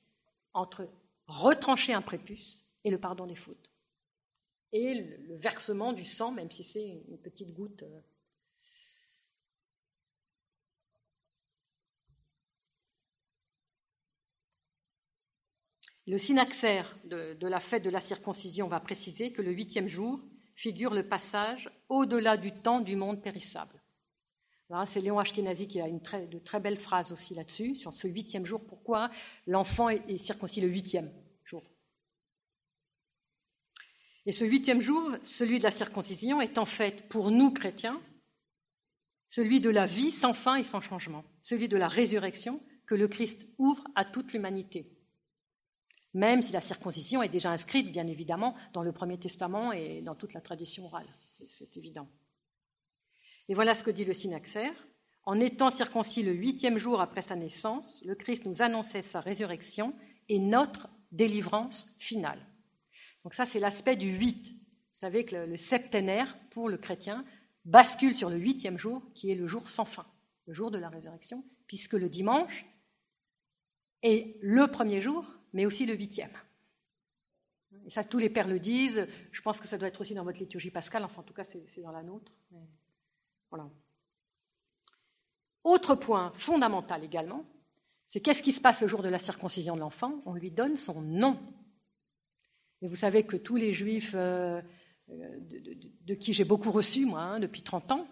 entre 0.53 0.89
retrancher 1.25 1.93
un 1.93 2.01
prépuce 2.01 2.67
et 2.83 2.91
le 2.91 2.99
pardon 2.99 3.25
des 3.25 3.35
fautes. 3.35 3.71
Et 4.73 4.93
le 4.93 5.37
versement 5.37 5.93
du 5.93 6.03
sang, 6.03 6.33
même 6.33 6.51
si 6.51 6.65
c'est 6.65 7.01
une 7.07 7.17
petite 7.17 7.53
goutte. 7.53 7.83
Euh. 7.83 8.01
Le 16.07 16.17
synaxaire 16.17 16.97
de, 17.05 17.35
de, 17.35 17.47
la 17.47 17.61
fête 17.61 17.85
de 17.85 17.89
la 17.89 18.01
circoncision 18.01 18.67
va 18.67 18.81
préciser 18.81 19.31
que 19.31 19.41
le 19.41 19.51
huitième 19.51 19.87
jour 19.87 20.19
figure 20.55 20.93
le 20.93 21.07
passage 21.07 21.71
au-delà 21.87 22.35
du 22.35 22.51
temps 22.51 22.81
du 22.81 22.97
monde 22.97 23.23
périssable. 23.23 23.82
C'est 24.85 25.01
Léon 25.01 25.19
Ashkenazi 25.19 25.67
qui 25.67 25.81
a 25.81 25.87
une 25.87 26.01
très, 26.01 26.25
de 26.25 26.39
très 26.39 27.11
aussi 27.11 27.35
là-dessus, 27.35 27.75
sur 27.75 27.93
ce 27.93 28.07
huitième 28.07 28.45
jour. 28.45 28.65
Pourquoi 28.65 29.09
l'enfant 29.45 29.89
est, 29.89 30.17
circoncis 30.17 30.61
le 30.61 30.67
huitième 30.67 31.11
jour 31.43 31.63
Et 34.25 34.31
ce 34.31 34.45
huitième 34.45 34.81
jour, 34.81 35.11
celui 35.21 35.59
de 35.59 35.63
la 35.63 35.71
circoncision, 35.71 36.41
est 36.41 36.57
en 36.57 36.65
fait, 36.65 37.07
pour 37.07 37.29
nous 37.29 37.51
chrétiens, 37.51 38.01
celui 39.27 39.61
de 39.61 39.69
la 39.69 39.85
vie 39.85 40.11
sans 40.11 40.33
fin 40.33 40.55
et 40.55 40.63
sans 40.63 40.81
changement, 40.81 41.23
celui 41.41 41.67
de 41.67 41.77
la 41.77 41.87
résurrection 41.87 42.61
que 42.85 42.95
le 42.95 43.07
Christ 43.07 43.45
ouvre 43.57 43.83
à 43.95 44.05
toute 44.05 44.33
l'humanité. 44.33 44.89
Même 46.13 46.41
si 46.41 46.51
la 46.51 46.61
circoncision 46.61 47.23
est 47.23 47.29
déjà 47.29 47.51
inscrite, 47.51 47.91
bien 47.91 48.07
évidemment, 48.07 48.55
dans 48.73 48.83
le 48.83 48.91
Premier 48.91 49.17
Testament 49.19 49.71
et 49.71 50.01
dans 50.01 50.15
toute 50.15 50.33
la 50.33 50.41
tradition 50.41 50.85
orale. 50.85 51.07
C'est 51.47 51.75
évident. 51.77 52.07
Et 53.49 53.53
voilà 53.53 53.73
ce 53.73 53.83
que 53.83 53.91
dit 53.91 54.05
le 54.05 54.13
synaxaire. 54.13 54.73
En 55.25 55.39
étant 55.39 55.69
circoncis 55.69 56.23
le 56.23 56.33
huitième 56.33 56.77
jour 56.77 56.99
après 56.99 57.21
sa 57.21 57.35
naissance, 57.35 58.03
le 58.05 58.15
Christ 58.15 58.45
nous 58.45 58.61
annonçait 58.61 59.01
sa 59.01 59.21
résurrection 59.21 59.95
et 60.29 60.39
notre 60.39 60.89
délivrance 61.11 61.87
finale. 61.97 62.45
Donc 63.23 63.33
ça, 63.33 63.45
c'est 63.45 63.59
l'aspect 63.59 63.95
du 63.95 64.09
huit. 64.09 64.51
Vous 64.51 64.99
savez 64.99 65.25
que 65.25 65.35
le 65.35 65.57
septénaire, 65.57 66.37
pour 66.51 66.69
le 66.69 66.77
chrétien, 66.77 67.25
bascule 67.65 68.15
sur 68.15 68.29
le 68.29 68.37
huitième 68.37 68.77
jour, 68.77 69.01
qui 69.13 69.31
est 69.31 69.35
le 69.35 69.47
jour 69.47 69.69
sans 69.69 69.85
fin, 69.85 70.05
le 70.45 70.53
jour 70.53 70.71
de 70.71 70.77
la 70.77 70.89
résurrection, 70.89 71.43
puisque 71.67 71.93
le 71.93 72.09
dimanche 72.09 72.65
est 74.01 74.37
le 74.41 74.67
premier 74.67 74.99
jour, 74.99 75.25
mais 75.53 75.65
aussi 75.65 75.85
le 75.85 75.95
huitième. 75.95 76.31
Et 77.85 77.89
ça, 77.89 78.03
tous 78.03 78.17
les 78.17 78.29
pères 78.29 78.47
le 78.47 78.59
disent. 78.59 79.07
Je 79.31 79.41
pense 79.41 79.59
que 79.59 79.67
ça 79.67 79.77
doit 79.77 79.87
être 79.87 80.01
aussi 80.01 80.13
dans 80.13 80.23
votre 80.23 80.39
liturgie 80.39 80.71
pascale. 80.71 81.03
Enfin, 81.03 81.21
en 81.21 81.25
tout 81.25 81.33
cas, 81.33 81.43
c'est 81.43 81.81
dans 81.81 81.91
la 81.91 82.03
nôtre. 82.03 82.31
Autre 85.63 85.95
point 85.95 86.31
fondamental 86.35 87.03
également, 87.03 87.45
c'est 88.07 88.19
qu'est-ce 88.19 88.43
qui 88.43 88.51
se 88.51 88.61
passe 88.61 88.81
le 88.81 88.87
jour 88.87 89.01
de 89.01 89.09
la 89.09 89.17
circoncision 89.17 89.75
de 89.75 89.79
l'enfant? 89.79 90.19
On 90.25 90.33
lui 90.33 90.51
donne 90.51 90.75
son 90.75 91.01
nom. 91.01 91.39
Et 92.81 92.87
vous 92.87 92.95
savez 92.95 93.25
que 93.25 93.37
tous 93.37 93.55
les 93.55 93.73
juifs 93.73 94.13
euh, 94.13 94.61
de, 95.07 96.13
qui 96.13 96.33
j'ai 96.33 96.43
beaucoup 96.43 96.71
reçu, 96.71 97.05
moi, 97.05 97.21
hein, 97.21 97.39
depuis 97.39 97.63
30 97.63 97.91
ans, 97.93 98.07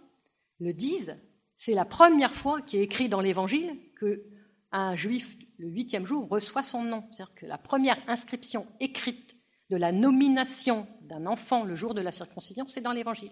le 0.60 0.74
disent. 0.74 1.18
C'est 1.56 1.74
la 1.74 1.86
première 1.86 2.34
fois 2.34 2.62
qui 2.62 2.78
est 2.78 2.84
écrit 2.84 3.10
dans 3.10 3.22
l'Évangile 3.22 3.78
qu'un 4.00 4.96
juif, 4.96 5.38
le 5.58 5.68
huitième 5.68 6.06
jour, 6.06 6.28
reçoit 6.30 6.64
son 6.64 6.84
nom. 6.84 7.04
C'est-à-dire 7.12 7.36
que 7.36 7.46
la 7.46 7.58
première 7.58 7.98
inscription 8.08 8.66
écrite 8.80 9.36
de 9.70 9.78
la 9.78 9.92
nomination 9.92 10.88
d'un 11.02 11.28
enfant 11.28 11.64
le 11.64 11.76
jour 11.76 11.94
de 11.94 12.02
la 12.02 12.12
circoncision, 12.12 12.66
c'est 12.68 12.82
dans 12.82 12.94
l'Évangile. 12.94 13.32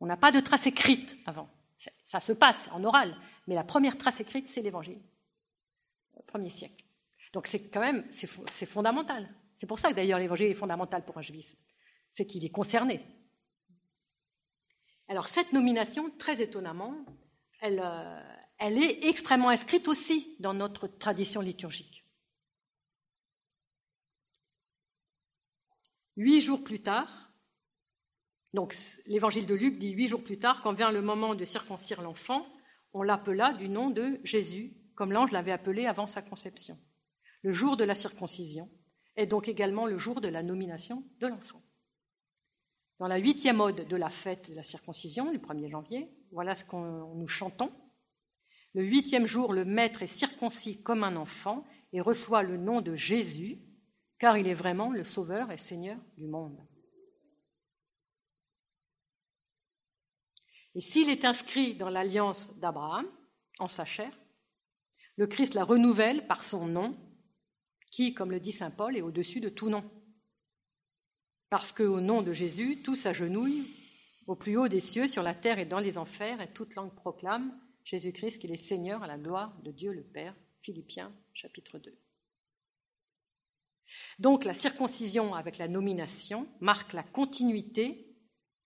On 0.00 0.06
n'a 0.06 0.16
pas 0.16 0.32
de 0.32 0.40
trace 0.40 0.66
écrite 0.66 1.16
avant. 1.26 1.48
Ça 2.04 2.20
se 2.20 2.32
passe 2.32 2.68
en 2.72 2.84
oral, 2.84 3.16
mais 3.46 3.54
la 3.54 3.64
première 3.64 3.96
trace 3.96 4.20
écrite, 4.20 4.48
c'est 4.48 4.62
l'Évangile, 4.62 5.00
premier 6.26 6.50
siècle. 6.50 6.84
Donc 7.32 7.46
c'est 7.46 7.70
quand 7.70 7.80
même, 7.80 8.06
c'est 8.12 8.66
fondamental. 8.66 9.28
C'est 9.54 9.66
pour 9.66 9.78
ça 9.78 9.90
que 9.90 9.94
d'ailleurs 9.94 10.18
l'Évangile 10.18 10.46
est 10.46 10.54
fondamental 10.54 11.04
pour 11.04 11.18
un 11.18 11.22
juif, 11.22 11.54
c'est 12.10 12.26
qu'il 12.26 12.44
est 12.44 12.50
concerné. 12.50 13.04
Alors 15.08 15.28
cette 15.28 15.52
nomination, 15.52 16.10
très 16.18 16.40
étonnamment, 16.40 16.94
elle, 17.60 17.80
euh, 17.82 18.22
elle 18.58 18.82
est 18.82 19.04
extrêmement 19.04 19.48
inscrite 19.50 19.88
aussi 19.88 20.36
dans 20.38 20.54
notre 20.54 20.86
tradition 20.86 21.40
liturgique. 21.40 22.04
Huit 26.16 26.40
jours 26.40 26.62
plus 26.62 26.82
tard, 26.82 27.29
donc 28.52 28.74
l'évangile 29.06 29.46
de 29.46 29.54
Luc 29.54 29.78
dit 29.78 29.90
huit 29.90 30.08
jours 30.08 30.24
plus 30.24 30.38
tard, 30.38 30.60
quand 30.62 30.72
vient 30.72 30.90
le 30.90 31.02
moment 31.02 31.34
de 31.34 31.44
circoncire 31.44 32.02
l'enfant, 32.02 32.46
on 32.92 33.02
l'appela 33.02 33.52
du 33.52 33.68
nom 33.68 33.90
de 33.90 34.20
Jésus, 34.24 34.76
comme 34.94 35.12
l'ange 35.12 35.32
l'avait 35.32 35.52
appelé 35.52 35.86
avant 35.86 36.06
sa 36.06 36.22
conception. 36.22 36.78
Le 37.42 37.52
jour 37.52 37.76
de 37.76 37.84
la 37.84 37.94
circoncision 37.94 38.68
est 39.16 39.26
donc 39.26 39.48
également 39.48 39.86
le 39.86 39.98
jour 39.98 40.20
de 40.20 40.28
la 40.28 40.42
nomination 40.42 41.04
de 41.20 41.26
l'enfant. 41.26 41.62
Dans 42.98 43.06
la 43.06 43.16
huitième 43.16 43.60
ode 43.60 43.88
de 43.88 43.96
la 43.96 44.10
fête 44.10 44.50
de 44.50 44.56
la 44.56 44.62
circoncision, 44.62 45.30
du 45.30 45.38
1er 45.38 45.70
janvier, 45.70 46.10
voilà 46.32 46.54
ce 46.54 46.64
qu'on 46.64 47.14
nous 47.14 47.28
chantons. 47.28 47.72
Le 48.74 48.84
huitième 48.84 49.26
jour, 49.26 49.52
le 49.52 49.64
maître 49.64 50.02
est 50.02 50.06
circoncis 50.06 50.82
comme 50.82 51.02
un 51.02 51.16
enfant 51.16 51.62
et 51.92 52.00
reçoit 52.00 52.42
le 52.42 52.56
nom 52.56 52.82
de 52.82 52.94
Jésus, 52.94 53.58
car 54.18 54.36
il 54.36 54.46
est 54.46 54.54
vraiment 54.54 54.90
le 54.90 55.04
Sauveur 55.04 55.50
et 55.50 55.58
Seigneur 55.58 55.98
du 56.18 56.26
monde. 56.26 56.60
Et 60.74 60.80
s'il 60.80 61.08
est 61.08 61.24
inscrit 61.24 61.74
dans 61.74 61.90
l'alliance 61.90 62.54
d'Abraham, 62.56 63.06
en 63.58 63.68
sa 63.68 63.84
chair, 63.84 64.16
le 65.16 65.26
Christ 65.26 65.54
la 65.54 65.64
renouvelle 65.64 66.26
par 66.26 66.42
son 66.42 66.66
nom, 66.66 66.96
qui, 67.90 68.14
comme 68.14 68.30
le 68.30 68.40
dit 68.40 68.52
Saint 68.52 68.70
Paul, 68.70 68.96
est 68.96 69.02
au-dessus 69.02 69.40
de 69.40 69.48
tout 69.48 69.68
nom. 69.68 69.84
Parce 71.50 71.72
qu'au 71.72 72.00
nom 72.00 72.22
de 72.22 72.32
Jésus, 72.32 72.82
tout 72.82 72.94
s'agenouille 72.94 73.66
au 74.26 74.36
plus 74.36 74.56
haut 74.56 74.68
des 74.68 74.80
cieux, 74.80 75.08
sur 75.08 75.24
la 75.24 75.34
terre 75.34 75.58
et 75.58 75.66
dans 75.66 75.80
les 75.80 75.98
enfers, 75.98 76.40
et 76.40 76.52
toute 76.52 76.76
langue 76.76 76.94
proclame 76.94 77.52
Jésus-Christ 77.84 78.38
qu'il 78.38 78.52
est 78.52 78.56
Seigneur 78.56 79.02
à 79.02 79.08
la 79.08 79.18
gloire 79.18 79.60
de 79.62 79.72
Dieu 79.72 79.92
le 79.92 80.04
Père. 80.04 80.34
Philippiens 80.62 81.12
chapitre 81.32 81.78
2. 81.78 81.96
Donc 84.18 84.44
la 84.44 84.54
circoncision 84.54 85.34
avec 85.34 85.58
la 85.58 85.68
nomination 85.68 86.46
marque 86.60 86.92
la 86.92 87.02
continuité, 87.02 88.09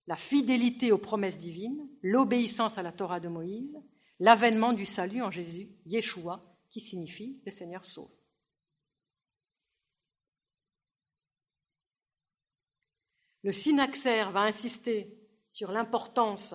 la 0.06 0.16
fidélité 0.16 0.92
aux 0.92 0.98
promesses 0.98 1.38
divines, 1.38 1.88
l'obéissance 2.02 2.78
à 2.78 2.82
la 2.82 2.92
Torah 2.92 3.20
de 3.20 3.28
Moïse, 3.28 3.80
l'avènement 4.20 4.72
du 4.72 4.84
salut 4.84 5.22
en 5.22 5.30
Jésus, 5.30 5.70
Yeshua, 5.86 6.44
qui 6.70 6.80
signifie 6.80 7.40
le 7.44 7.50
Seigneur 7.50 7.84
sauve. 7.84 8.10
Le 13.42 13.52
synaxaire 13.52 14.30
va 14.30 14.40
insister 14.40 15.14
sur 15.48 15.70
l'importance 15.70 16.54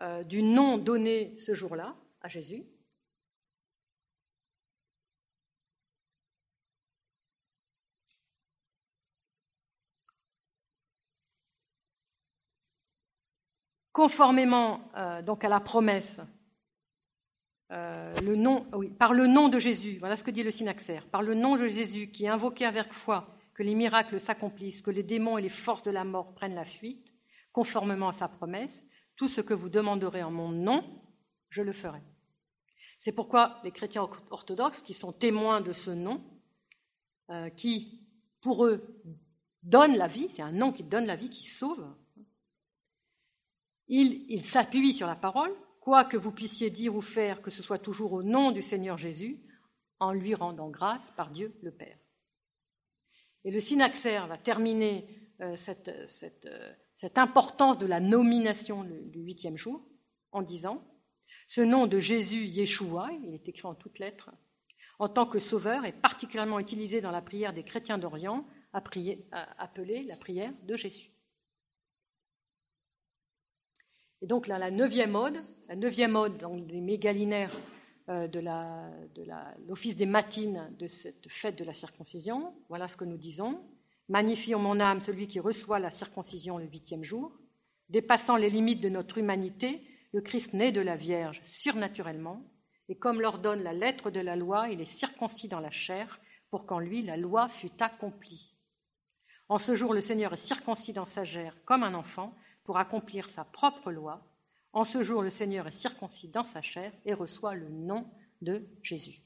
euh, 0.00 0.24
du 0.24 0.42
nom 0.42 0.78
donné 0.78 1.36
ce 1.38 1.54
jour-là 1.54 1.96
à 2.22 2.28
Jésus, 2.28 2.64
conformément 13.98 14.80
euh, 14.96 15.22
donc 15.22 15.42
à 15.42 15.48
la 15.48 15.58
promesse, 15.58 16.20
euh, 17.72 18.14
oui, 18.72 18.90
par 18.90 19.12
le 19.12 19.26
nom 19.26 19.48
de 19.48 19.58
Jésus, 19.58 19.96
voilà 19.98 20.14
ce 20.14 20.22
que 20.22 20.30
dit 20.30 20.44
le 20.44 20.52
synaxaire, 20.52 21.04
par 21.08 21.20
le 21.20 21.34
nom 21.34 21.56
de 21.56 21.66
Jésus 21.66 22.08
qui 22.12 22.26
est 22.26 22.28
invoqué 22.28 22.64
avec 22.64 22.92
foi, 22.92 23.36
que 23.54 23.64
les 23.64 23.74
miracles 23.74 24.20
s'accomplissent, 24.20 24.82
que 24.82 24.92
les 24.92 25.02
démons 25.02 25.36
et 25.36 25.42
les 25.42 25.48
forces 25.48 25.82
de 25.82 25.90
la 25.90 26.04
mort 26.04 26.32
prennent 26.32 26.54
la 26.54 26.64
fuite, 26.64 27.12
conformément 27.50 28.10
à 28.10 28.12
sa 28.12 28.28
promesse, 28.28 28.86
tout 29.16 29.26
ce 29.26 29.40
que 29.40 29.52
vous 29.52 29.68
demanderez 29.68 30.22
en 30.22 30.30
mon 30.30 30.50
nom, 30.50 30.84
je 31.48 31.62
le 31.62 31.72
ferai. 31.72 32.02
C'est 33.00 33.10
pourquoi 33.10 33.58
les 33.64 33.72
chrétiens 33.72 34.08
orthodoxes, 34.30 34.80
qui 34.80 34.94
sont 34.94 35.10
témoins 35.10 35.60
de 35.60 35.72
ce 35.72 35.90
nom, 35.90 36.22
euh, 37.30 37.50
qui, 37.50 38.06
pour 38.42 38.64
eux, 38.64 39.02
donne 39.64 39.96
la 39.96 40.06
vie, 40.06 40.28
c'est 40.30 40.42
un 40.42 40.52
nom 40.52 40.70
qui 40.70 40.84
donne 40.84 41.06
la 41.06 41.16
vie, 41.16 41.30
qui 41.30 41.46
sauve, 41.46 41.84
il, 43.88 44.40
s'appuie 44.40 44.92
sur 44.92 45.06
la 45.06 45.16
parole, 45.16 45.54
quoi 45.80 46.04
que 46.04 46.16
vous 46.16 46.32
puissiez 46.32 46.70
dire 46.70 46.94
ou 46.94 47.00
faire, 47.00 47.40
que 47.40 47.50
ce 47.50 47.62
soit 47.62 47.78
toujours 47.78 48.12
au 48.12 48.22
nom 48.22 48.50
du 48.52 48.62
Seigneur 48.62 48.98
Jésus, 48.98 49.42
en 49.98 50.12
lui 50.12 50.34
rendant 50.34 50.68
grâce 50.68 51.10
par 51.10 51.30
Dieu 51.30 51.56
le 51.62 51.72
Père. 51.72 51.98
Et 53.44 53.50
le 53.50 53.60
synaxaire 53.60 54.26
va 54.26 54.36
terminer 54.36 55.08
euh, 55.40 55.56
euh, 55.78 56.06
cette, 56.06 57.18
importance 57.18 57.78
de 57.78 57.86
la 57.86 58.00
nomination 58.00 58.84
du 58.84 59.20
huitième 59.20 59.56
jour 59.56 59.86
en 60.32 60.42
disant 60.42 60.84
Ce 61.46 61.60
nom 61.60 61.86
de 61.86 61.98
Jésus 61.98 62.44
Yeshua, 62.44 63.10
il 63.22 63.34
est 63.34 63.48
écrit 63.48 63.66
en 63.66 63.74
toutes 63.74 63.98
lettres, 63.98 64.30
en 64.98 65.08
tant 65.08 65.26
que 65.26 65.38
sauveur 65.38 65.84
est 65.84 65.92
particulièrement 65.92 66.58
utilisé 66.58 67.00
dans 67.00 67.12
la 67.12 67.22
prière 67.22 67.52
des 67.52 67.64
chrétiens 67.64 67.98
d'Orient, 67.98 68.46
appelée 68.72 69.26
la 69.32 70.16
prière 70.16 70.52
de 70.64 70.76
Jésus. 70.76 71.10
Et 74.22 74.26
donc 74.26 74.46
là, 74.46 74.58
la 74.58 74.70
neuvième 74.70 75.14
ode, 75.14 75.38
la 75.68 75.76
neuvième 75.76 76.16
ode 76.16 76.38
donc, 76.38 76.66
des 76.66 76.80
mégalinaires 76.80 77.56
euh, 78.08 78.26
de 78.26 78.40
l'office 79.68 79.96
des 79.96 80.06
matines 80.06 80.74
de 80.78 80.86
cette 80.86 81.30
fête 81.30 81.56
de 81.56 81.64
la 81.64 81.72
circoncision, 81.72 82.54
voilà 82.68 82.88
ce 82.88 82.96
que 82.96 83.04
nous 83.04 83.18
disons. 83.18 83.60
Magnifie 84.08 84.54
en 84.54 84.58
mon 84.58 84.80
âme 84.80 85.00
celui 85.00 85.28
qui 85.28 85.38
reçoit 85.38 85.78
la 85.78 85.90
circoncision 85.90 86.58
le 86.58 86.64
huitième 86.64 87.04
jour. 87.04 87.38
Dépassant 87.90 88.36
les 88.36 88.50
limites 88.50 88.80
de 88.80 88.88
notre 88.88 89.18
humanité, 89.18 89.82
le 90.12 90.20
Christ 90.20 90.54
naît 90.54 90.72
de 90.72 90.80
la 90.80 90.96
Vierge 90.96 91.40
surnaturellement, 91.42 92.42
et 92.88 92.96
comme 92.96 93.20
l'ordonne 93.20 93.62
la 93.62 93.74
lettre 93.74 94.10
de 94.10 94.20
la 94.20 94.36
loi, 94.36 94.68
il 94.70 94.80
est 94.80 94.86
circoncis 94.86 95.48
dans 95.48 95.60
la 95.60 95.70
chair, 95.70 96.18
pour 96.50 96.66
qu'en 96.66 96.78
lui 96.78 97.02
la 97.02 97.16
loi 97.16 97.48
fût 97.48 97.70
accomplie. 97.80 98.54
En 99.50 99.58
ce 99.58 99.74
jour, 99.74 99.92
le 99.92 100.00
Seigneur 100.00 100.32
est 100.32 100.36
circoncis 100.36 100.92
dans 100.92 101.04
sa 101.04 101.24
chair 101.24 101.54
comme 101.64 101.82
un 101.82 101.94
enfant, 101.94 102.34
pour 102.68 102.76
accomplir 102.76 103.30
sa 103.30 103.46
propre 103.46 103.90
loi. 103.90 104.22
En 104.74 104.84
ce 104.84 105.02
jour, 105.02 105.22
le 105.22 105.30
Seigneur 105.30 105.66
est 105.66 105.72
circoncis 105.72 106.28
dans 106.28 106.44
sa 106.44 106.60
chair 106.60 106.92
et 107.06 107.14
reçoit 107.14 107.54
le 107.54 107.70
nom 107.70 108.12
de 108.42 108.68
Jésus. 108.82 109.22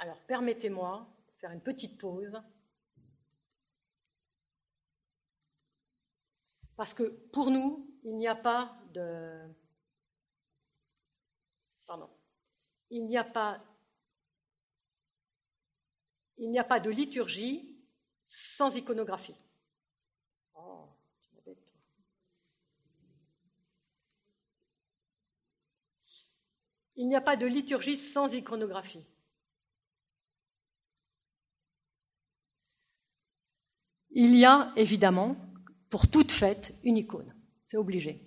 Alors, 0.00 0.20
permettez-moi 0.26 1.06
de 1.28 1.32
faire 1.38 1.52
une 1.52 1.62
petite 1.62 2.00
pause. 2.00 2.42
Parce 6.74 6.92
que 6.92 7.04
pour 7.32 7.52
nous, 7.52 7.96
il 8.02 8.16
n'y 8.16 8.26
a 8.26 8.34
pas 8.34 8.76
de. 8.92 9.38
Il 12.90 13.06
n'y 13.06 13.16
a 13.16 13.22
pas. 13.22 13.62
Il 16.38 16.50
n'y 16.50 16.58
a 16.58 16.64
pas 16.64 16.80
de 16.80 16.90
liturgie 16.90 17.80
sans 18.24 18.74
iconographie. 18.74 19.43
Il 26.96 27.08
n'y 27.08 27.16
a 27.16 27.20
pas 27.20 27.36
de 27.36 27.46
liturgie 27.46 27.96
sans 27.96 28.32
iconographie. 28.34 29.04
Il 34.10 34.36
y 34.36 34.44
a 34.44 34.72
évidemment, 34.76 35.36
pour 35.90 36.08
toute 36.08 36.30
fête, 36.30 36.74
une 36.84 36.96
icône. 36.96 37.34
C'est 37.66 37.76
obligé. 37.76 38.22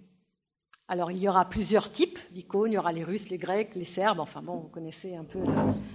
Alors, 0.90 1.12
il 1.12 1.18
y 1.18 1.30
aura 1.30 1.48
plusieurs 1.48 1.92
types 1.92 2.20
d'icônes. 2.32 2.72
Il 2.72 2.76
y 2.76 2.78
aura 2.78 2.92
les 2.92 3.06
Russes, 3.06 3.30
les 3.30 3.38
Grecs, 3.38 3.74
les 3.76 3.86
Serbes. 3.86 4.20
Enfin 4.20 4.42
bon, 4.42 4.58
vous 4.58 4.68
connaissez 4.68 5.16
un 5.16 5.24
peu 5.24 5.40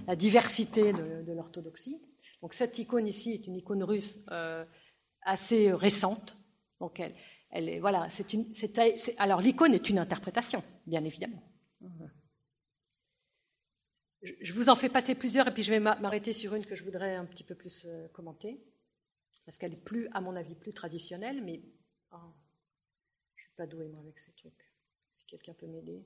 la, 0.07 0.15
diversité 0.15 0.93
de, 0.93 1.31
l'orthodoxie. 1.31 2.01
Donc, 2.41 2.53
cette 2.53 2.77
icône 2.79 3.07
ici 3.07 3.33
est 3.33 3.47
une 3.47 3.55
icône 3.55 3.83
russe 3.83 4.17
euh, 4.31 4.65
assez 5.21 5.71
récente. 5.71 6.37
Donc, 6.79 6.99
elle, 7.51 7.69
est, 7.69 7.79
voilà, 7.79 8.09
c'est 8.09 8.33
une, 8.33 8.51
alors 9.17 9.41
l'icône 9.41 9.73
est 9.73 9.89
une 9.89 9.99
interprétation, 9.99 10.63
bien 10.87 11.03
évidemment. 11.03 11.41
Je 14.23 14.53
vous 14.53 14.69
en 14.69 14.75
fais 14.75 14.87
passer 14.87 15.15
plusieurs 15.15 15.49
et 15.49 15.53
puis 15.53 15.63
je 15.63 15.71
vais 15.71 15.81
m'arrêter 15.81 16.31
sur 16.31 16.55
une 16.55 16.65
que 16.65 16.75
je 16.75 16.83
voudrais 16.83 17.15
un 17.15 17.25
petit 17.25 17.43
peu 17.43 17.55
plus 17.55 17.85
euh, 17.85 18.07
commenter 18.09 18.63
parce 19.45 19.57
qu'elle 19.57 19.73
est 19.73 19.83
plus, 19.83 20.07
à 20.13 20.21
mon 20.21 20.35
avis, 20.37 20.55
plus 20.55 20.73
traditionnelle, 20.73 21.43
mais 21.43 21.61
oh, 22.11 22.33
je 23.35 23.41
ne 23.41 23.47
suis 23.47 23.55
pas 23.57 23.67
douée 23.67 23.87
moi 23.87 23.99
avec 23.99 24.19
ces 24.19 24.31
trucs. 24.33 24.71
Si 25.13 25.25
quelqu'un 25.25 25.53
peut 25.53 25.67
m'aider. 25.67 26.05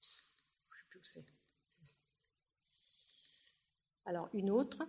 Je 0.00 0.08
ne 0.08 0.78
sais 0.78 0.84
plus 0.90 0.98
où 0.98 1.04
c'est. 1.04 1.24
Alors, 4.04 4.28
une 4.34 4.50
autre. 4.50 4.86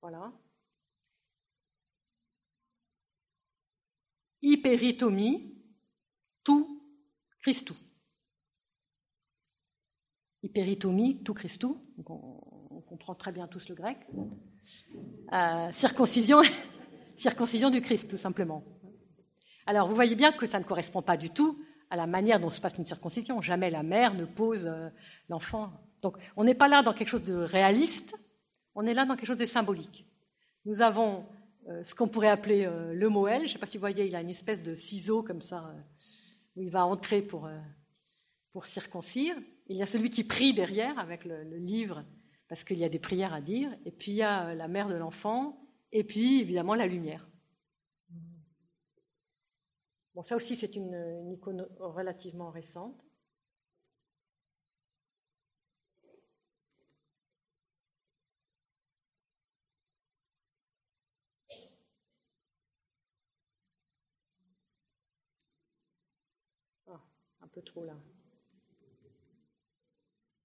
Voilà. 0.00 0.32
Hyperitomie, 4.46 5.56
tout 6.44 6.80
Christou. 7.40 7.74
Hyperitomie, 10.40 11.24
tout 11.24 11.34
Christou, 11.34 11.80
on, 12.06 12.80
comprend 12.82 13.16
très 13.16 13.32
bien 13.32 13.48
tous 13.48 13.68
le 13.68 13.74
grec. 13.74 13.98
Euh, 15.32 15.72
circoncision, 15.72 16.42
circoncision 17.16 17.70
du 17.70 17.80
Christ, 17.80 18.08
tout 18.08 18.16
simplement. 18.16 18.62
Alors 19.66 19.88
vous 19.88 19.96
voyez 19.96 20.14
bien 20.14 20.30
que 20.30 20.46
ça 20.46 20.60
ne 20.60 20.64
correspond 20.64 21.02
pas 21.02 21.16
du 21.16 21.30
tout 21.30 21.58
à 21.90 21.96
la 21.96 22.06
manière 22.06 22.38
dont 22.38 22.50
se 22.50 22.60
passe 22.60 22.78
une 22.78 22.84
circoncision. 22.84 23.42
Jamais 23.42 23.68
la 23.68 23.82
mère 23.82 24.14
ne 24.14 24.26
pose 24.26 24.68
euh, 24.68 24.90
l'enfant. 25.28 25.72
Donc 26.04 26.18
on 26.36 26.44
n'est 26.44 26.54
pas 26.54 26.68
là 26.68 26.84
dans 26.84 26.94
quelque 26.94 27.08
chose 27.08 27.24
de 27.24 27.34
réaliste, 27.34 28.14
on 28.76 28.86
est 28.86 28.94
là 28.94 29.06
dans 29.06 29.16
quelque 29.16 29.26
chose 29.26 29.38
de 29.38 29.44
symbolique. 29.44 30.06
Nous 30.66 30.82
avons 30.82 31.26
ce 31.82 31.94
qu'on 31.94 32.08
pourrait 32.08 32.28
appeler 32.28 32.64
le 32.92 33.08
Moël. 33.08 33.40
Je 33.40 33.44
ne 33.44 33.48
sais 33.48 33.58
pas 33.58 33.66
si 33.66 33.76
vous 33.76 33.82
voyez, 33.82 34.06
il 34.06 34.14
a 34.14 34.20
une 34.20 34.30
espèce 34.30 34.62
de 34.62 34.74
ciseau 34.74 35.22
comme 35.22 35.42
ça 35.42 35.74
où 36.56 36.62
il 36.62 36.70
va 36.70 36.84
entrer 36.84 37.22
pour, 37.22 37.46
euh, 37.46 37.58
pour 38.50 38.66
circoncire. 38.66 39.36
Il 39.68 39.76
y 39.76 39.82
a 39.82 39.86
celui 39.86 40.10
qui 40.10 40.24
prie 40.24 40.54
derrière 40.54 40.98
avec 40.98 41.24
le, 41.24 41.42
livre, 41.58 42.04
parce 42.48 42.64
qu'il 42.64 42.78
y 42.78 42.84
a 42.84 42.88
des 42.88 42.98
prières 42.98 43.34
à 43.34 43.40
dire. 43.40 43.70
Et 43.84 43.92
puis 43.92 44.12
il 44.12 44.16
y 44.16 44.22
a 44.22 44.48
euh, 44.48 44.54
la 44.54 44.68
mère 44.68 44.88
de 44.88 44.94
l'enfant, 44.94 45.60
et 45.92 46.02
puis 46.02 46.40
évidemment 46.40 46.74
la 46.74 46.86
lumière. 46.86 47.28
Bon, 50.14 50.22
ça 50.22 50.34
aussi, 50.34 50.56
c'est 50.56 50.76
une, 50.76 51.30
icône 51.30 51.68
relativement 51.78 52.50
récente. 52.50 53.04
Trop 67.62 67.84
là. 67.84 67.94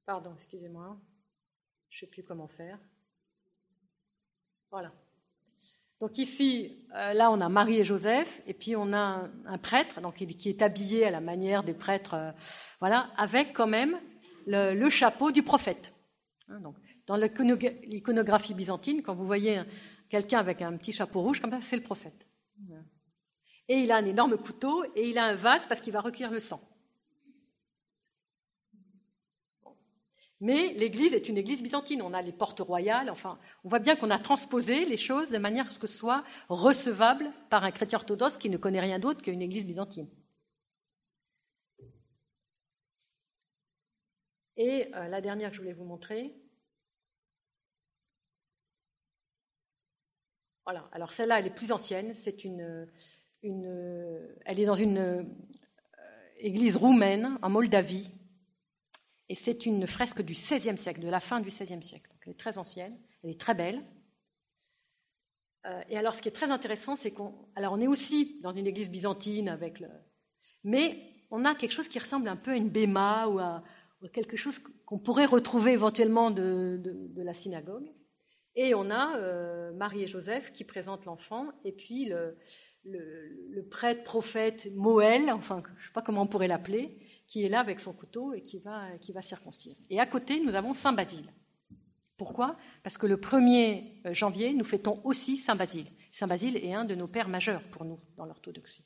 Pardon, 0.05 0.33
excusez-moi. 0.33 0.97
Je 1.89 1.97
ne 1.97 1.99
sais 2.01 2.07
plus 2.07 2.23
comment 2.23 2.47
faire. 2.47 2.79
Voilà. 4.69 4.93
Donc 5.99 6.17
ici, 6.17 6.87
euh, 6.95 7.13
là, 7.13 7.31
on 7.31 7.39
a 7.41 7.49
Marie 7.49 7.77
et 7.77 7.83
Joseph, 7.83 8.41
et 8.47 8.53
puis 8.53 8.75
on 8.75 8.91
a 8.91 9.29
un, 9.45 9.57
prêtre, 9.59 10.01
qui 10.13 10.49
est 10.49 10.61
habillé 10.61 11.05
à 11.05 11.11
la 11.11 11.21
manière 11.21 11.63
des 11.63 11.75
prêtres, 11.75 12.15
euh, 12.15 12.31
voilà, 12.79 13.11
avec 13.17 13.53
quand 13.53 13.67
même 13.67 13.99
le, 14.47 14.89
chapeau 14.89 15.31
du 15.31 15.43
prophète. 15.43 15.93
Hein, 16.49 16.59
dans 17.05 17.15
l'iconographie 17.15 18.53
byzantine, 18.53 19.03
quand 19.03 19.13
vous 19.13 19.25
voyez 19.25 19.61
quelqu'un 20.09 20.39
avec 20.39 20.61
un 20.61 20.75
petit 20.77 20.91
chapeau 20.91 21.21
rouge 21.21 21.39
comme 21.39 21.51
ça, 21.51 21.61
c'est 21.61 21.75
le 21.75 21.83
prophète. 21.83 22.25
Et 23.67 23.77
il 23.77 23.91
a 23.91 23.97
un 23.97 24.05
énorme 24.05 24.37
couteau 24.37 24.83
et 24.95 25.09
il 25.09 25.17
a 25.17 25.25
un 25.25 25.33
vase 25.33 25.67
parce 25.67 25.81
qu'il 25.81 25.93
va 25.93 26.01
recueillir 26.01 26.31
le 26.31 26.39
sang. 26.39 26.61
Mais 30.41 30.73
l'Église 30.73 31.13
est 31.13 31.29
une 31.29 31.37
Église 31.37 31.61
byzantine. 31.61 32.01
On 32.01 32.15
a 32.15 32.21
les 32.23 32.31
portes 32.31 32.61
royales. 32.61 33.11
Enfin, 33.11 33.37
on 33.63 33.69
voit 33.69 33.79
bien 33.79 33.95
qu'on 33.95 34.09
a 34.09 34.17
transposé 34.17 34.85
les 34.85 34.97
choses 34.97 35.29
de 35.29 35.37
manière 35.37 35.67
à 35.67 35.69
ce 35.69 35.77
que 35.77 35.85
ce 35.85 35.97
soit 35.97 36.23
recevable 36.49 37.31
par 37.51 37.63
un 37.63 37.69
chrétien 37.69 37.99
orthodoxe 37.99 38.37
qui 38.37 38.49
ne 38.49 38.57
connaît 38.57 38.79
rien 38.79 38.97
d'autre 38.97 39.21
qu'une 39.21 39.41
Église 39.41 39.67
byzantine. 39.67 40.09
Et 44.57 44.93
euh, 44.95 45.07
la 45.07 45.21
dernière 45.21 45.51
que 45.51 45.55
je 45.55 45.61
voulais 45.61 45.73
vous 45.73 45.85
montrer. 45.85 46.35
Voilà. 50.65 50.89
Alors 50.91 51.13
celle-là, 51.13 51.39
elle 51.39 51.47
est 51.47 51.55
plus 51.55 51.71
ancienne. 51.71 52.15
C'est 52.15 52.43
une, 52.45 52.87
elle 53.43 54.59
est 54.59 54.65
dans 54.65 54.75
une 54.75 54.97
euh, 54.97 55.23
église 56.39 56.77
roumaine 56.77 57.37
en 57.43 57.49
Moldavie 57.51 58.11
et 59.31 59.35
c'est 59.35 59.65
une 59.65 59.87
fresque 59.87 60.21
du 60.21 60.33
XVIe 60.33 60.77
siècle, 60.77 60.99
de 60.99 61.07
la 61.07 61.21
fin 61.21 61.39
du 61.39 61.47
XVIe 61.47 61.81
siècle. 61.81 62.11
Elle 62.25 62.33
est 62.33 62.37
très 62.37 62.57
ancienne, 62.57 62.99
elle 63.23 63.29
est 63.29 63.39
très 63.39 63.53
belle. 63.53 63.81
Euh, 65.65 65.81
et 65.89 65.97
alors, 65.97 66.13
ce 66.13 66.21
qui 66.21 66.27
est 66.27 66.33
très 66.33 66.51
intéressant, 66.51 66.97
c'est 66.97 67.11
qu'on, 67.11 67.33
alors 67.55 67.71
on 67.71 67.79
est 67.79 67.87
aussi 67.87 68.41
dans 68.41 68.51
une 68.51 68.67
église 68.67 68.89
byzantine 68.89 69.47
avec 69.47 69.79
le, 69.79 69.87
mais 70.65 70.99
on 71.29 71.45
a 71.45 71.55
quelque 71.55 71.71
chose 71.71 71.87
qui 71.87 71.97
ressemble 71.97 72.27
un 72.27 72.35
peu 72.35 72.51
à 72.51 72.55
une 72.57 72.67
béma 72.67 73.27
ou 73.27 73.39
à, 73.39 73.63
quelque 74.11 74.35
chose 74.35 74.59
qu'on 74.85 74.99
pourrait 74.99 75.27
retrouver 75.27 75.71
éventuellement 75.71 76.29
de, 76.29 76.81
la 77.15 77.33
synagogue. 77.33 77.89
Et 78.55 78.75
on 78.75 78.91
a 78.91 79.15
euh, 79.15 79.71
Marie 79.71 80.03
et 80.03 80.07
Joseph 80.07 80.51
qui 80.51 80.65
présentent 80.65 81.05
l'enfant, 81.05 81.47
et 81.63 81.71
puis 81.71 82.03
le, 82.03 82.35
le 82.83 83.65
prêtre 83.69 84.03
prophète 84.03 84.67
Moël, 84.75 85.31
enfin, 85.31 85.63
je 85.65 85.71
ne 85.71 85.85
sais 85.85 85.93
pas 85.93 86.01
comment 86.01 86.23
on 86.23 86.27
pourrait 86.27 86.49
l'appeler, 86.49 87.00
qui 87.31 87.45
est 87.45 87.49
là 87.49 87.61
avec 87.61 87.79
son 87.79 87.93
couteau 87.93 88.33
et 88.33 88.41
qui 88.41 88.59
va, 88.59 88.97
qui 88.99 89.13
va 89.13 89.21
circoncire. 89.21 89.77
Et 89.89 90.01
à 90.01 90.05
côté, 90.05 90.41
nous 90.41 90.53
avons 90.53 90.73
Saint 90.73 90.91
Basile. 90.91 91.31
Pourquoi? 92.17 92.57
Parce 92.83 92.97
que 92.97 93.07
le 93.07 93.15
1er 93.15 94.01
euh, 94.05 94.13
janvier, 94.13 94.53
nous 94.53 94.65
fêtons 94.65 94.99
aussi 95.05 95.37
Saint 95.37 95.55
Basile. 95.55 95.87
Saint 96.11 96.27
Basile 96.27 96.57
est 96.57 96.73
un 96.73 96.83
de 96.83 96.93
nos 96.93 97.07
pères 97.07 97.29
majeurs 97.29 97.63
pour 97.69 97.85
nous 97.85 98.01
dans 98.17 98.25
l'orthodoxie. 98.25 98.85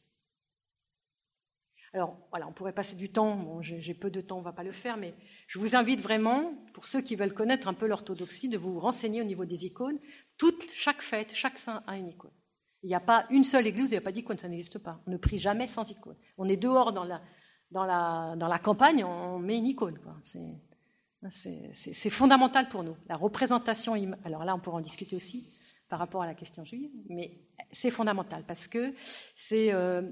Alors 1.92 2.20
voilà, 2.30 2.48
on 2.48 2.54
pourrait 2.54 2.74
passer 2.74 2.96
du 2.96 3.12
temps, 3.12 3.62
j'ai 3.64 3.96
peu 3.96 4.12
de 4.12 4.22
temps, 4.22 4.36
on 4.36 4.42
ne 4.42 4.46
va 4.46 4.54
pas 4.54 4.64
le 4.64 4.72
faire, 4.72 4.98
mais 4.98 5.16
je 5.48 5.58
vous 5.58 5.76
invite 5.76 6.02
vraiment, 6.02 6.54
pour 6.74 6.86
ceux 6.86 7.02
qui 7.02 7.16
veulent 7.16 7.34
connaître 7.34 7.68
un 7.68 7.74
peu 7.74 7.88
l'orthodoxie, 7.88 8.48
de 8.48 8.60
vous 8.60 8.80
renseigner 8.80 9.22
au 9.22 9.26
niveau 9.26 9.46
des 9.46 9.66
icônes. 9.66 9.98
Toute, 10.38 10.70
chaque 10.72 11.02
fête, 11.02 11.34
chaque 11.34 11.58
saint 11.58 11.84
a 11.88 11.98
une 11.98 12.10
icône. 12.10 12.34
Il 12.84 12.90
n'y 12.90 12.96
a 12.96 13.00
pas 13.00 13.26
une 13.32 13.44
seule 13.44 13.66
église 13.66 13.86
où 13.86 13.88
il 13.88 13.92
n'y 13.92 13.98
a 13.98 14.02
pas 14.02 14.12
d'icône, 14.12 14.38
ça 14.38 14.50
n'existe 14.50 14.78
pas. 14.78 15.02
On 15.08 15.12
ne 15.12 15.18
prie 15.18 15.40
jamais 15.40 15.66
sans 15.66 15.90
icône. 15.90 16.18
On 16.38 16.48
est 16.48 16.58
dehors 16.58 16.94
dans 16.94 17.06
la, 17.06 17.24
dans 17.76 18.48
la, 18.48 18.60
campagne, 18.60 19.04
on 19.04 19.38
met 19.38 19.58
une 19.58 19.66
icône. 19.66 20.00
C'est 21.30 22.10
fondamental 22.10 22.70
pour 22.70 22.84
nous. 22.84 22.96
La 23.10 23.18
représentation, 23.18 23.96
alors 24.24 24.46
là, 24.46 24.56
on 24.56 24.60
pourra 24.60 24.78
en 24.78 24.82
discuter 24.82 25.16
aussi 25.16 25.52
par 25.90 26.00
rapport 26.00 26.22
à 26.22 26.26
la 26.26 26.36
question 26.36 26.64
juive, 26.64 26.92
mais 27.10 27.38
c'est 27.72 27.92
fondamental 27.92 28.44
parce 28.48 28.68
que 28.68 28.94
euh, 29.52 30.12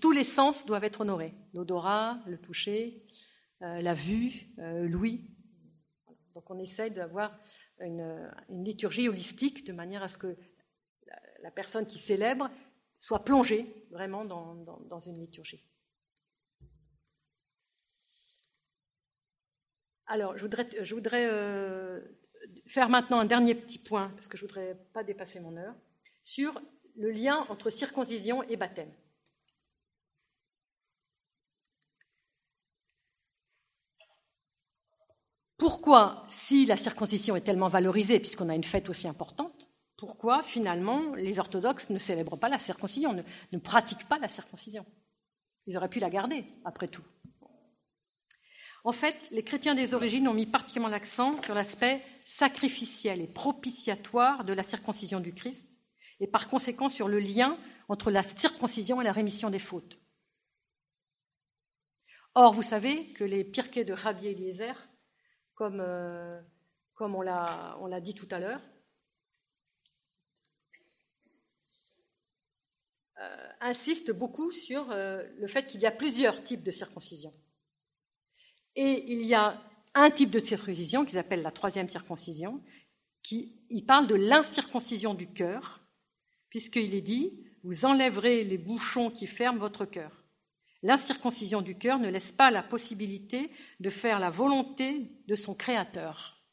tous 0.00 0.12
les 0.12 0.24
sens 0.24 0.64
doivent 0.64 0.84
être 0.84 1.02
honorés. 1.02 1.34
L'odorat, 1.52 2.18
le 2.26 2.38
toucher, 2.38 3.04
euh, 3.62 3.82
la 3.82 3.94
vue, 3.94 4.48
euh, 4.58 4.88
l'ouïe. 4.88 5.30
Donc 6.34 6.50
on 6.50 6.58
essaye 6.58 6.90
d'avoir 6.90 7.38
une, 7.80 8.30
liturgie 8.48 9.08
holistique 9.08 9.66
de 9.66 9.72
manière 9.72 10.02
à 10.02 10.08
ce 10.08 10.16
que 10.16 10.36
la, 11.42 11.50
personne 11.50 11.86
qui 11.86 11.98
célèbre 11.98 12.50
soit 12.98 13.22
plongée 13.22 13.86
vraiment 13.90 14.24
dans 14.24 15.00
une 15.00 15.20
liturgie. 15.20 15.62
Alors, 20.06 20.36
je 20.36 20.94
voudrais, 20.94 21.28
euh, 21.30 22.00
faire 22.66 22.88
maintenant 22.88 23.18
un 23.18 23.24
dernier 23.24 23.54
petit 23.54 23.78
point, 23.78 24.10
parce 24.14 24.28
que 24.28 24.36
je 24.36 24.44
ne 24.44 24.48
voudrais 24.48 24.76
pas 24.92 25.02
dépasser 25.02 25.40
mon 25.40 25.56
heure, 25.56 25.74
sur 26.22 26.60
le 26.96 27.10
lien 27.10 27.46
entre 27.48 27.70
circoncision 27.70 28.42
et 28.44 28.56
baptême. 28.56 28.92
pourquoi, 35.66 36.24
si 36.28 36.64
la 36.64 36.76
circoncision 36.76 37.34
est 37.34 37.40
tellement 37.40 37.66
valorisée, 37.66 38.20
puisqu'on 38.20 38.48
a 38.48 38.54
une 38.54 38.62
fête 38.62 38.88
aussi 38.88 39.08
importante, 39.08 39.68
pourquoi 39.96 40.40
finalement 40.42 41.12
les 41.16 41.40
orthodoxes 41.40 41.90
ne 41.90 41.98
célèbrent 41.98 42.38
pas 42.38 42.48
la 42.48 42.60
circoncision, 42.60 43.12
ne, 43.52 43.58
pratiquent 43.58 44.08
pas 44.08 44.20
la 44.20 44.28
circoncision? 44.28 44.86
Ils 45.66 45.76
auraient 45.76 45.88
pu 45.88 45.98
la 45.98 46.08
garder, 46.08 46.44
après 46.64 46.86
tout. 46.86 47.02
En 48.86 48.92
fait, 48.92 49.16
les 49.32 49.42
chrétiens 49.42 49.74
des 49.74 49.94
origines 49.94 50.28
ont 50.28 50.32
mis 50.32 50.46
particulièrement 50.46 50.88
l'accent 50.88 51.42
sur 51.42 51.54
l'aspect 51.54 52.00
sacrificiel 52.24 53.20
et 53.20 53.26
propitiatoire 53.26 54.44
de 54.44 54.52
la 54.52 54.62
circoncision 54.62 55.18
du 55.18 55.34
Christ, 55.34 55.80
et 56.20 56.28
par 56.28 56.46
conséquent 56.46 56.88
sur 56.88 57.08
le 57.08 57.18
lien 57.18 57.58
entre 57.88 58.12
la 58.12 58.22
circoncision 58.22 59.00
et 59.00 59.04
la 59.04 59.10
rémission 59.10 59.50
des 59.50 59.58
fautes. 59.58 59.98
Or, 62.36 62.52
vous 62.52 62.62
savez 62.62 63.12
que 63.12 63.24
les 63.24 63.42
pirquets 63.42 63.84
de 63.84 63.92
Rabbi 63.92 64.28
Eliezer, 64.28 64.88
comme, 65.56 65.80
euh, 65.80 66.40
comme 66.94 67.16
on 67.16 67.22
l'a 67.22 68.00
dit 68.00 68.14
tout 68.14 68.28
à 68.30 68.38
l'heure, 68.38 68.62
euh, 73.20 73.48
insistent 73.60 74.12
beaucoup 74.12 74.52
sur 74.52 74.92
euh, 74.92 75.24
le 75.38 75.48
fait 75.48 75.66
qu'il 75.66 75.80
y 75.80 75.86
a 75.86 75.90
plusieurs 75.90 76.44
types 76.44 76.62
de 76.62 76.70
circoncision. 76.70 77.32
Et 78.76 79.12
il 79.12 79.24
y 79.24 79.34
a 79.34 79.60
un 79.94 80.10
type 80.10 80.30
de 80.30 80.38
circoncision 80.38 81.04
qui 81.04 81.12
s'appelle 81.12 81.42
la 81.42 81.50
troisième 81.50 81.88
circoncision, 81.88 82.62
qui 83.22 83.56
il 83.70 83.84
parle 83.84 84.06
de 84.06 84.14
l'incirconcision 84.14 85.14
du 85.14 85.26
cœur, 85.32 85.80
puisqu'il 86.50 86.94
est 86.94 87.00
dit 87.00 87.32
Vous 87.64 87.84
enlèverez 87.86 88.44
les 88.44 88.58
bouchons 88.58 89.10
qui 89.10 89.26
ferment 89.26 89.58
votre 89.58 89.86
cœur. 89.86 90.22
L'incirconcision 90.82 91.62
du 91.62 91.76
cœur 91.76 91.98
ne 91.98 92.10
laisse 92.10 92.30
pas 92.30 92.50
la 92.50 92.62
possibilité 92.62 93.50
de 93.80 93.88
faire 93.90 94.20
la 94.20 94.30
volonté 94.30 95.10
de 95.26 95.34
son 95.34 95.54
Créateur. 95.54 96.44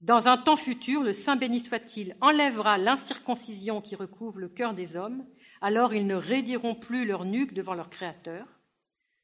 Dans 0.00 0.26
un 0.26 0.36
temps 0.36 0.56
futur, 0.56 1.02
le 1.02 1.12
Saint 1.12 1.36
béni 1.36 1.60
soit-il 1.60 2.16
enlèvera 2.20 2.76
l'incirconcision 2.76 3.80
qui 3.80 3.94
recouvre 3.94 4.40
le 4.40 4.48
cœur 4.48 4.74
des 4.74 4.96
hommes, 4.96 5.24
alors 5.60 5.94
ils 5.94 6.08
ne 6.08 6.16
raidiront 6.16 6.74
plus 6.74 7.06
leur 7.06 7.24
nuque 7.24 7.54
devant 7.54 7.74
leur 7.74 7.88
Créateur. 7.88 8.61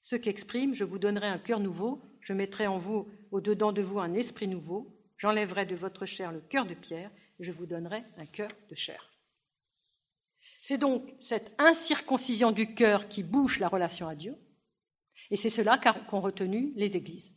Ce 0.09 0.17
qu'exprime 0.17 0.75
Je 0.75 0.85
vous 0.85 0.99
donnerai 0.99 1.27
un 1.27 1.39
cœur 1.39 1.61
nouveau, 1.61 2.01
je 2.23 2.33
mettrai 2.33 2.67
en 2.67 2.79
vous, 2.79 3.07
au-dedans 3.31 3.73
de 3.73 3.83
vous, 3.83 3.99
un 3.99 4.15
esprit 4.15 4.49
nouveau, 4.49 4.99
j'enlèverai 5.19 5.67
de 5.67 5.77
votre 5.77 6.07
chair 6.07 6.33
le 6.33 6.41
cœur 6.41 6.65
de 6.65 6.73
pierre, 6.73 7.11
et 7.39 7.45
je 7.45 7.53
vous 7.53 7.67
donnerai 7.67 8.05
un 8.17 8.25
cœur 8.25 8.49
de 8.71 8.75
chair. 8.75 9.13
C'est 10.63 10.79
donc 10.79 11.15
cette 11.21 11.53
incirconcision 11.59 12.53
du 12.53 12.75
cœur 12.75 13.09
qui 13.09 13.23
bouche 13.23 13.59
la 13.59 13.69
relation 13.69 14.09
à 14.09 14.15
Dieu, 14.15 14.35
et 15.31 15.37
c'est 15.37 15.51
cela 15.51 15.77
qu'ont 15.77 16.23
retenu 16.23 16.73
les 16.75 16.97
églises. 16.97 17.31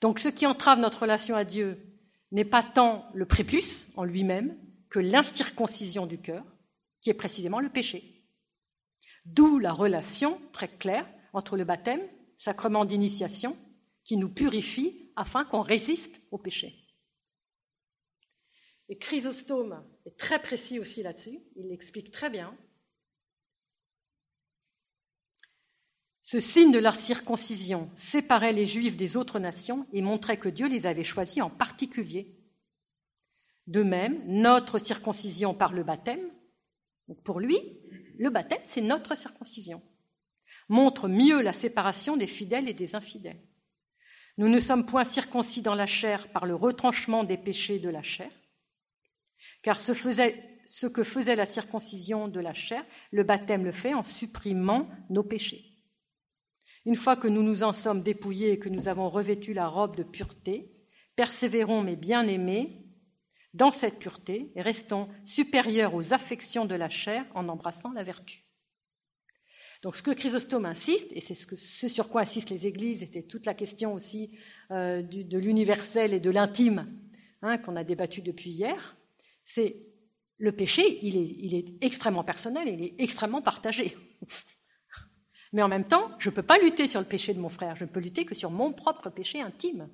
Donc 0.00 0.20
ce 0.20 0.28
qui 0.28 0.46
entrave 0.46 0.78
notre 0.78 1.02
relation 1.02 1.34
à 1.34 1.42
Dieu 1.42 1.84
n'est 2.30 2.44
pas 2.44 2.62
tant 2.62 3.10
le 3.12 3.26
prépuce 3.26 3.88
en 3.96 4.04
lui-même 4.04 4.56
que 4.88 5.00
l'incirconcision 5.00 6.06
du 6.06 6.20
cœur, 6.20 6.44
qui 7.00 7.10
est 7.10 7.14
précisément 7.14 7.58
le 7.58 7.70
péché. 7.70 8.21
D'où 9.24 9.58
la 9.58 9.72
relation 9.72 10.40
très 10.52 10.68
claire 10.68 11.08
entre 11.32 11.56
le 11.56 11.64
baptême, 11.64 12.02
sacrement 12.36 12.84
d'initiation, 12.84 13.56
qui 14.04 14.16
nous 14.16 14.28
purifie 14.28 15.12
afin 15.16 15.44
qu'on 15.44 15.62
résiste 15.62 16.20
au 16.30 16.38
péché. 16.38 16.82
Et 18.88 18.98
Chrysostome 18.98 19.84
est 20.04 20.18
très 20.18 20.40
précis 20.42 20.78
aussi 20.78 21.02
là-dessus, 21.02 21.40
il 21.56 21.68
l'explique 21.68 22.10
très 22.10 22.30
bien. 22.30 22.56
Ce 26.20 26.40
signe 26.40 26.72
de 26.72 26.78
la 26.78 26.92
circoncision 26.92 27.90
séparait 27.96 28.52
les 28.52 28.66
Juifs 28.66 28.96
des 28.96 29.16
autres 29.16 29.38
nations 29.38 29.86
et 29.92 30.02
montrait 30.02 30.38
que 30.38 30.48
Dieu 30.48 30.68
les 30.68 30.86
avait 30.86 31.04
choisis 31.04 31.42
en 31.42 31.50
particulier. 31.50 32.38
De 33.66 33.82
même, 33.82 34.22
notre 34.26 34.78
circoncision 34.78 35.54
par 35.54 35.72
le 35.72 35.84
baptême, 35.84 36.30
pour 37.24 37.40
lui, 37.40 37.58
le 38.18 38.30
baptême, 38.30 38.60
c'est 38.64 38.80
notre 38.80 39.16
circoncision, 39.16 39.82
montre 40.68 41.08
mieux 41.08 41.40
la 41.42 41.52
séparation 41.52 42.16
des 42.16 42.26
fidèles 42.26 42.68
et 42.68 42.74
des 42.74 42.94
infidèles. 42.94 43.40
Nous 44.38 44.48
ne 44.48 44.60
sommes 44.60 44.86
point 44.86 45.04
circoncis 45.04 45.62
dans 45.62 45.74
la 45.74 45.86
chair 45.86 46.28
par 46.28 46.46
le 46.46 46.54
retranchement 46.54 47.24
des 47.24 47.36
péchés 47.36 47.78
de 47.78 47.90
la 47.90 48.02
chair, 48.02 48.30
car 49.62 49.78
ce, 49.78 49.92
que 50.86 51.04
faisait 51.04 51.36
la 51.36 51.46
circoncision 51.46 52.28
de 52.28 52.40
la 52.40 52.54
chair, 52.54 52.84
le 53.10 53.24
baptême 53.24 53.64
le 53.64 53.72
fait 53.72 53.94
en 53.94 54.02
supprimant 54.02 54.88
nos 55.10 55.22
péchés. 55.22 55.64
Une 56.84 56.96
fois 56.96 57.16
que 57.16 57.28
nous 57.28 57.42
nous 57.42 57.62
en 57.62 57.72
sommes 57.72 58.02
dépouillés 58.02 58.52
et 58.52 58.58
que 58.58 58.68
nous 58.68 58.88
avons 58.88 59.08
revêtu 59.08 59.52
la 59.52 59.68
robe 59.68 59.96
de 59.96 60.02
pureté, 60.02 60.72
persévérons, 61.14 61.82
mes 61.82 61.96
bien-aimés, 61.96 62.81
dans 63.54 63.70
cette 63.70 63.98
pureté 63.98 64.50
et 64.54 64.62
restons 64.62 65.06
supérieurs 65.24 65.94
aux 65.94 66.12
affections 66.12 66.64
de 66.64 66.74
la 66.74 66.88
chair 66.88 67.24
en 67.34 67.48
embrassant 67.48 67.92
la 67.92 68.02
vertu. 68.02 68.44
Donc 69.82 69.96
ce 69.96 70.02
que 70.02 70.12
Chrysostome 70.12 70.64
insiste, 70.64 71.12
et 71.12 71.20
c'est 71.20 71.34
ce, 71.34 71.88
sur 71.88 72.08
quoi 72.08 72.20
insistent 72.20 72.50
les 72.50 72.66
églises, 72.66 73.00
c'était 73.00 73.22
toute 73.22 73.46
la 73.46 73.54
question 73.54 73.94
aussi 73.94 74.30
euh, 74.70 75.02
de 75.02 75.38
l'universel 75.38 76.14
et 76.14 76.20
de 76.20 76.30
l'intime 76.30 76.86
hein, 77.42 77.58
qu'on 77.58 77.76
a 77.76 77.82
débattu 77.82 78.22
depuis 78.22 78.50
hier, 78.50 78.96
c'est 79.44 79.76
le 80.38 80.52
péché, 80.52 80.98
il 81.02 81.16
est, 81.16 81.36
il 81.38 81.54
est 81.54 81.84
extrêmement 81.84 82.24
personnel, 82.24 82.68
il 82.68 82.82
est 82.82 82.94
extrêmement 82.98 83.42
partagé. 83.42 83.96
Mais 85.52 85.62
en 85.62 85.68
même 85.68 85.84
temps, 85.84 86.10
je 86.18 86.30
ne 86.30 86.34
peux 86.34 86.42
pas 86.42 86.58
lutter 86.58 86.86
sur 86.86 87.00
le 87.00 87.06
péché 87.06 87.34
de 87.34 87.40
mon 87.40 87.50
frère, 87.50 87.76
je 87.76 87.84
ne 87.84 87.90
peux 87.90 88.00
lutter 88.00 88.24
que 88.24 88.34
sur 88.34 88.50
mon 88.50 88.72
propre 88.72 89.10
péché 89.10 89.40
intime. 89.40 89.90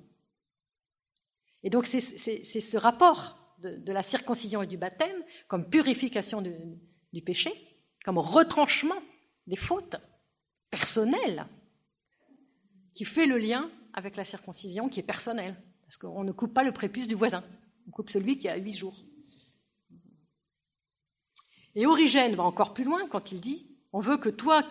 Et 1.63 1.69
donc 1.69 1.85
c'est 1.85 1.99
ce 1.99 2.77
rapport 2.77 3.38
de, 3.61 3.91
la 3.91 4.03
circoncision 4.03 4.61
et 4.61 4.67
du 4.67 4.77
baptême 4.77 5.23
comme 5.47 5.69
purification 5.69 6.41
du 6.41 7.21
péché, 7.21 7.51
comme 8.03 8.17
retranchement 8.17 9.01
des 9.47 9.55
fautes 9.55 9.95
personnelles, 10.69 11.47
qui 12.93 13.05
fait 13.05 13.25
le 13.25 13.37
lien 13.37 13.71
avec 13.93 14.15
la 14.15 14.25
circoncision 14.25 14.89
qui 14.89 14.99
est 14.99 15.03
personnelle, 15.03 15.55
parce 15.81 15.97
qu'on 15.97 16.23
ne 16.23 16.31
coupe 16.31 16.53
pas 16.53 16.63
le 16.63 16.71
prépuce 16.71 17.07
du 17.07 17.15
voisin, 17.15 17.43
on 17.87 17.91
coupe 17.91 18.09
celui 18.09 18.37
qui 18.37 18.47
a 18.47 18.57
huit 18.57 18.73
jours. 18.73 19.05
Et 21.75 21.85
Origène 21.85 22.35
va 22.35 22.43
encore 22.43 22.73
plus 22.73 22.83
loin 22.83 23.07
quand 23.07 23.31
il 23.31 23.41
dit 23.41 23.69
on 23.91 23.99
veut 23.99 24.17
que 24.17 24.29
toi 24.29 24.63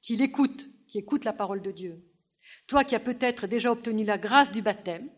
qui, 0.00 0.16
l'écoutes, 0.16 0.68
qui 0.86 0.98
écoutes 0.98 1.24
la 1.24 1.32
parole 1.32 1.62
de 1.62 1.72
Dieu, 1.72 2.04
toi 2.66 2.84
qui 2.84 2.94
as 2.94 3.00
peut-être 3.00 3.46
déjà 3.46 3.72
obtenu 3.72 4.04
la 4.04 4.18
grâce 4.18 4.52
du 4.52 4.62
baptême 4.62 5.08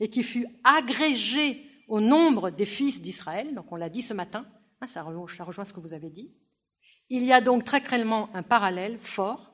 et 0.00 0.08
qui 0.08 0.22
fus 0.22 0.46
agrégé 0.64 1.69
au 1.90 2.00
nombre 2.00 2.50
des 2.50 2.66
fils 2.66 3.02
d'Israël, 3.02 3.52
donc 3.52 3.70
on 3.72 3.76
l'a 3.76 3.90
dit 3.90 4.00
ce 4.00 4.14
matin, 4.14 4.46
hein, 4.80 4.86
ça, 4.86 5.02
rejoint, 5.02 5.64
ce 5.64 5.72
que 5.72 5.80
vous 5.80 5.92
avez 5.92 6.08
dit, 6.08 6.32
il 7.08 7.24
y 7.24 7.32
a 7.32 7.40
donc 7.40 7.64
très 7.64 7.82
clairement 7.82 8.30
un 8.32 8.44
parallèle 8.44 8.96
fort. 8.98 9.52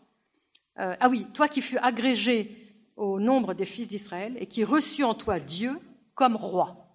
Euh, 0.79 0.95
ah 1.01 1.09
oui, 1.09 1.27
toi 1.33 1.49
qui 1.49 1.63
fus 1.63 1.79
agrégé 1.79 2.85
au 2.95 3.19
nombre 3.19 3.55
des 3.55 3.65
fils 3.65 3.89
d'Israël 3.89 4.37
et 4.39 4.47
qui 4.47 4.65
reçus 4.65 5.03
en 5.03 5.15
toi 5.15 5.41
Dieu 5.41 5.81
comme 6.15 6.37
roi. 6.37 6.87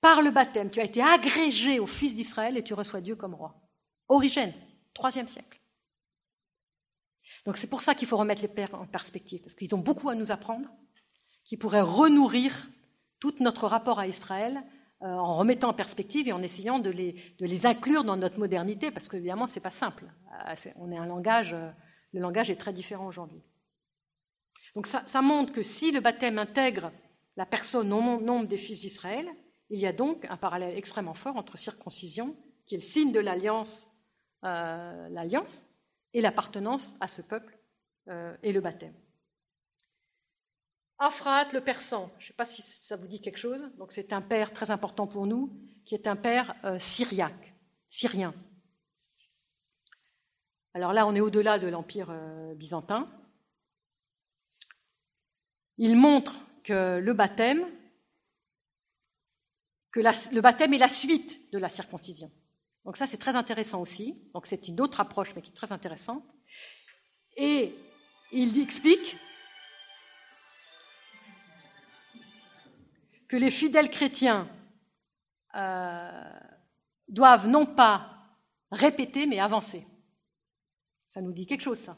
Par 0.00 0.20
le 0.20 0.32
baptême, 0.32 0.72
tu 0.72 0.80
as 0.80 0.84
été 0.84 1.00
agrégé 1.00 1.78
au 1.78 1.86
Fils 1.86 2.16
d'Israël 2.16 2.56
et 2.56 2.64
tu 2.64 2.74
reçois 2.74 3.00
Dieu 3.00 3.14
comme 3.14 3.36
roi. 3.36 3.54
Origène, 4.08 4.52
troisième 4.94 5.28
siècle. 5.28 5.60
Donc 7.44 7.56
c'est 7.56 7.68
pour 7.68 7.82
ça 7.82 7.94
qu'il 7.94 8.08
faut 8.08 8.16
remettre 8.16 8.42
les 8.42 8.48
pères 8.48 8.74
en 8.74 8.84
perspective, 8.84 9.42
parce 9.42 9.54
qu'ils 9.54 9.72
ont 9.76 9.78
beaucoup 9.78 10.08
à 10.08 10.16
nous 10.16 10.32
apprendre, 10.32 10.68
qui 11.44 11.56
pourraient 11.56 11.82
renourrir 11.82 12.68
tout 13.22 13.34
notre 13.38 13.68
rapport 13.68 14.00
à 14.00 14.08
Israël 14.08 14.64
euh, 15.02 15.06
en 15.06 15.34
remettant 15.34 15.68
en 15.68 15.72
perspective 15.72 16.26
et 16.26 16.32
en 16.32 16.42
essayant 16.42 16.80
de 16.80 16.90
les, 16.90 17.66
inclure 17.66 18.02
dans 18.02 18.16
notre 18.16 18.40
modernité, 18.40 18.90
parce 18.90 19.08
qu'évidemment, 19.08 19.46
ce 19.46 19.54
n'est 19.54 19.62
pas 19.62 19.70
simple. 19.70 20.06
Euh, 20.48 20.70
on 20.74 20.90
est 20.90 20.96
un 20.96 21.06
langage, 21.06 21.54
euh, 21.54 21.70
le 22.12 22.20
langage 22.20 22.50
est 22.50 22.56
très 22.56 22.72
différent 22.72 23.06
aujourd'hui. 23.06 23.40
Donc 24.74 24.88
ça, 24.88 25.22
montre 25.22 25.52
que 25.52 25.62
si 25.62 25.92
le 25.92 26.00
baptême 26.00 26.36
intègre 26.36 26.90
la 27.36 27.46
personne 27.46 27.92
au 27.92 28.20
nombre 28.20 28.48
des 28.48 28.56
fils 28.56 28.80
d'Israël, 28.80 29.28
il 29.70 29.78
y 29.78 29.86
a 29.86 29.92
donc 29.92 30.26
un 30.28 30.36
parallèle 30.36 30.76
extrêmement 30.76 31.14
fort 31.14 31.36
entre 31.36 31.56
circoncision, 31.56 32.34
qui 32.66 32.74
est 32.74 32.78
le 32.78 32.82
signe 32.82 33.12
de 33.12 33.20
l'alliance, 33.20 33.88
l'alliance 34.42 35.64
et 36.12 36.20
l'appartenance 36.20 36.96
à 37.00 37.06
ce 37.06 37.22
peuple, 37.22 37.56
et 38.42 38.52
le 38.52 38.60
baptême. 38.60 38.94
Aphrat, 41.04 41.48
le 41.52 41.60
persan, 41.60 42.10
je 42.18 42.24
ne 42.24 42.26
sais 42.28 42.32
pas 42.32 42.44
si 42.44 42.62
ça 42.62 42.96
vous 42.96 43.06
dit 43.06 43.20
quelque 43.20 43.38
chose, 43.38 43.62
donc 43.78 43.92
c'est 43.92 44.12
un 44.12 44.20
père 44.20 44.52
très 44.52 44.70
important 44.70 45.06
pour 45.06 45.26
nous, 45.26 45.52
qui 45.84 45.94
est 45.94 46.06
un 46.06 46.16
père 46.16 46.54
euh, 46.64 46.78
syriaque, 46.78 47.54
syrien. 47.86 48.34
Alors 50.74 50.92
là, 50.92 51.06
on 51.06 51.14
est 51.14 51.20
au-delà 51.20 51.58
de 51.58 51.68
l'Empire 51.68 52.14
byzantin. 52.56 53.06
Il 55.76 55.96
montre 55.96 56.34
que 56.64 56.98
le 56.98 57.12
baptême 57.12 57.66
que 59.92 60.00
le 60.00 60.40
baptême 60.40 60.72
est 60.72 60.78
la 60.78 60.88
suite 60.88 61.52
de 61.52 61.58
la 61.58 61.68
circoncision. 61.68 62.30
Donc 62.84 62.96
ça, 62.96 63.06
c'est 63.06 63.18
très 63.18 63.36
intéressant 63.36 63.80
aussi. 63.80 64.18
Donc 64.34 64.46
c'est 64.46 64.66
une 64.68 64.80
autre 64.80 65.00
approche, 65.00 65.34
mais 65.36 65.42
qui 65.42 65.50
est 65.50 65.54
très 65.54 65.72
intéressante. 65.72 66.24
Et 67.36 67.74
Il 68.32 68.58
explique 68.60 69.16
que 73.32 73.38
les 73.38 73.50
fidèles 73.50 73.88
chrétiens 73.88 74.46
euh, 75.54 76.30
doivent 77.08 77.48
non 77.48 77.64
pas 77.64 78.28
répéter, 78.70 79.26
mais 79.26 79.38
avancer. 79.38 79.86
Ça 81.08 81.22
nous 81.22 81.32
dit 81.32 81.46
quelque 81.46 81.62
chose, 81.62 81.78
ça. 81.78 81.96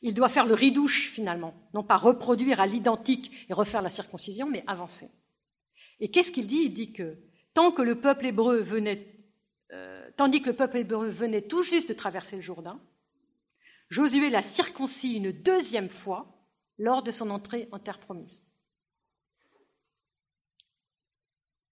Il 0.00 0.14
doit 0.14 0.30
faire 0.30 0.46
le 0.46 0.54
ridouche, 0.54 1.10
finalement, 1.10 1.52
non 1.74 1.82
pas 1.82 1.98
reproduire 1.98 2.58
à 2.58 2.66
l'identique 2.66 3.44
et 3.50 3.52
refaire 3.52 3.82
la 3.82 3.90
circoncision, 3.90 4.48
mais 4.48 4.64
avancer. 4.66 5.10
Et 6.00 6.10
qu'est-ce 6.10 6.32
qu'il 6.32 6.46
dit? 6.46 6.62
Il 6.64 6.72
dit 6.72 6.90
que 6.94 7.18
tant 7.52 7.70
que 7.70 7.82
le 7.82 8.00
peuple 8.00 8.24
hébreu 8.24 8.60
venait, 8.60 9.14
euh, 9.74 10.10
tandis 10.16 10.40
que 10.40 10.48
le 10.48 10.56
peuple 10.56 10.78
hébreu 10.78 11.10
venait 11.10 11.42
tout 11.42 11.62
juste 11.62 11.90
de 11.90 11.92
traverser 11.92 12.36
le 12.36 12.40
Jourdain, 12.40 12.80
Josué 13.90 14.30
l'a 14.30 14.40
circoncis 14.40 15.16
une 15.16 15.32
deuxième 15.32 15.90
fois 15.90 16.48
lors 16.78 17.02
de 17.02 17.10
son 17.10 17.28
entrée 17.28 17.68
en 17.72 17.78
terre 17.78 18.00
promise. 18.00 18.47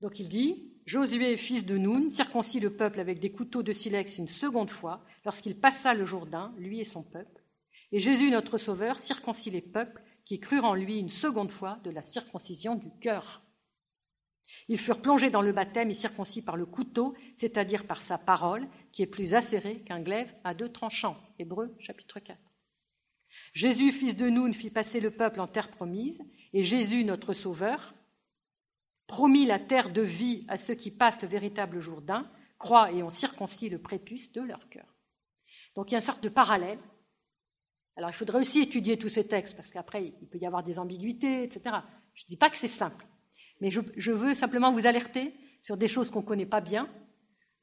Donc 0.00 0.20
il 0.20 0.28
dit, 0.28 0.72
Josué, 0.86 1.36
fils 1.36 1.66
de 1.66 1.78
Noun, 1.78 2.12
circoncis 2.12 2.60
le 2.60 2.74
peuple 2.74 3.00
avec 3.00 3.18
des 3.18 3.32
couteaux 3.32 3.62
de 3.62 3.72
silex 3.72 4.18
une 4.18 4.28
seconde 4.28 4.70
fois 4.70 5.04
lorsqu'il 5.24 5.58
passa 5.58 5.94
le 5.94 6.04
Jourdain, 6.04 6.54
lui 6.58 6.80
et 6.80 6.84
son 6.84 7.02
peuple. 7.02 7.42
Et 7.90 7.98
Jésus, 7.98 8.30
notre 8.30 8.58
Sauveur, 8.58 8.98
circoncis 8.98 9.50
les 9.50 9.62
peuples 9.62 10.02
qui 10.24 10.38
crurent 10.38 10.64
en 10.64 10.74
lui 10.74 10.98
une 10.98 11.08
seconde 11.08 11.50
fois 11.50 11.80
de 11.84 11.90
la 11.90 12.02
circoncision 12.02 12.76
du 12.76 12.90
cœur. 13.00 13.42
Ils 14.68 14.78
furent 14.78 15.02
plongés 15.02 15.30
dans 15.30 15.42
le 15.42 15.52
baptême 15.52 15.90
et 15.90 15.94
circoncis 15.94 16.42
par 16.42 16.56
le 16.56 16.66
couteau, 16.66 17.14
c'est-à-dire 17.36 17.86
par 17.86 18.00
sa 18.00 18.16
parole, 18.18 18.68
qui 18.92 19.02
est 19.02 19.06
plus 19.06 19.34
acérée 19.34 19.80
qu'un 19.80 20.00
glaive 20.00 20.32
à 20.44 20.54
deux 20.54 20.68
tranchants. 20.68 21.16
Hébreu 21.38 21.74
chapitre 21.80 22.20
4. 22.20 22.38
Jésus, 23.54 23.90
fils 23.90 24.16
de 24.16 24.28
Noun, 24.28 24.54
fit 24.54 24.70
passer 24.70 25.00
le 25.00 25.10
peuple 25.10 25.40
en 25.40 25.48
terre 25.48 25.70
promise, 25.70 26.22
et 26.52 26.62
Jésus, 26.62 27.04
notre 27.04 27.32
Sauveur, 27.32 27.95
promit 29.06 29.46
la 29.46 29.58
terre 29.58 29.90
de 29.90 30.02
vie 30.02 30.44
à 30.48 30.56
ceux 30.56 30.74
qui 30.74 30.90
passent 30.90 31.22
le 31.22 31.28
véritable 31.28 31.80
Jourdain, 31.80 32.30
croient 32.58 32.92
et 32.92 33.02
ont 33.02 33.10
circoncis 33.10 33.68
le 33.68 33.78
prépuce 33.78 34.32
de 34.32 34.40
leur 34.40 34.68
cœur. 34.68 34.86
Donc 35.74 35.90
il 35.90 35.92
y 35.92 35.94
a 35.94 35.98
une 35.98 36.04
sorte 36.04 36.22
de 36.22 36.28
parallèle. 36.28 36.78
Alors 37.96 38.10
il 38.10 38.14
faudrait 38.14 38.40
aussi 38.40 38.60
étudier 38.60 38.98
tous 38.98 39.08
ces 39.08 39.26
textes, 39.26 39.56
parce 39.56 39.70
qu'après 39.70 40.04
il 40.20 40.28
peut 40.28 40.38
y 40.38 40.46
avoir 40.46 40.62
des 40.62 40.78
ambiguïtés, 40.78 41.44
etc. 41.44 41.76
Je 42.14 42.24
ne 42.24 42.28
dis 42.28 42.36
pas 42.36 42.50
que 42.50 42.56
c'est 42.56 42.66
simple, 42.66 43.06
mais 43.60 43.70
je, 43.70 44.10
veux 44.10 44.34
simplement 44.34 44.72
vous 44.72 44.86
alerter 44.86 45.34
sur 45.62 45.76
des 45.76 45.88
choses 45.88 46.10
qu'on 46.10 46.20
ne 46.20 46.26
connaît 46.26 46.46
pas 46.46 46.60
bien, 46.60 46.88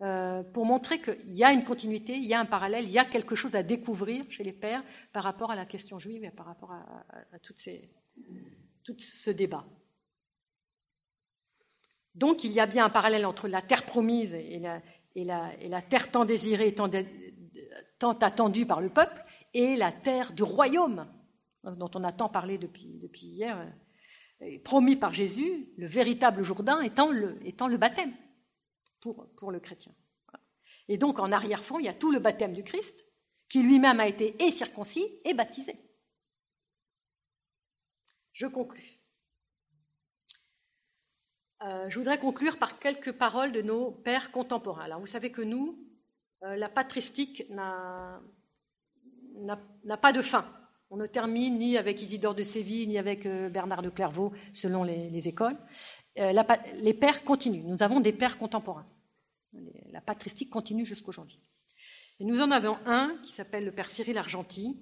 euh, 0.02 0.44
pour 0.44 0.66
montrer 0.66 1.00
qu'il 1.00 1.34
y 1.34 1.44
a 1.44 1.54
une 1.54 1.64
continuité, 1.64 2.16
il 2.16 2.26
y 2.26 2.34
a 2.34 2.40
un 2.40 2.46
parallèle, 2.46 2.86
il 2.86 2.92
y 2.92 3.00
a 3.00 3.06
quelque 3.06 3.36
chose 3.36 3.56
à 3.56 3.64
découvrir 3.64 4.26
chez 4.30 4.44
les 4.44 4.52
pères 4.52 4.84
par 5.14 5.24
rapport 5.24 5.52
à 5.52 5.56
la 5.56 5.66
question 5.66 6.00
juive 6.00 6.24
et 6.24 6.32
par 6.32 6.48
rapport 6.48 6.72
à, 6.72 7.40
tout 7.40 7.54
ce 8.98 9.30
débat. 9.30 9.66
Donc 12.16 12.44
il 12.44 12.52
y 12.52 12.60
a 12.60 12.66
bien 12.66 12.86
un 12.86 12.90
parallèle 12.90 13.26
entre 13.26 13.48
la 13.48 13.62
terre 13.62 13.86
promise 13.86 14.34
et 14.34 14.60
la, 14.60 15.82
terre 15.82 16.12
tant 16.12 16.26
désirée, 16.26 16.74
tant, 16.76 18.12
attendue 18.20 18.66
par 18.66 18.82
le 18.82 18.90
peuple, 18.90 19.24
et 19.54 19.76
la 19.76 19.92
terre 19.92 20.34
du 20.34 20.44
royaume, 20.44 21.08
dont 21.64 21.92
on 21.96 22.04
a 22.04 22.12
tant 22.12 22.30
parlé 22.30 22.58
depuis, 22.58 23.02
hier, 23.24 23.74
euh, 24.42 24.58
promis 24.64 24.96
par 24.96 25.12
Jésus, 25.12 25.70
le 25.78 25.88
véritable 25.88 26.44
Jourdain 26.44 26.82
étant 26.82 27.10
le, 27.10 27.78
baptême 27.78 28.14
pour, 29.00 29.28
pour 29.36 29.52
le 29.52 29.60
chrétien. 29.60 29.94
Et 30.88 30.98
donc 30.98 31.20
en 31.20 31.32
arrière-fond, 31.32 31.80
il 31.80 31.86
y 31.86 31.90
a 31.90 31.94
tout 31.94 32.12
le 32.12 32.20
baptême 32.20 32.54
du 32.54 32.64
Christ, 32.64 33.06
qui 33.50 33.62
lui-même 33.62 34.00
a 34.00 34.08
été 34.08 34.36
et 34.44 34.52
circoncis 34.52 35.08
et 35.26 35.34
baptisé. 35.34 35.78
Je 38.34 38.48
conclus. 38.48 39.03
Euh, 41.64 41.90
je 41.90 41.98
voudrais 41.98 42.18
conclure 42.18 42.58
par 42.58 42.78
quelques 42.78 43.14
paroles 43.14 43.54
de 43.54 43.62
nos 43.62 43.92
pères 43.92 44.32
contemporains. 44.32 44.84
Alors, 44.84 45.00
vous 45.00 45.08
savez 45.08 45.32
que 45.32 45.42
nous, 45.42 45.80
euh, 46.44 46.58
la 46.58 46.68
patristique 46.68 47.50
n'a 47.50 48.20
pas 50.02 50.12
de 50.12 50.22
fin. 50.22 50.46
On 50.90 50.98
ne 50.98 51.08
termine 51.08 51.58
ni 51.58 51.78
avec 51.78 52.02
Isidore 52.02 52.36
de 52.36 52.44
Séville, 52.44 52.88
ni 52.88 52.98
avec 52.98 53.26
euh, 53.26 53.48
Bernard 53.50 53.82
de 53.82 53.90
Clairvaux, 53.90 54.34
selon 54.54 54.84
les, 54.84 55.28
écoles. 55.28 55.58
les 56.16 56.94
pères 56.94 57.24
continuent. 57.24 57.64
Nous 57.64 57.82
avons 57.82 58.02
des 58.02 58.12
pères 58.12 58.38
contemporains. 58.38 58.86
La 59.92 60.02
patristique 60.02 60.50
continue 60.50 60.86
jusqu'aujourd'hui. 60.86 61.40
Et 62.20 62.26
nous 62.26 62.42
en 62.42 62.52
avons 62.52 62.78
un 62.86 63.18
qui 63.24 63.32
s'appelle 63.32 63.64
le 63.66 63.72
père 63.72 63.88
Cyril 63.88 64.18
Argenty. 64.18 64.78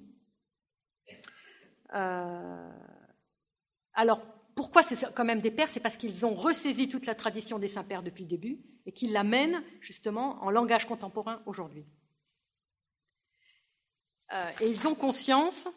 alors, 3.93 4.21
pourquoi 4.55 4.83
c'est 4.83 5.13
quand 5.13 5.25
même 5.25 5.41
des 5.41 5.51
pères 5.51 5.69
C'est 5.69 5.79
parce 5.79 5.97
qu'ils 5.97 6.25
ont 6.25 6.33
ressaisi 6.33 6.89
toute 6.89 7.05
la 7.05 7.15
tradition 7.15 7.59
des 7.59 7.67
saints-pères 7.67 8.03
depuis 8.03 8.23
le 8.23 8.29
début 8.29 8.59
et 8.85 8.91
qu'ils 8.91 9.13
l'amènent 9.13 9.63
justement 9.79 10.43
en 10.43 10.49
langage 10.49 10.85
contemporain 10.85 11.41
aujourd'hui. 11.45 11.85
Euh, 14.33 14.51
et 14.61 14.69
ils 14.69 14.87
ont 14.87 14.95
conscience, 14.95 15.67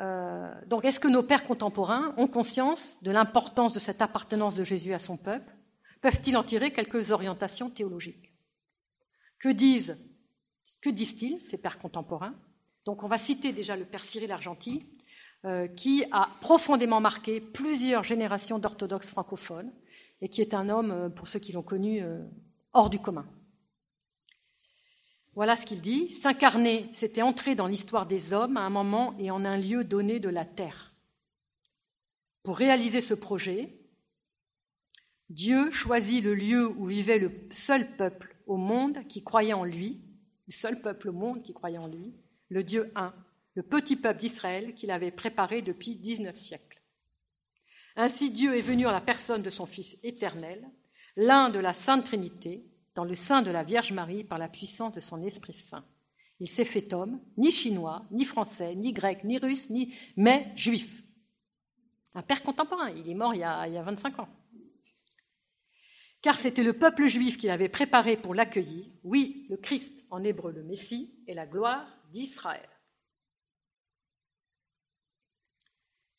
euh, 0.00 0.52
donc 0.66 0.84
est-ce 0.84 1.00
que 1.00 1.08
nos 1.08 1.22
pères 1.22 1.44
contemporains 1.44 2.14
ont 2.16 2.28
conscience 2.28 2.96
de 3.02 3.10
l'importance 3.10 3.72
de 3.72 3.80
cette 3.80 4.02
appartenance 4.02 4.54
de 4.54 4.64
Jésus 4.64 4.94
à 4.94 4.98
son 4.98 5.16
peuple? 5.16 5.54
Peuvent-ils 6.00 6.36
en 6.36 6.44
tirer 6.44 6.72
quelques 6.72 7.10
orientations 7.10 7.70
théologiques? 7.70 8.34
Que 9.38 9.48
disent, 9.48 9.98
que 10.80 10.90
disent-ils, 10.90 11.40
ces 11.42 11.58
pères 11.58 11.78
contemporains? 11.78 12.34
Donc 12.84 13.02
on 13.02 13.06
va 13.06 13.18
citer 13.18 13.52
déjà 13.52 13.76
le 13.76 13.84
père 13.84 14.04
Cyril 14.04 14.30
Argentil, 14.30 14.86
euh, 14.86 14.93
qui 15.76 16.04
a 16.10 16.30
profondément 16.40 17.00
marqué 17.00 17.40
plusieurs 17.40 18.02
générations 18.02 18.58
d'orthodoxes 18.58 19.10
francophones 19.10 19.70
et 20.24 20.28
qui 20.28 20.40
est 20.40 20.54
un 20.54 20.70
homme, 20.70 20.90
euh, 20.90 21.08
pour 21.10 21.28
ceux 21.28 21.38
qui 21.38 21.52
l'ont 21.52 21.62
connu, 21.62 22.02
euh, 22.02 22.24
hors 22.72 22.88
du 22.88 22.98
commun. 22.98 23.26
Voilà 25.34 25.54
ce 25.54 25.66
qu'il 25.66 25.82
dit. 25.82 26.10
S'incarner, 26.10 26.88
c'était 26.94 27.20
entrer 27.20 27.54
dans 27.54 27.66
l'histoire 27.66 28.06
des 28.06 28.32
hommes 28.32 28.56
à 28.56 28.62
un 28.62 28.70
moment 28.70 29.14
et 29.18 29.30
en 29.30 29.44
un 29.44 29.58
lieu 29.58 29.84
donné 29.84 30.20
de 30.20 30.30
la 30.30 30.46
terre. 30.46 30.94
Pour 32.42 32.56
réaliser 32.56 33.02
ce 33.02 33.12
projet, 33.12 33.76
Dieu 35.28 35.70
choisit 35.70 36.24
le 36.24 36.34
lieu 36.34 36.68
où 36.68 36.86
vivait 36.86 37.18
le 37.18 37.30
seul 37.50 37.96
peuple 37.96 38.36
au 38.46 38.56
monde 38.56 39.06
qui 39.08 39.24
croyait 39.24 39.52
en 39.52 39.64
lui, 39.64 40.00
le 40.46 40.52
seul 40.52 40.80
peuple 40.80 41.10
au 41.10 41.12
monde 41.12 41.42
qui 41.42 41.52
croyait 41.52 41.78
en 41.78 41.86
lui, 41.86 42.14
le 42.48 42.62
Dieu 42.62 42.92
un, 42.94 43.12
le 43.54 43.62
petit 43.62 43.96
peuple 43.96 44.18
d'Israël 44.18 44.74
qu'il 44.74 44.90
avait 44.90 45.10
préparé 45.10 45.62
depuis 45.62 45.96
19 45.96 46.36
siècles. 46.36 46.82
Ainsi 47.96 48.30
Dieu 48.30 48.56
est 48.56 48.60
venu 48.60 48.86
en 48.86 48.92
la 48.92 49.00
personne 49.00 49.42
de 49.42 49.50
son 49.50 49.66
Fils 49.66 49.96
éternel, 50.02 50.68
l'un 51.16 51.50
de 51.50 51.60
la 51.60 51.72
Sainte 51.72 52.04
Trinité, 52.04 52.66
dans 52.94 53.04
le 53.04 53.14
sein 53.14 53.42
de 53.42 53.50
la 53.50 53.62
Vierge 53.62 53.92
Marie 53.92 54.24
par 54.24 54.38
la 54.38 54.48
puissance 54.48 54.92
de 54.92 55.00
son 55.00 55.22
Esprit 55.22 55.52
Saint. 55.52 55.84
Il 56.40 56.48
s'est 56.48 56.64
fait 56.64 56.92
homme, 56.92 57.20
ni 57.36 57.52
chinois, 57.52 58.04
ni 58.10 58.24
français, 58.24 58.74
ni 58.74 58.92
grec, 58.92 59.22
ni 59.24 59.38
russe, 59.38 59.70
ni 59.70 59.94
mais 60.16 60.52
juif. 60.56 61.02
Un 62.14 62.22
père 62.22 62.42
contemporain, 62.42 62.90
il 62.90 63.08
est 63.08 63.14
mort 63.14 63.34
il 63.34 63.40
y 63.40 63.44
a, 63.44 63.66
il 63.68 63.74
y 63.74 63.78
a 63.78 63.82
25 63.82 64.18
ans. 64.18 64.28
Car 66.22 66.36
c'était 66.36 66.62
le 66.62 66.72
peuple 66.72 67.06
juif 67.06 67.36
qu'il 67.36 67.50
avait 67.50 67.68
préparé 67.68 68.16
pour 68.16 68.34
l'accueillir, 68.34 68.86
oui, 69.04 69.46
le 69.50 69.56
Christ, 69.56 70.04
en 70.10 70.24
hébreu 70.24 70.52
le 70.52 70.64
Messie, 70.64 71.14
et 71.26 71.34
la 71.34 71.46
gloire 71.46 71.86
d'Israël. 72.10 72.68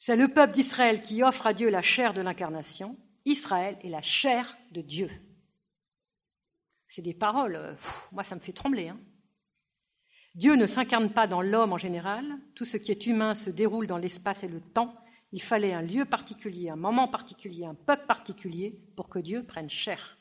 C'est 0.06 0.16
le 0.16 0.28
peuple 0.28 0.54
d'Israël 0.54 1.02
qui 1.02 1.24
offre 1.24 1.48
à 1.48 1.54
Dieu 1.56 1.72
la 1.72 1.82
chair 1.82 2.14
de 2.14 2.22
l'incarnation. 2.22 2.96
Israël 3.26 3.76
est 3.82 3.90
la 3.90 4.04
chair 4.04 4.56
de 4.70 4.82
Dieu. 4.82 5.10
C'est 6.88 7.02
des 7.02 7.16
paroles, 7.16 7.56
euh, 7.56 7.74
moi 8.12 8.24
ça 8.24 8.36
me 8.36 8.40
fait 8.40 8.54
trembler. 8.54 8.90
Hein. 8.90 9.00
Dieu 10.36 10.58
ne 10.58 10.68
s'incarne 10.68 11.12
pas 11.12 11.26
dans 11.26 11.42
l'homme 11.42 11.74
en 11.74 11.80
général, 11.80 12.38
tout 12.54 12.66
ce 12.66 12.78
qui 12.78 12.92
est 12.92 13.08
humain 13.08 13.34
se 13.34 13.50
déroule 13.50 13.88
dans 13.88 13.98
l'espace 13.98 14.44
et 14.44 14.48
le 14.48 14.62
temps. 14.62 14.96
Il 15.32 15.42
fallait 15.42 15.74
un 15.74 15.82
lieu 15.82 16.06
particulier, 16.06 16.70
un 16.70 16.76
moment 16.76 17.08
particulier, 17.08 17.66
un 17.66 17.74
peuple 17.74 18.06
particulier 18.06 18.80
pour 18.96 19.10
que 19.10 19.18
Dieu 19.18 19.44
prenne 19.44 19.72
chair. 19.72 20.20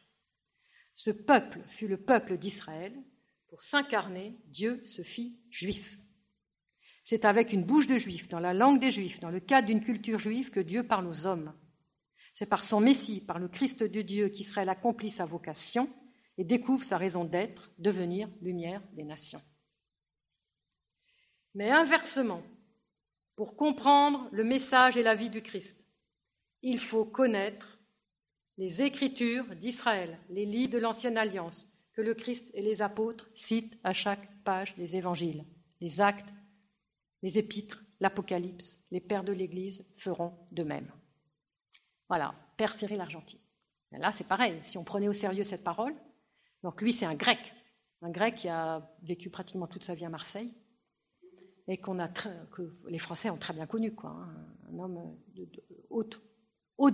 Ce 0.94 1.10
peuple 1.10 1.60
fut 1.68 1.88
le 1.88 1.98
peuple 1.98 2.38
d'Israël. 2.38 2.94
Pour 3.48 3.60
s'incarner, 3.60 4.38
Dieu 4.46 4.82
se 4.86 5.02
fit 5.02 5.38
juif. 5.50 5.98
C'est 7.04 7.26
avec 7.26 7.52
une 7.52 7.64
bouche 7.64 7.86
de 7.86 7.98
juif, 7.98 8.28
dans 8.28 8.40
la 8.40 8.54
langue 8.54 8.80
des 8.80 8.90
juifs, 8.90 9.20
dans 9.20 9.28
le 9.28 9.38
cadre 9.38 9.66
d'une 9.66 9.82
culture 9.82 10.18
juive, 10.18 10.50
que 10.50 10.58
Dieu 10.58 10.86
parle 10.86 11.06
aux 11.06 11.26
hommes. 11.26 11.52
C'est 12.32 12.46
par 12.46 12.64
son 12.64 12.80
Messie, 12.80 13.20
par 13.20 13.38
le 13.38 13.46
Christ 13.46 13.84
de 13.84 14.00
Dieu, 14.00 14.30
qu'Israël 14.30 14.70
accomplit 14.70 15.10
sa 15.10 15.26
vocation 15.26 15.88
et 16.38 16.44
découvre 16.44 16.82
sa 16.82 16.96
raison 16.96 17.24
d'être, 17.24 17.70
devenir 17.78 18.30
lumière 18.40 18.82
des 18.94 19.04
nations. 19.04 19.42
Mais 21.54 21.70
inversement, 21.70 22.42
pour 23.36 23.54
comprendre 23.54 24.26
le 24.32 24.42
message 24.42 24.96
et 24.96 25.02
la 25.02 25.14
vie 25.14 25.30
du 25.30 25.42
Christ, 25.42 25.86
il 26.62 26.78
faut 26.78 27.04
connaître 27.04 27.78
les 28.56 28.80
Écritures 28.80 29.54
d'Israël, 29.56 30.18
les 30.30 30.46
livres 30.46 30.72
de 30.72 30.78
l'Ancienne 30.78 31.18
Alliance, 31.18 31.68
que 31.92 32.00
le 32.00 32.14
Christ 32.14 32.50
et 32.54 32.62
les 32.62 32.80
apôtres 32.80 33.28
citent 33.34 33.78
à 33.84 33.92
chaque 33.92 34.42
page 34.42 34.74
des 34.76 34.96
évangiles, 34.96 35.44
les 35.82 36.00
actes 36.00 36.32
les 37.24 37.38
épîtres 37.38 37.82
l'Apocalypse, 38.00 38.78
les 38.90 39.00
pères 39.00 39.24
de 39.24 39.32
l'Église 39.32 39.82
feront 39.96 40.34
de 40.52 40.62
même. 40.62 40.92
Voilà, 42.06 42.34
Père 42.58 42.74
Cyril 42.74 43.00
Argentine. 43.00 43.40
là, 43.92 44.12
c'est 44.12 44.28
pareil, 44.28 44.58
si 44.62 44.76
on 44.76 44.84
prenait 44.84 45.08
au 45.08 45.14
sérieux 45.14 45.42
cette 45.42 45.64
parole, 45.64 45.94
donc 46.62 46.82
lui, 46.82 46.92
c'est 46.92 47.06
un 47.06 47.14
grec, 47.14 47.54
un 48.02 48.10
grec 48.10 48.34
qui 48.34 48.48
a 48.48 48.94
vécu 49.02 49.30
pratiquement 49.30 49.66
toute 49.66 49.84
sa 49.84 49.94
vie 49.94 50.04
à 50.04 50.10
Marseille, 50.10 50.52
et 51.66 51.78
qu'on 51.78 51.98
a 51.98 52.08
que 52.08 52.74
les 52.88 52.98
Français 52.98 53.30
ont 53.30 53.38
très 53.38 53.54
bien 53.54 53.66
connu, 53.66 53.94
quoi, 53.94 54.10
hein. 54.10 54.46
un 54.70 54.78
homme 54.78 55.16
de, 55.34 55.48
haute, 55.88 56.20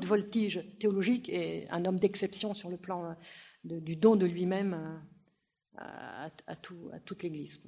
voltige 0.04 0.64
théologique 0.78 1.28
et 1.28 1.68
un 1.70 1.84
homme 1.84 1.98
d'exception 1.98 2.54
sur 2.54 2.70
le 2.70 2.76
plan 2.76 3.16
du 3.64 3.96
don 3.96 4.14
de 4.14 4.26
lui-même 4.26 5.02
à, 5.76 6.30
à, 6.46 6.54
toute 6.54 7.22
l'Église. 7.24 7.60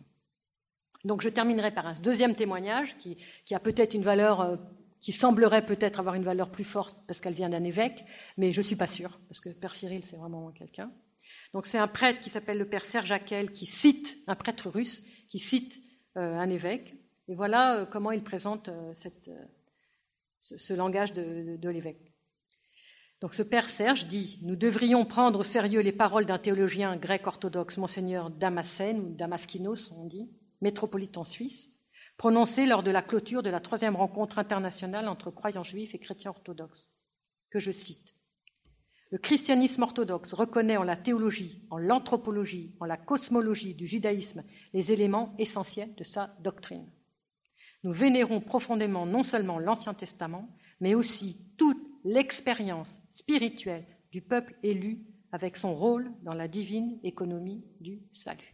Donc 1.04 1.22
je 1.22 1.28
terminerai 1.28 1.72
par 1.72 1.86
un 1.86 1.94
deuxième 1.94 2.34
témoignage 2.34 2.96
qui, 2.98 3.16
a 3.54 3.60
peut-être 3.60 3.94
une 3.94 4.02
valeur, 4.02 4.40
euh, 4.40 4.56
qui 5.00 5.12
semblerait 5.12 5.66
peut-être 5.66 6.00
avoir 6.00 6.14
une 6.14 6.24
valeur 6.24 6.50
plus 6.50 6.64
forte 6.64 6.96
parce 7.06 7.20
qu'elle 7.20 7.34
vient 7.34 7.48
d'un 7.48 7.64
évêque, 7.64 8.04
mais 8.36 8.52
je 8.52 8.60
ne 8.60 8.64
suis 8.64 8.76
pas 8.76 8.86
sûre, 8.86 9.18
parce 9.28 9.40
que 9.40 9.48
Père 9.48 9.74
Cyril, 9.74 10.04
c'est 10.04 10.16
vraiment 10.16 10.50
quelqu'un. 10.52 10.92
Donc 11.52 11.66
c'est 11.66 11.78
un 11.78 11.88
prêtre 11.88 12.20
qui 12.20 12.30
s'appelle 12.30 12.58
le 12.58 12.68
Père 12.68 12.84
Serge 12.84 13.10
Akel, 13.10 13.52
qui 13.52 13.66
cite, 13.66 14.18
un 14.26 14.36
prêtre 14.36 14.70
russe, 14.70 15.02
qui 15.28 15.38
cite 15.38 15.80
euh, 16.16 16.36
un 16.36 16.48
évêque. 16.50 16.94
Et 17.28 17.34
voilà 17.34 17.76
euh, 17.76 17.86
comment 17.86 18.12
il 18.12 18.22
présente 18.22 18.70
ce, 18.94 20.74
langage 20.74 21.12
de 21.12 21.68
l'évêque. 21.68 22.12
Donc 23.22 23.34
ce 23.34 23.44
père 23.44 23.70
Serge 23.70 24.08
dit 24.08 24.40
Nous 24.42 24.56
devrions 24.56 25.04
prendre 25.04 25.38
au 25.38 25.44
sérieux 25.44 25.80
les 25.80 25.92
paroles 25.92 26.26
d'un 26.26 26.40
théologien 26.40 26.96
grec 26.96 27.24
orthodoxe, 27.24 27.78
Monseigneur 27.78 28.30
Damascène, 28.30 28.98
ou 28.98 29.14
Damaskinos, 29.14 29.92
on 29.96 30.06
dit, 30.06 30.28
métropolitain 30.62 31.24
suisse, 31.24 31.70
prononcé 32.16 32.66
lors 32.66 32.82
de 32.82 32.90
la 32.90 33.02
clôture 33.02 33.42
de 33.42 33.50
la 33.50 33.60
troisième 33.60 33.96
rencontre 33.96 34.38
internationale 34.38 35.08
entre 35.08 35.30
croyants 35.30 35.62
juifs 35.62 35.94
et 35.94 35.98
chrétiens 35.98 36.30
orthodoxes, 36.30 36.90
que 37.50 37.58
je 37.58 37.70
cite. 37.70 38.14
Le 39.10 39.18
christianisme 39.18 39.82
orthodoxe 39.82 40.32
reconnaît 40.32 40.78
en 40.78 40.84
la 40.84 40.96
théologie, 40.96 41.66
en 41.68 41.76
l'anthropologie, 41.76 42.74
en 42.80 42.86
la 42.86 42.96
cosmologie 42.96 43.74
du 43.74 43.86
judaïsme 43.86 44.42
les 44.72 44.90
éléments 44.90 45.34
essentiels 45.38 45.94
de 45.96 46.04
sa 46.04 46.34
doctrine. 46.40 46.90
Nous 47.82 47.92
vénérons 47.92 48.40
profondément 48.40 49.04
non 49.04 49.22
seulement 49.22 49.58
l'Ancien 49.58 49.92
Testament, 49.92 50.48
mais 50.80 50.94
aussi 50.94 51.44
toute 51.58 51.82
l'expérience 52.04 53.02
spirituelle 53.10 53.86
du 54.12 54.22
peuple 54.22 54.56
élu 54.62 55.04
avec 55.30 55.56
son 55.56 55.74
rôle 55.74 56.10
dans 56.22 56.34
la 56.34 56.48
divine 56.48 56.98
économie 57.02 57.64
du 57.80 58.02
salut. 58.12 58.51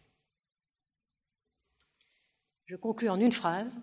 Je 2.69 2.77
conclus 2.77 3.09
en 3.09 3.19
une 3.19 3.33
phrase. 3.33 3.81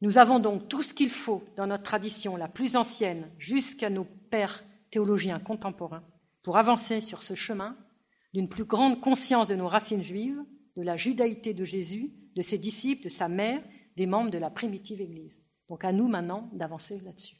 Nous 0.00 0.18
avons 0.18 0.40
donc 0.40 0.68
tout 0.68 0.82
ce 0.82 0.92
qu'il 0.92 1.08
faut 1.08 1.44
dans 1.56 1.68
notre 1.68 1.84
tradition 1.84 2.36
la 2.36 2.48
plus 2.48 2.74
ancienne 2.74 3.30
jusqu'à 3.38 3.90
nos 3.90 4.04
pères 4.04 4.64
théologiens 4.90 5.38
contemporains 5.38 6.04
pour 6.42 6.56
avancer 6.56 7.00
sur 7.00 7.22
ce 7.22 7.34
chemin 7.34 7.76
d'une 8.32 8.48
plus 8.48 8.64
grande 8.64 9.00
conscience 9.00 9.46
de 9.46 9.54
nos 9.54 9.68
racines 9.68 10.02
juives, 10.02 10.42
de 10.76 10.82
la 10.82 10.96
judaïté 10.96 11.54
de 11.54 11.64
Jésus, 11.64 12.12
de 12.34 12.42
ses 12.42 12.58
disciples, 12.58 13.04
de 13.04 13.08
sa 13.08 13.28
mère, 13.28 13.62
des 13.96 14.06
membres 14.06 14.32
de 14.32 14.38
la 14.38 14.50
primitive 14.50 15.00
Église. 15.00 15.44
Donc 15.68 15.84
à 15.84 15.92
nous 15.92 16.08
maintenant 16.08 16.50
d'avancer 16.52 17.00
là-dessus. 17.04 17.36